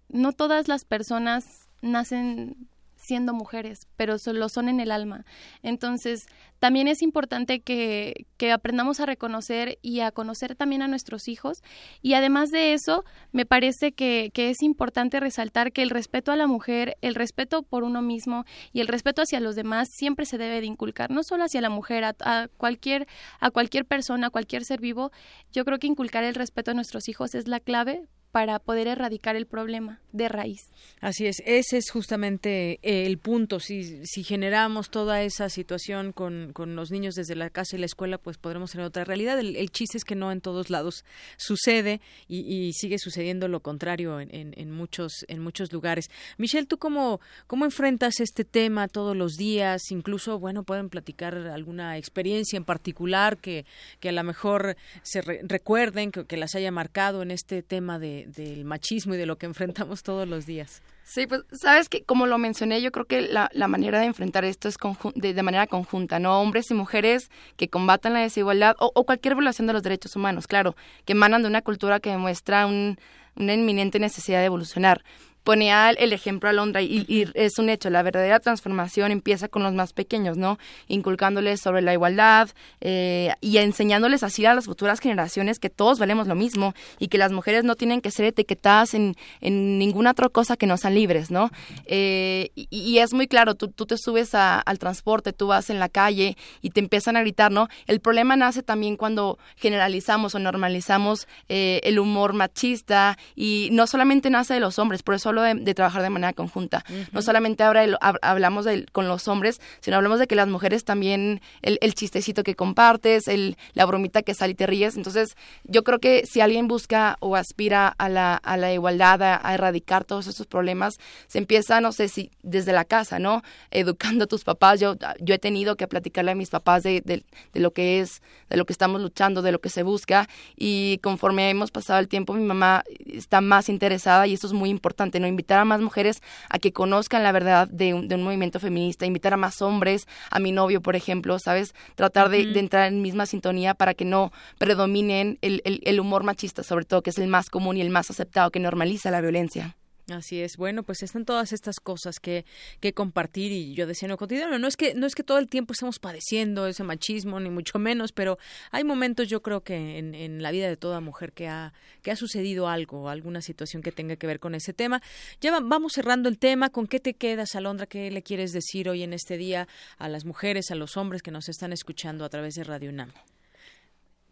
[0.10, 2.68] no todas las personas nacen
[3.02, 5.26] siendo mujeres, pero lo son en el alma.
[5.64, 6.28] Entonces,
[6.60, 11.64] también es importante que, que, aprendamos a reconocer y a conocer también a nuestros hijos.
[12.04, 16.36] Y además de eso, me parece que, que, es importante resaltar que el respeto a
[16.36, 20.38] la mujer, el respeto por uno mismo y el respeto hacia los demás siempre se
[20.38, 23.08] debe de inculcar, no solo hacia la mujer, a, cualquier,
[23.40, 25.12] a cualquier persona, a cualquier ser vivo.
[25.52, 29.36] Yo creo que inculcar el respeto a nuestros hijos es la clave para poder erradicar
[29.36, 30.70] el problema de raíz.
[31.02, 33.60] Así es, ese es justamente eh, el punto.
[33.60, 37.86] Si, si generamos toda esa situación con, con, los niños desde la casa y la
[37.86, 39.40] escuela, pues podremos tener otra realidad.
[39.40, 41.06] El, chiste es que no en todos lados
[41.38, 46.10] sucede y, sigue sucediendo lo contrario en, en, muchos, en muchos lugares.
[46.38, 49.92] Michelle, ¿tú cómo, cómo enfrentas este tema todos los días?
[49.92, 53.66] Incluso, bueno, pueden platicar alguna experiencia en particular que,
[54.00, 58.21] que a lo mejor se recuerden, que, que las haya marcado en este tema de
[58.28, 60.82] del machismo y de lo que enfrentamos todos los días.
[61.04, 64.70] Sí, pues sabes que como lo mencioné, yo creo que la, manera de enfrentar esto
[64.70, 64.78] es
[65.16, 66.40] de, de, manera conjunta, ¿no?
[66.40, 70.48] Hombres y mujeres que combatan la desigualdad o, o, cualquier violación de los derechos humanos,
[70.48, 70.76] claro,
[71.06, 72.98] que emanan de una cultura que demuestra un,
[73.36, 75.04] una inminente necesidad de evolucionar
[75.44, 79.74] ponía el ejemplo a Londra y, es un hecho, la verdadera transformación empieza con los
[79.74, 80.58] más pequeños, ¿no?
[80.88, 82.50] Inculcándoles sobre la igualdad
[82.80, 87.18] eh, y enseñándoles así a las futuras generaciones que todos valemos lo mismo y que
[87.18, 90.96] las mujeres no tienen que ser etiquetadas en, en ninguna otra cosa que no sean
[90.96, 91.50] libres, ¿no?
[91.86, 95.90] Eh, y, es muy claro, tú, tú te subes al transporte, tú vas en la
[95.90, 97.68] calle y te empiezan a gritar, ¿no?
[97.88, 104.30] El problema nace también cuando generalizamos o normalizamos eh, el humor machista y no solamente
[104.30, 106.84] nace de los hombres, por eso de, trabajar de manera conjunta.
[107.12, 107.86] No solamente ahora
[108.22, 113.28] hablamos con los hombres, sino hablamos de que las mujeres también, el, chistecito que compartes,
[113.28, 114.98] el, la bromita que sale y te ríes.
[114.98, 119.54] Entonces, yo creo que si alguien busca o aspira a la, a la igualdad, a,
[119.54, 120.96] erradicar todos esos problemas,
[121.28, 123.44] se empieza, no sé si desde la casa, ¿no?
[123.70, 124.80] Educando a tus papás.
[124.80, 128.22] Yo, yo he tenido que platicarle a mis papás de, de, de lo que es,
[128.50, 130.28] de lo que estamos luchando, de lo que se busca.
[130.58, 134.70] Y conforme hemos pasado el tiempo, mi mamá está más interesada y esto es muy
[134.70, 135.28] importante, ¿no?
[135.28, 139.38] Invitar a más mujeres a que conozcan la verdad de un, movimiento feminista, invitar a
[139.38, 141.74] más hombres, a mi novio, por ejemplo, ¿sabes?
[141.96, 146.86] Tratar de, entrar en misma sintonía para que no predominen el, el humor machista, sobre
[146.86, 149.76] todo, que es el más común y el más aceptado, que normaliza la violencia.
[150.12, 150.58] Así es.
[150.58, 152.46] Bueno, pues están todas estas cosas que,
[152.80, 154.60] que compartir y yo decía en cotidiano.
[154.60, 157.80] No es que no es que todo el tiempo estamos padeciendo ese machismo ni mucho
[157.80, 158.38] menos, pero
[158.72, 162.12] hay momentos yo creo que en, en la vida de toda mujer que ha que
[162.12, 165.02] ha sucedido algo, alguna situación que tenga que ver con ese tema.
[165.40, 166.70] Ya vamos cerrando el tema.
[166.70, 167.86] ¿Con qué te quedas, Alondra?
[167.86, 169.68] ¿Qué le quieres decir hoy en este día
[169.98, 173.12] a las mujeres, a los hombres que nos están escuchando a través de Radio UNAM?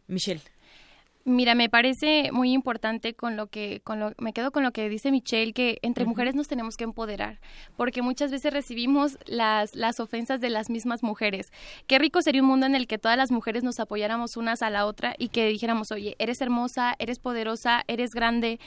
[0.08, 0.42] Michelle.
[1.30, 4.90] Mira, me parece muy importante con lo que, con lo, me quedo con lo que
[4.90, 7.40] dice Michelle, que entre mujeres nos tenemos que empoderar,
[7.78, 11.54] porque muchas veces recibimos las, las ofensas de las mismas mujeres.
[11.86, 14.72] Qué rico sería un mundo en el que todas las mujeres nos apoyáramos unas a
[14.72, 18.60] la otra y que dijéramos, oye, eres hermosa, eres poderosa, eres grande,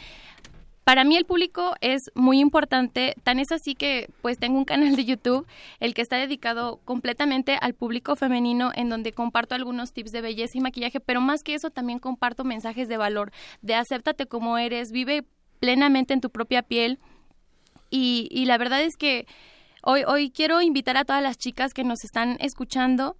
[0.84, 4.96] para mí el público es muy importante, tan es así que pues tengo un canal
[4.96, 5.46] de YouTube,
[5.78, 10.58] el que está dedicado completamente al público femenino, en donde comparto algunos tips de belleza
[10.58, 14.90] y maquillaje, pero más que eso también comparto mensajes de valor, de acéptate como eres,
[14.90, 15.24] vive
[15.60, 16.98] plenamente en tu propia piel.
[17.88, 19.26] Y, y la verdad es que
[19.82, 23.16] hoy, hoy quiero invitar a todas las chicas que nos están escuchando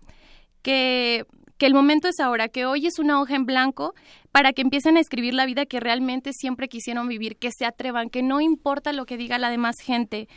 [0.62, 1.26] que
[1.62, 3.94] que el momento es ahora, que hoy es una hoja en blanco
[4.32, 8.10] para que empiecen a escribir la vida que realmente siempre quisieron vivir, que se atrevan,
[8.10, 10.28] que no importa lo que diga la demás gente,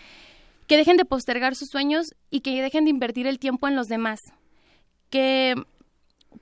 [0.68, 3.88] que dejen de postergar sus sueños y que dejen de invertir el tiempo en los
[3.88, 4.20] demás,
[5.10, 5.56] que,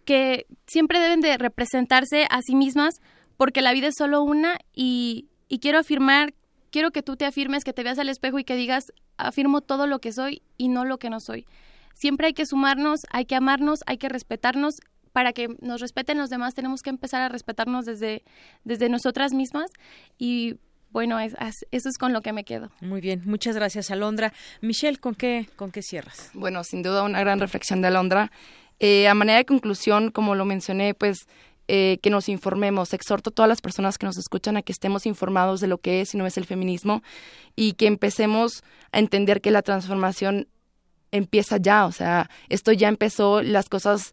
[0.03, 2.95] que siempre deben de representarse a sí mismas
[3.37, 6.33] porque la vida es solo una y, y quiero afirmar,
[6.71, 9.87] quiero que tú te afirmes, que te veas al espejo y que digas, afirmo todo
[9.87, 11.45] lo que soy y no lo que no soy.
[11.93, 14.75] Siempre hay que sumarnos, hay que amarnos, hay que respetarnos.
[15.11, 18.23] Para que nos respeten los demás tenemos que empezar a respetarnos desde,
[18.63, 19.69] desde nosotras mismas
[20.17, 20.57] y
[20.93, 21.35] bueno, es,
[21.71, 22.71] eso es con lo que me quedo.
[22.81, 24.31] Muy bien, muchas gracias Alondra.
[24.61, 26.29] Michelle, ¿con qué, con qué cierras?
[26.33, 28.31] Bueno, sin duda una gran reflexión de Alondra.
[28.79, 31.27] Eh, a manera de conclusión, como lo mencioné, pues
[31.67, 32.93] eh, que nos informemos.
[32.93, 36.01] Exhorto a todas las personas que nos escuchan a que estemos informados de lo que
[36.01, 37.01] es y no es el feminismo
[37.55, 40.47] y que empecemos a entender que la transformación
[41.13, 44.11] empieza ya, o sea, esto ya empezó, las cosas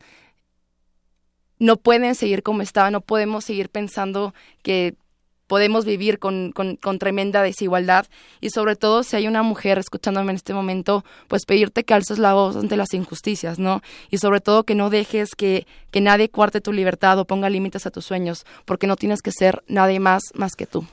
[1.59, 4.95] no pueden seguir como estaban, no podemos seguir pensando que
[5.47, 8.07] podemos vivir con, con, con, tremenda desigualdad
[8.41, 12.19] y sobre todo si hay una mujer escuchándome en este momento, pues pedirte que alces
[12.19, 13.83] la voz ante las injusticias, ¿no?
[14.11, 17.85] Y sobre todo que no dejes que, que nadie cuarte tu libertad o ponga límites
[17.85, 20.85] a tus sueños, porque no tienes que ser nadie más más que tú.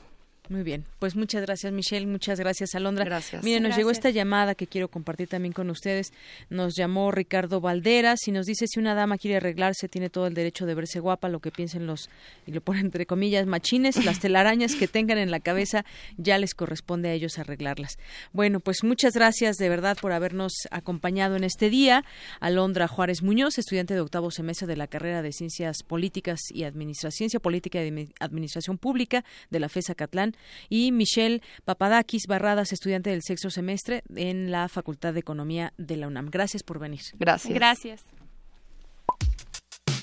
[0.48, 3.04] Muy bien, pues muchas gracias Michelle, muchas gracias Alondra.
[3.04, 3.44] Gracias.
[3.44, 3.78] Miren, nos gracias.
[3.78, 6.12] llegó esta llamada que quiero compartir también con ustedes.
[6.48, 10.32] Nos llamó Ricardo Valderas y nos dice si una dama quiere arreglarse tiene todo el
[10.32, 12.08] derecho de verse guapa, lo que piensen los,
[12.46, 15.84] y lo ponen entre comillas, machines, las telarañas que tengan en la cabeza
[16.16, 17.98] ya les corresponde a ellos arreglarlas.
[18.32, 22.04] Bueno, pues muchas gracias de verdad por habernos acompañado en este día.
[22.40, 27.18] Alondra Juárez Muñoz, estudiante de octavo semestre de la carrera de Ciencias Políticas y Administración,
[27.18, 30.34] Ciencia Política y Administración Pública de la FESA Catlán
[30.68, 36.06] y Michelle Papadakis Barradas, estudiante del sexto semestre en la Facultad de Economía de la
[36.06, 36.30] UNAM.
[36.30, 37.00] Gracias por venir.
[37.18, 37.54] Gracias.
[37.54, 38.04] Gracias.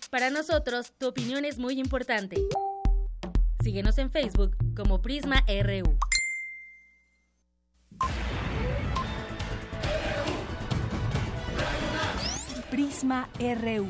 [0.10, 2.38] Para nosotros, tu opinión es muy importante.
[3.64, 5.98] Síguenos en Facebook como Prisma RU.
[12.70, 13.88] Prisma RU.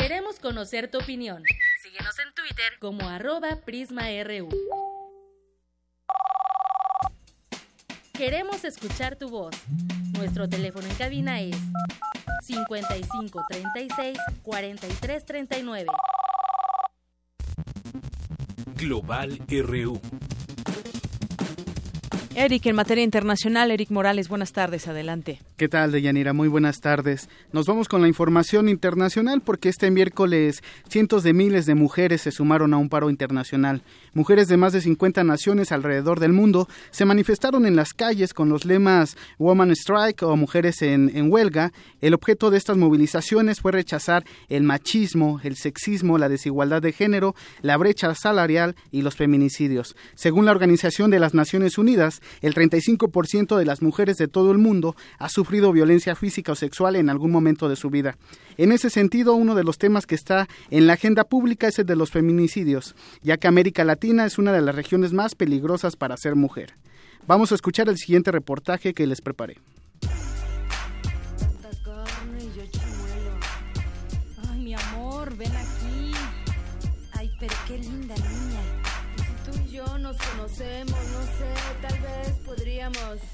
[0.00, 1.42] Queremos conocer tu opinión.
[1.82, 4.48] Síguenos en Twitter como arroba PrismaRU.
[8.14, 9.54] Queremos escuchar tu voz.
[10.14, 11.54] Nuestro teléfono en cabina es
[12.44, 15.86] 55 36 43 39.
[18.76, 20.00] Global RU.
[22.36, 25.40] Eric, en materia internacional, Eric Morales, buenas tardes, adelante.
[25.56, 26.32] ¿Qué tal, Deyanira?
[26.32, 27.28] Muy buenas tardes.
[27.52, 32.30] Nos vamos con la información internacional porque este miércoles cientos de miles de mujeres se
[32.30, 33.82] sumaron a un paro internacional.
[34.14, 38.48] Mujeres de más de 50 naciones alrededor del mundo se manifestaron en las calles con
[38.48, 41.72] los lemas Woman Strike o Mujeres en, en huelga.
[42.00, 47.34] El objeto de estas movilizaciones fue rechazar el machismo, el sexismo, la desigualdad de género,
[47.60, 49.96] la brecha salarial y los feminicidios.
[50.14, 54.58] Según la Organización de las Naciones Unidas, el 35% de las mujeres de todo el
[54.58, 58.16] mundo ha sufrido violencia física o sexual en algún momento de su vida.
[58.56, 61.86] En ese sentido, uno de los temas que está en la agenda pública es el
[61.86, 66.16] de los feminicidios, ya que América Latina es una de las regiones más peligrosas para
[66.16, 66.74] ser mujer.
[67.26, 69.58] Vamos a escuchar el siguiente reportaje que les preparé.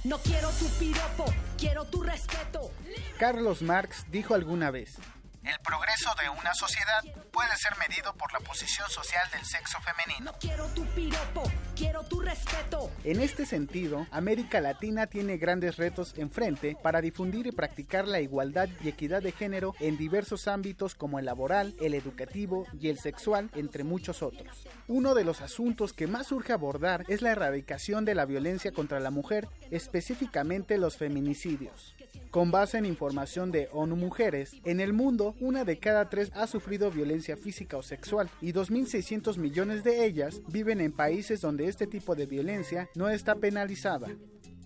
[0.06, 1.24] No quiero tu piropo,
[1.58, 2.70] quiero tu respeto.
[3.18, 4.98] Carlos Marx dijo alguna vez,
[5.48, 7.02] el progreso de una sociedad
[7.32, 10.32] puede ser medido por la posición social del sexo femenino.
[10.32, 12.90] No quiero tu piropo, quiero tu respeto.
[13.04, 18.68] En este sentido, América Latina tiene grandes retos enfrente para difundir y practicar la igualdad
[18.82, 23.50] y equidad de género en diversos ámbitos como el laboral, el educativo y el sexual,
[23.54, 24.66] entre muchos otros.
[24.88, 29.00] Uno de los asuntos que más urge abordar es la erradicación de la violencia contra
[29.00, 31.95] la mujer, específicamente los feminicidios.
[32.36, 36.46] Con base en información de ONU Mujeres, en el mundo una de cada tres ha
[36.46, 41.86] sufrido violencia física o sexual y 2.600 millones de ellas viven en países donde este
[41.86, 44.08] tipo de violencia no está penalizada.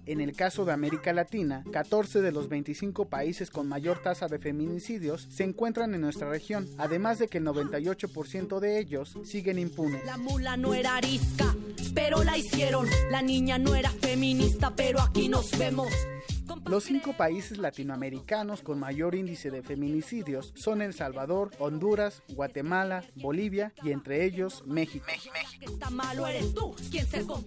[0.05, 4.41] En el caso de América Latina, 14 de los 25 países con mayor tasa de
[4.41, 10.05] feminicidios se encuentran en nuestra región, además de que el 98% de ellos siguen impunes.
[10.05, 11.55] La mula no era arisca,
[11.95, 12.89] pero la hicieron.
[13.13, 15.87] La niña no era feminista, pero aquí nos vemos.
[16.69, 23.73] Los cinco países latinoamericanos con mayor índice de feminicidios son El Salvador, Honduras, Guatemala, Bolivia
[23.83, 25.07] y entre ellos México.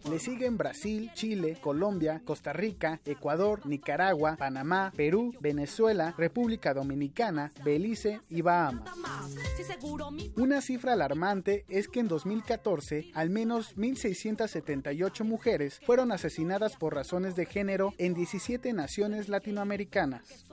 [0.10, 8.22] Le siguen Brasil, Chile, Colombia, Costa Rica, Ecuador, Nicaragua, Panamá, Perú, Venezuela, República Dominicana, Belice
[8.30, 8.90] y Bahamas.
[10.38, 17.36] Una cifra alarmante es que en 2014 al menos 1.678 mujeres fueron asesinadas por razones
[17.36, 18.93] de género en 17 naciones
[19.28, 20.46] latinoamericanas.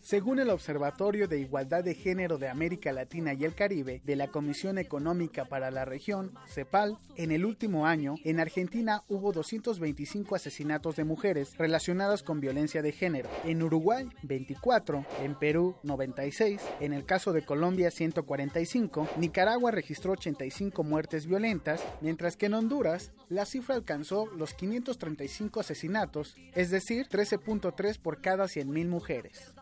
[0.00, 4.28] Según el Observatorio de Igualdad de Género de América Latina y el Caribe de la
[4.28, 10.96] Comisión Económica para la Región, CEPAL, en el último año, en Argentina hubo 225 asesinatos
[10.96, 13.28] de mujeres relacionadas con violencia de género.
[13.44, 15.04] En Uruguay, 24.
[15.22, 16.60] En Perú, 96.
[16.80, 19.08] En el caso de Colombia, 145.
[19.18, 26.36] Nicaragua registró 85 muertes violentas, mientras que en Honduras la cifra alcanzó los 535 asesinatos,
[26.54, 29.52] es decir, 13.3 por cada 100.000 mujeres.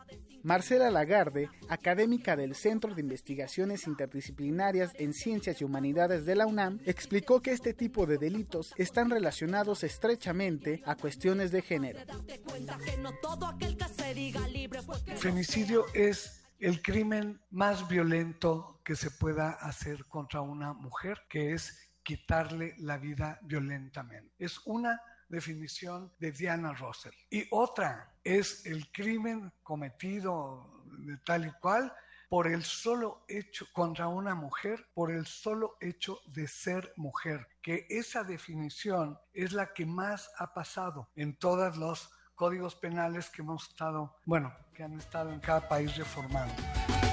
[0.46, 6.78] Marcela Lagarde, académica del Centro de Investigaciones Interdisciplinarias en Ciencias y Humanidades de la UNAM,
[6.86, 11.98] explicó que este tipo de delitos están relacionados estrechamente a cuestiones de género.
[15.16, 21.90] Femicidio es el crimen más violento que se pueda hacer contra una mujer, que es
[22.04, 24.32] quitarle la vida violentamente.
[24.38, 27.14] Es una definición de Diana Russell.
[27.30, 31.92] Y otra es el crimen cometido de tal y cual
[32.28, 37.86] por el solo hecho contra una mujer, por el solo hecho de ser mujer, que
[37.88, 43.68] esa definición es la que más ha pasado en todos los códigos penales que hemos
[43.68, 46.54] estado, bueno, que han estado en cada país reformando.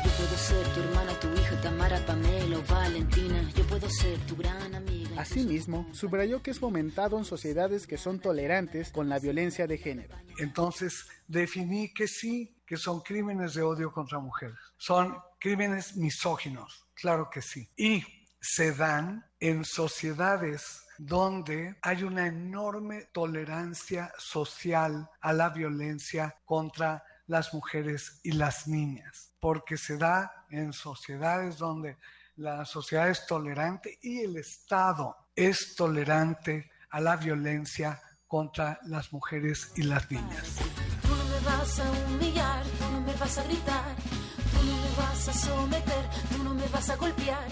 [0.04, 3.42] Yo puedo ser tu hermana, tu hija, Tamara, Pamela o Valentina.
[3.56, 5.03] Yo puedo ser tu gran amiga.
[5.18, 10.16] Asimismo, subrayó que es fomentado en sociedades que son tolerantes con la violencia de género.
[10.40, 14.58] Entonces, definí que sí, que son crímenes de odio contra mujeres.
[14.78, 17.70] Son crímenes misóginos, claro que sí.
[17.78, 18.04] Y
[18.42, 27.54] se dan en sociedades donde hay una enorme tolerancia social a la violencia contra las
[27.54, 31.98] mujeres y las niñas, porque se da en sociedades donde
[32.36, 39.72] la sociedad es tolerante y el Estado es tolerante a la violencia contra las mujeres
[39.76, 40.58] y las niñas.
[41.02, 44.96] Tú no me vas a humillar, tú no me vas a gritar, tú no me
[44.98, 47.48] vas a someter, tú no me vas a golpear.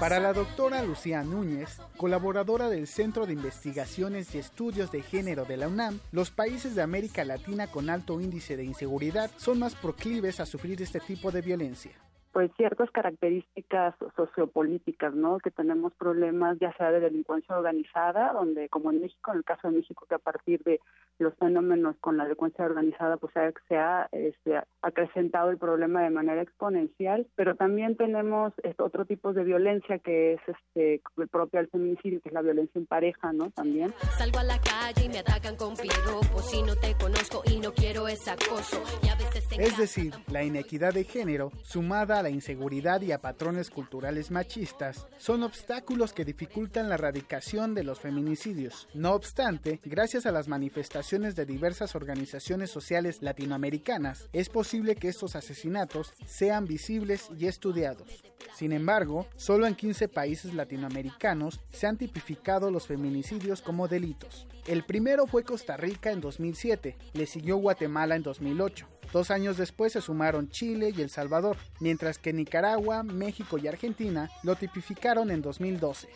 [0.00, 5.56] Para la doctora Lucía Núñez, colaboradora del Centro de Investigaciones y Estudios de Género de
[5.56, 10.40] la UNAM, los países de América Latina con alto índice de inseguridad son más proclives
[10.40, 11.92] a sufrir este tipo de violencia
[12.34, 15.38] pues ciertas características sociopolíticas, ¿no?
[15.38, 19.68] Que tenemos problemas ya sea de delincuencia organizada, donde como en México, en el caso
[19.70, 20.80] de México, que a partir de
[21.18, 23.32] los fenómenos con la delincuencia organizada, pues
[23.68, 29.32] se ha este, acrecentado el problema de manera exponencial, pero también tenemos este, otro tipo
[29.32, 33.32] de violencia que es este el propio al feminicidio, que es la violencia en pareja,
[33.32, 33.50] ¿no?
[33.50, 33.92] También.
[34.18, 37.72] Salgo a la calle y me atacan con piropos y no te conozco y no
[37.72, 38.82] quiero ese acoso.
[39.02, 43.20] Y a veces es decir, la inequidad de género, sumada a la inseguridad y a
[43.20, 48.88] patrones culturales machistas, son obstáculos que dificultan la erradicación de los feminicidios.
[48.94, 55.36] No obstante, gracias a las manifestaciones de diversas organizaciones sociales latinoamericanas, es posible que estos
[55.36, 58.24] asesinatos sean visibles y estudiados.
[58.56, 64.46] Sin embargo, solo en 15 países latinoamericanos se han tipificado los feminicidios como delitos.
[64.66, 68.88] El primero fue Costa Rica en 2007, le siguió Guatemala en 2008.
[69.12, 74.30] Dos años después se sumaron Chile y El Salvador, mientras que Nicaragua, México y Argentina
[74.42, 76.08] lo tipificaron en 2012.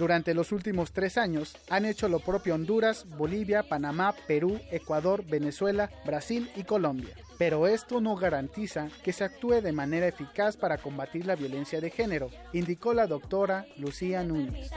[0.00, 5.90] Durante los últimos tres años han hecho lo propio Honduras, Bolivia, Panamá, Perú, Ecuador, Venezuela,
[6.06, 7.14] Brasil y Colombia.
[7.36, 11.90] Pero esto no garantiza que se actúe de manera eficaz para combatir la violencia de
[11.90, 14.70] género, indicó la doctora Lucía Núñez.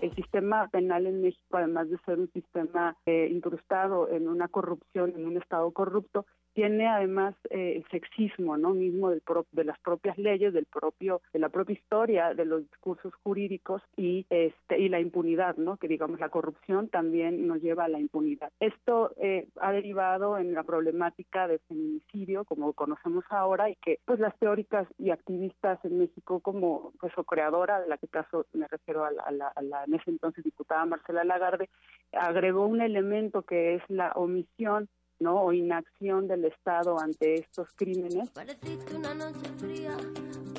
[0.00, 5.12] El sistema penal en México, además de ser un sistema eh, incrustado en una corrupción,
[5.16, 6.24] en un Estado corrupto,
[6.54, 9.22] tiene además eh, el sexismo no mismo del
[9.52, 14.26] de las propias leyes del propio de la propia historia de los discursos jurídicos y
[14.30, 18.50] este y la impunidad no que digamos la corrupción también nos lleva a la impunidad.
[18.60, 24.20] Esto eh, ha derivado en la problemática del feminicidio como conocemos ahora y que pues
[24.20, 28.68] las teóricas y activistas en México como pues o creadora de la que caso me
[28.68, 31.68] refiero a la, a la en ese entonces diputada Marcela Lagarde
[32.12, 34.88] agregó un elemento que es la omisión
[35.24, 35.42] ¿no?
[35.42, 38.30] o inacción del Estado ante estos crímenes.
[38.30, 39.96] Pareciste una noche fría,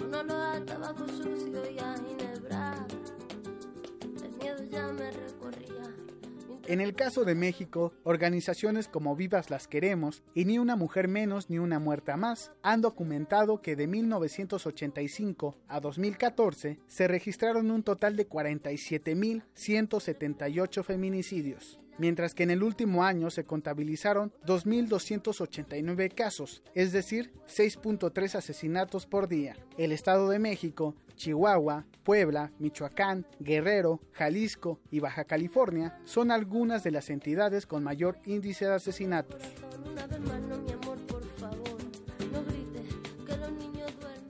[0.04, 2.86] un olor a tabaco sucio y a ginebra.
[4.24, 5.84] El miedo ya me recorría.
[6.68, 11.52] En el caso de México, organizaciones como Vivas las Queremos y Ni una mujer menos
[11.52, 18.16] ni una muerta más han documentado que de 1985 a 2014 se registraron un total
[18.16, 27.34] de 47.178 feminicidios mientras que en el último año se contabilizaron 2.289 casos, es decir,
[27.48, 29.56] 6.3 asesinatos por día.
[29.78, 36.92] El Estado de México, Chihuahua, Puebla, Michoacán, Guerrero, Jalisco y Baja California son algunas de
[36.92, 39.42] las entidades con mayor índice de asesinatos.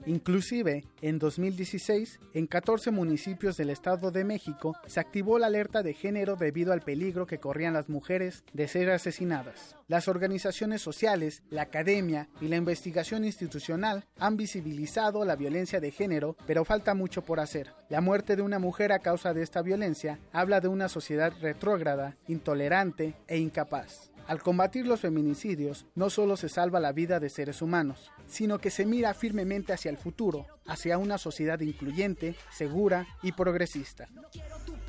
[0.06, 5.94] Inclusive, en 2016, en 14 municipios del Estado de México se activó la alerta de
[5.94, 9.76] género debido al peligro que corrían las mujeres de ser asesinadas.
[9.88, 16.36] Las organizaciones sociales, la academia y la investigación institucional han visibilizado la violencia de género,
[16.46, 17.72] pero falta mucho por hacer.
[17.88, 22.16] La muerte de una mujer a causa de esta violencia habla de una sociedad retrógrada,
[22.28, 24.12] intolerante e incapaz.
[24.26, 28.70] Al combatir los feminicidios, no solo se salva la vida de seres humanos, sino que
[28.70, 34.08] se mira firmemente hacia el futuro, hacia una sociedad incluyente, segura y progresista.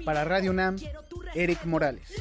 [0.03, 0.77] Para Radio UNAM,
[1.35, 2.11] Eric Morales.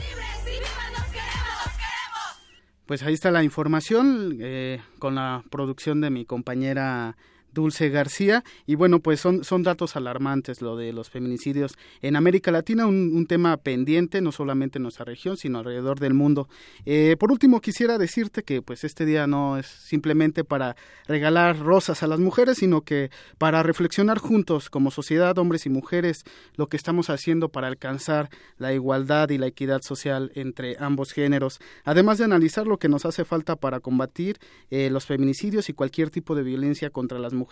[2.85, 7.17] Pues ahí está la información eh, con la producción de mi compañera
[7.57, 8.45] Dulce García.
[8.67, 13.27] Y bueno, pues son, son datos alarmantes lo de los feminicidios en América Latina, un,
[13.27, 16.49] tema pendiente no solamente en nuestra región, sino alrededor del mundo.
[16.85, 20.77] Eh, por último, quisiera decirte que pues este día no es simplemente para
[21.09, 26.25] regalar rosas a las mujeres, sino que para reflexionar juntos como sociedad, hombres y mujeres,
[26.57, 28.29] lo que estamos haciendo para alcanzar
[28.59, 33.07] la igualdad y la equidad social entre ambos géneros, además de analizar lo que nos
[33.07, 34.39] hace falta para combatir
[34.71, 37.46] eh, los feminicidios y cualquier tipo de violencia contra las mujeres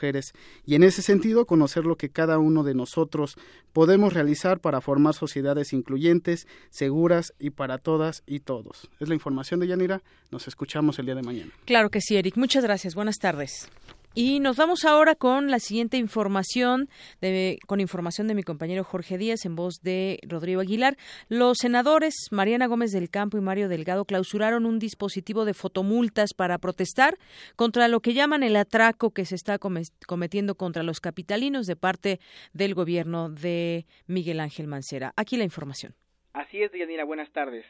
[0.66, 3.36] y en ese sentido conocer lo que cada uno de nosotros
[3.72, 8.90] podemos realizar para formar sociedades incluyentes, seguras y para todas y todos.
[9.00, 10.02] Es la información de Yanira.
[10.30, 11.52] Nos escuchamos el día de mañana.
[11.64, 12.36] Claro que sí, Eric.
[12.36, 12.94] Muchas gracias.
[12.94, 13.68] Buenas tardes.
[14.16, 16.88] Y nos vamos ahora con la siguiente información,
[17.20, 20.96] de, con información de mi compañero Jorge Díaz en voz de Rodrigo Aguilar.
[21.28, 26.58] Los senadores Mariana Gómez del Campo y Mario Delgado clausuraron un dispositivo de fotomultas para
[26.58, 27.18] protestar
[27.56, 32.20] contra lo que llaman el atraco que se está cometiendo contra los capitalinos de parte
[32.52, 35.12] del gobierno de Miguel Ángel Mancera.
[35.16, 35.92] Aquí la información.
[36.34, 37.04] Así es, Yanira.
[37.04, 37.64] Buenas tardes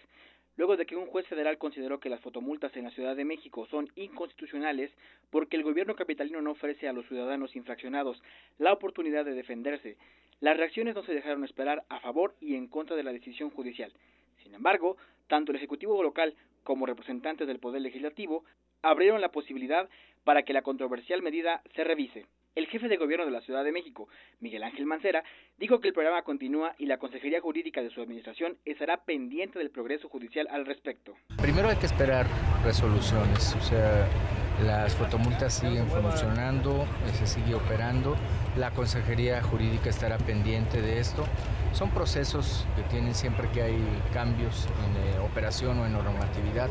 [0.56, 3.66] luego de que un juez federal consideró que las fotomultas en la Ciudad de México
[3.66, 4.90] son inconstitucionales
[5.31, 8.22] porque el gobierno capitalino no ofrece a los ciudadanos infraccionados
[8.59, 9.97] la oportunidad de defenderse.
[10.40, 13.93] Las reacciones no se dejaron esperar a favor y en contra de la decisión judicial.
[14.43, 18.44] Sin embargo, tanto el Ejecutivo local como representantes del Poder Legislativo
[18.82, 19.89] abrieron la posibilidad
[20.24, 22.26] para que la controversial medida se revise.
[22.55, 24.09] El jefe de gobierno de la Ciudad de México,
[24.39, 25.24] Miguel Ángel Mancera,
[25.59, 29.70] dijo que el programa continúa y la Consejería Jurídica de su administración estará pendiente del
[29.70, 31.16] progreso judicial al respecto.
[31.43, 32.26] Primero hay que esperar
[32.64, 34.09] resoluciones, o sea,
[34.62, 38.16] las fotomultas siguen funcionando, se sigue operando,
[38.56, 41.24] la Consejería Jurídica estará pendiente de esto.
[41.72, 43.78] Son procesos que tienen siempre que hay
[44.12, 46.70] cambios en eh, operación o en normatividad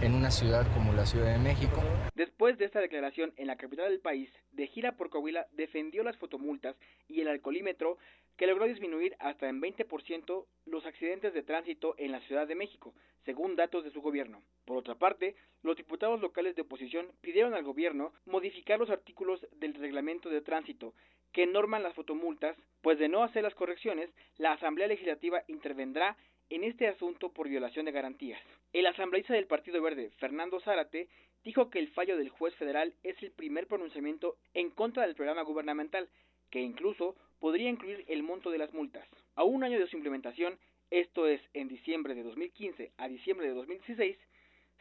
[0.00, 1.82] en una ciudad como la Ciudad de México.
[2.14, 6.16] Después de esta declaración en la capital del país, de gira por Coahuila defendió las
[6.18, 6.76] fotomultas
[7.08, 7.98] y el alcoholímetro
[8.36, 12.94] que logró disminuir hasta en 20% los accidentes de tránsito en la Ciudad de México,
[13.24, 14.42] según datos de su gobierno.
[14.64, 19.74] Por otra parte, los diputados locales de oposición pidieron al gobierno modificar los artículos del
[19.74, 20.94] reglamento de tránsito
[21.34, 24.08] que norman las fotomultas, pues de no hacer las correcciones,
[24.38, 26.16] la Asamblea Legislativa intervendrá
[26.48, 28.40] en este asunto por violación de garantías.
[28.72, 31.08] El asambleísta del Partido Verde, Fernando Zárate,
[31.42, 35.42] dijo que el fallo del juez federal es el primer pronunciamiento en contra del programa
[35.42, 36.08] gubernamental,
[36.50, 39.06] que incluso podría incluir el monto de las multas.
[39.34, 40.56] A un año de su implementación,
[40.90, 44.16] esto es en diciembre de 2015 a diciembre de 2016,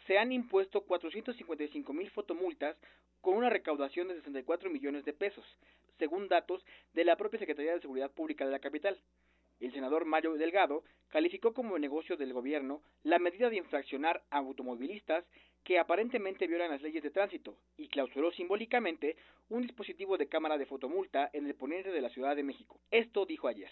[0.06, 2.78] se han impuesto 455 mil fotomultas
[3.22, 5.46] con una recaudación de 64 millones de pesos,
[6.04, 9.00] según datos de la propia Secretaría de Seguridad Pública de la capital.
[9.62, 15.24] El senador Mario Delgado calificó como negocio del gobierno la medida de infraccionar a automovilistas
[15.64, 19.16] que aparentemente violan las leyes de tránsito y clausuró simbólicamente
[19.48, 22.78] un dispositivo de cámara de fotomulta en el poniente de la Ciudad de México.
[22.92, 23.72] Esto dijo ayer.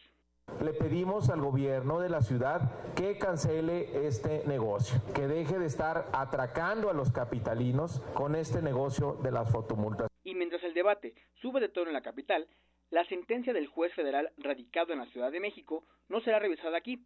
[0.63, 6.07] Le pedimos al gobierno de la ciudad que cancele este negocio, que deje de estar
[6.13, 10.07] atracando a los capitalinos con este negocio de las fotomultas.
[10.23, 12.47] Y mientras el debate sube de tono en la capital,
[12.89, 16.99] la sentencia del juez federal radicado en la Ciudad de México no será revisada aquí.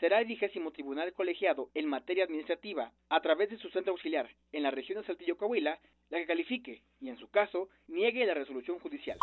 [0.00, 4.64] Será el vigésimo tribunal colegiado en materia administrativa, a través de su centro auxiliar en
[4.64, 5.78] la región de Saltillo Coahuila,
[6.10, 9.18] la que califique y, en su caso, niegue la resolución judicial.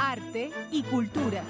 [0.00, 1.44] Arte y cultura.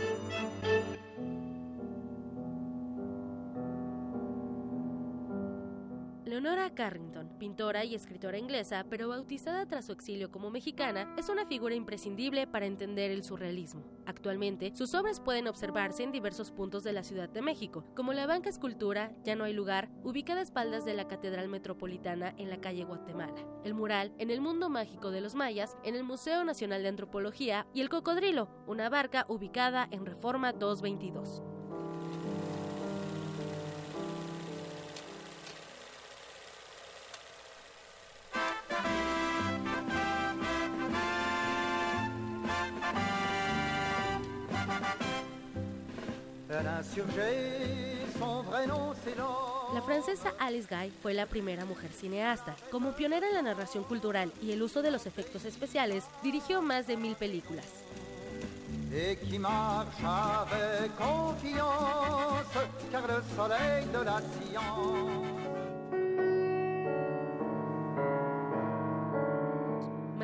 [6.28, 11.46] Eleonora Carrington, pintora y escritora inglesa, pero bautizada tras su exilio como mexicana, es una
[11.46, 13.82] figura imprescindible para entender el surrealismo.
[14.04, 18.26] Actualmente, sus obras pueden observarse en diversos puntos de la Ciudad de México, como la
[18.26, 22.60] Banca Escultura, Ya no hay lugar, ubicada a espaldas de la Catedral Metropolitana en la
[22.60, 26.82] calle Guatemala, el mural En el mundo mágico de los mayas en el Museo Nacional
[26.82, 31.57] de Antropología y el Cocodrilo, una barca ubicada en Reforma 222.
[49.74, 52.56] La francesa Alice Guy fue la primera mujer cineasta.
[52.70, 56.86] Como pionera en la narración cultural y el uso de los efectos especiales, dirigió más
[56.86, 57.66] de mil películas.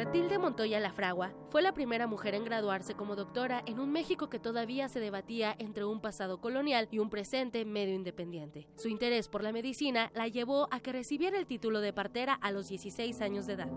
[0.05, 4.39] Matilde Montoya Lafragua fue la primera mujer en graduarse como doctora en un México que
[4.39, 8.69] todavía se debatía entre un pasado colonial y un presente medio independiente.
[8.77, 12.51] Su interés por la medicina la llevó a que recibiera el título de partera a
[12.51, 13.71] los 16 años de edad.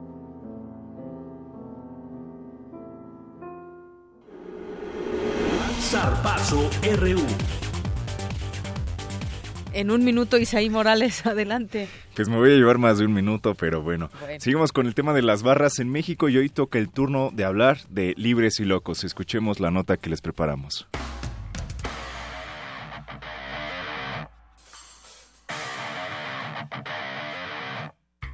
[7.00, 7.67] RU.
[9.78, 11.88] En un minuto, Isaí Morales, adelante.
[12.16, 14.10] Pues me voy a llevar más de un minuto, pero bueno.
[14.40, 17.46] Seguimos con el tema de las barras en México y hoy toca el turno de
[17.46, 19.04] hablar de libres y locos.
[19.04, 20.88] Escuchemos la nota que les preparamos.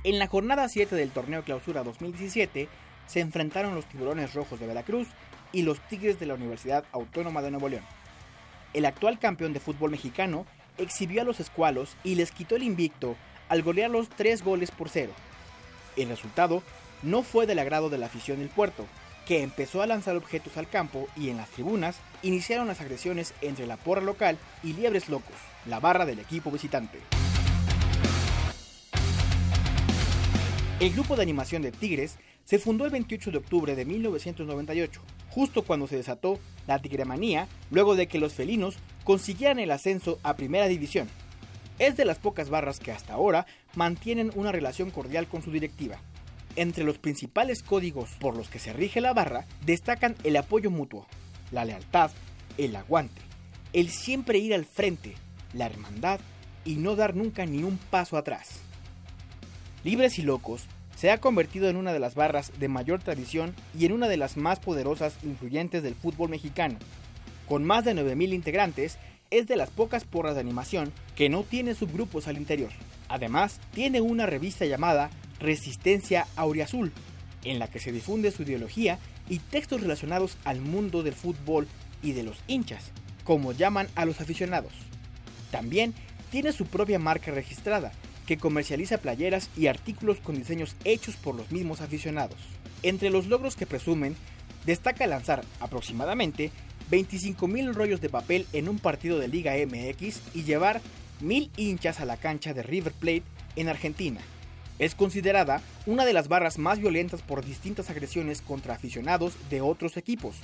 [0.06, 2.70] En la jornada 7 del torneo Clausura 2017
[3.06, 5.10] se enfrentaron los Tiburones Rojos de Veracruz
[5.52, 7.84] y los Tigres de la Universidad Autónoma de Nuevo León.
[8.74, 10.46] El actual campeón de fútbol mexicano
[10.78, 13.16] exhibió a los escualos y les quitó el invicto
[13.50, 15.14] al golearlos tres goles por cero.
[15.96, 16.64] El resultado
[17.02, 18.86] no fue del agrado de la afición del puerto,
[19.26, 23.68] que empezó a lanzar objetos al campo y en las tribunas iniciaron las agresiones entre
[23.68, 25.36] la porra local y Liebres Locos,
[25.66, 27.00] la barra del equipo visitante.
[30.80, 35.64] El grupo de animación de Tigres se fundó el 28 de octubre de 1998, justo
[35.64, 40.68] cuando se desató la tigremanía luego de que los felinos consiguieran el ascenso a Primera
[40.68, 41.08] División.
[41.80, 43.46] Es de las pocas barras que hasta ahora
[43.76, 45.98] mantienen una relación cordial con su directiva.
[46.56, 51.08] Entre los principales códigos por los que se rige la barra destacan el apoyo mutuo,
[51.52, 52.12] la lealtad,
[52.58, 53.22] el aguante,
[53.74, 55.16] el siempre ir al frente,
[55.54, 56.20] la hermandad
[56.64, 58.60] y no dar nunca ni un paso atrás.
[59.84, 60.68] Libres y Locos
[61.04, 64.16] se ha convertido en una de las barras de mayor tradición y en una de
[64.16, 66.80] las más poderosas e influyentes del fútbol mexicano.
[67.46, 68.98] Con más de 9.000 integrantes,
[69.30, 72.70] es de las pocas porras de animación que no tiene subgrupos al interior.
[73.10, 75.10] Además, tiene una revista llamada
[75.42, 76.94] Resistencia Auriazul,
[77.44, 78.98] en la que se difunde su ideología
[79.28, 81.68] y textos relacionados al mundo del fútbol
[82.02, 82.92] y de los hinchas,
[83.26, 84.72] como llaman a los aficionados.
[85.52, 85.94] También
[86.32, 87.92] tiene su propia marca registrada,
[88.26, 92.38] que comercializa playeras y artículos con diseños hechos por los mismos aficionados.
[92.82, 94.16] Entre los logros que presumen,
[94.66, 96.52] destaca lanzar aproximadamente
[96.92, 100.82] 25.000 rollos de papel en un partido de Liga MX y llevar
[101.22, 103.24] 1.000 hinchas a la cancha de River Plate
[103.56, 104.22] en Argentina.
[104.80, 109.98] Es considerada una de las barras más violentas por distintas agresiones contra aficionados de otros
[109.98, 110.36] equipos,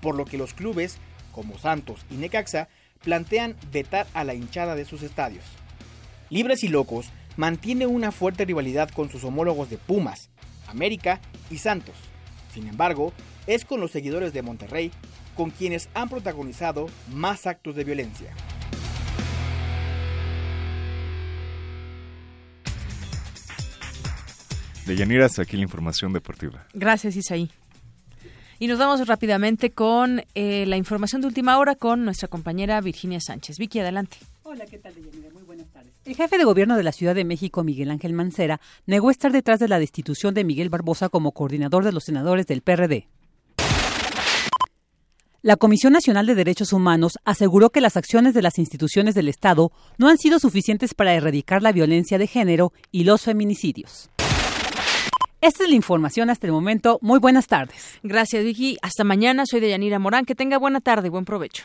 [0.00, 0.98] por lo que los clubes,
[1.32, 2.68] como Santos y Necaxa,
[3.02, 5.44] plantean vetar a la hinchada de sus estadios.
[6.30, 10.28] Libres y Locos mantiene una fuerte rivalidad con sus homólogos de Pumas,
[10.66, 11.20] América
[11.50, 11.94] y Santos.
[12.52, 13.12] Sin embargo,
[13.46, 14.90] es con los seguidores de Monterrey
[15.36, 18.34] con quienes han protagonizado más actos de violencia.
[24.84, 26.66] De Yaniras, aquí la información deportiva.
[26.74, 27.50] Gracias, Isaí.
[28.58, 33.20] Y nos vamos rápidamente con eh, la información de última hora con nuestra compañera Virginia
[33.20, 33.58] Sánchez.
[33.58, 34.16] Vicky, adelante.
[34.42, 35.30] Hola, ¿qué tal, Deyanira?
[35.30, 35.47] Muy.
[36.08, 39.60] El jefe de gobierno de la Ciudad de México, Miguel Ángel Mancera, negó estar detrás
[39.60, 43.08] de la destitución de Miguel Barbosa como coordinador de los senadores del PRD.
[45.42, 49.70] La Comisión Nacional de Derechos Humanos aseguró que las acciones de las instituciones del Estado
[49.98, 54.08] no han sido suficientes para erradicar la violencia de género y los feminicidios.
[55.42, 56.98] Esta es la información hasta el momento.
[57.02, 57.98] Muy buenas tardes.
[58.02, 58.78] Gracias, Vicky.
[58.80, 59.44] Hasta mañana.
[59.44, 60.24] Soy Deyanira Morán.
[60.24, 61.64] Que tenga buena tarde y buen provecho.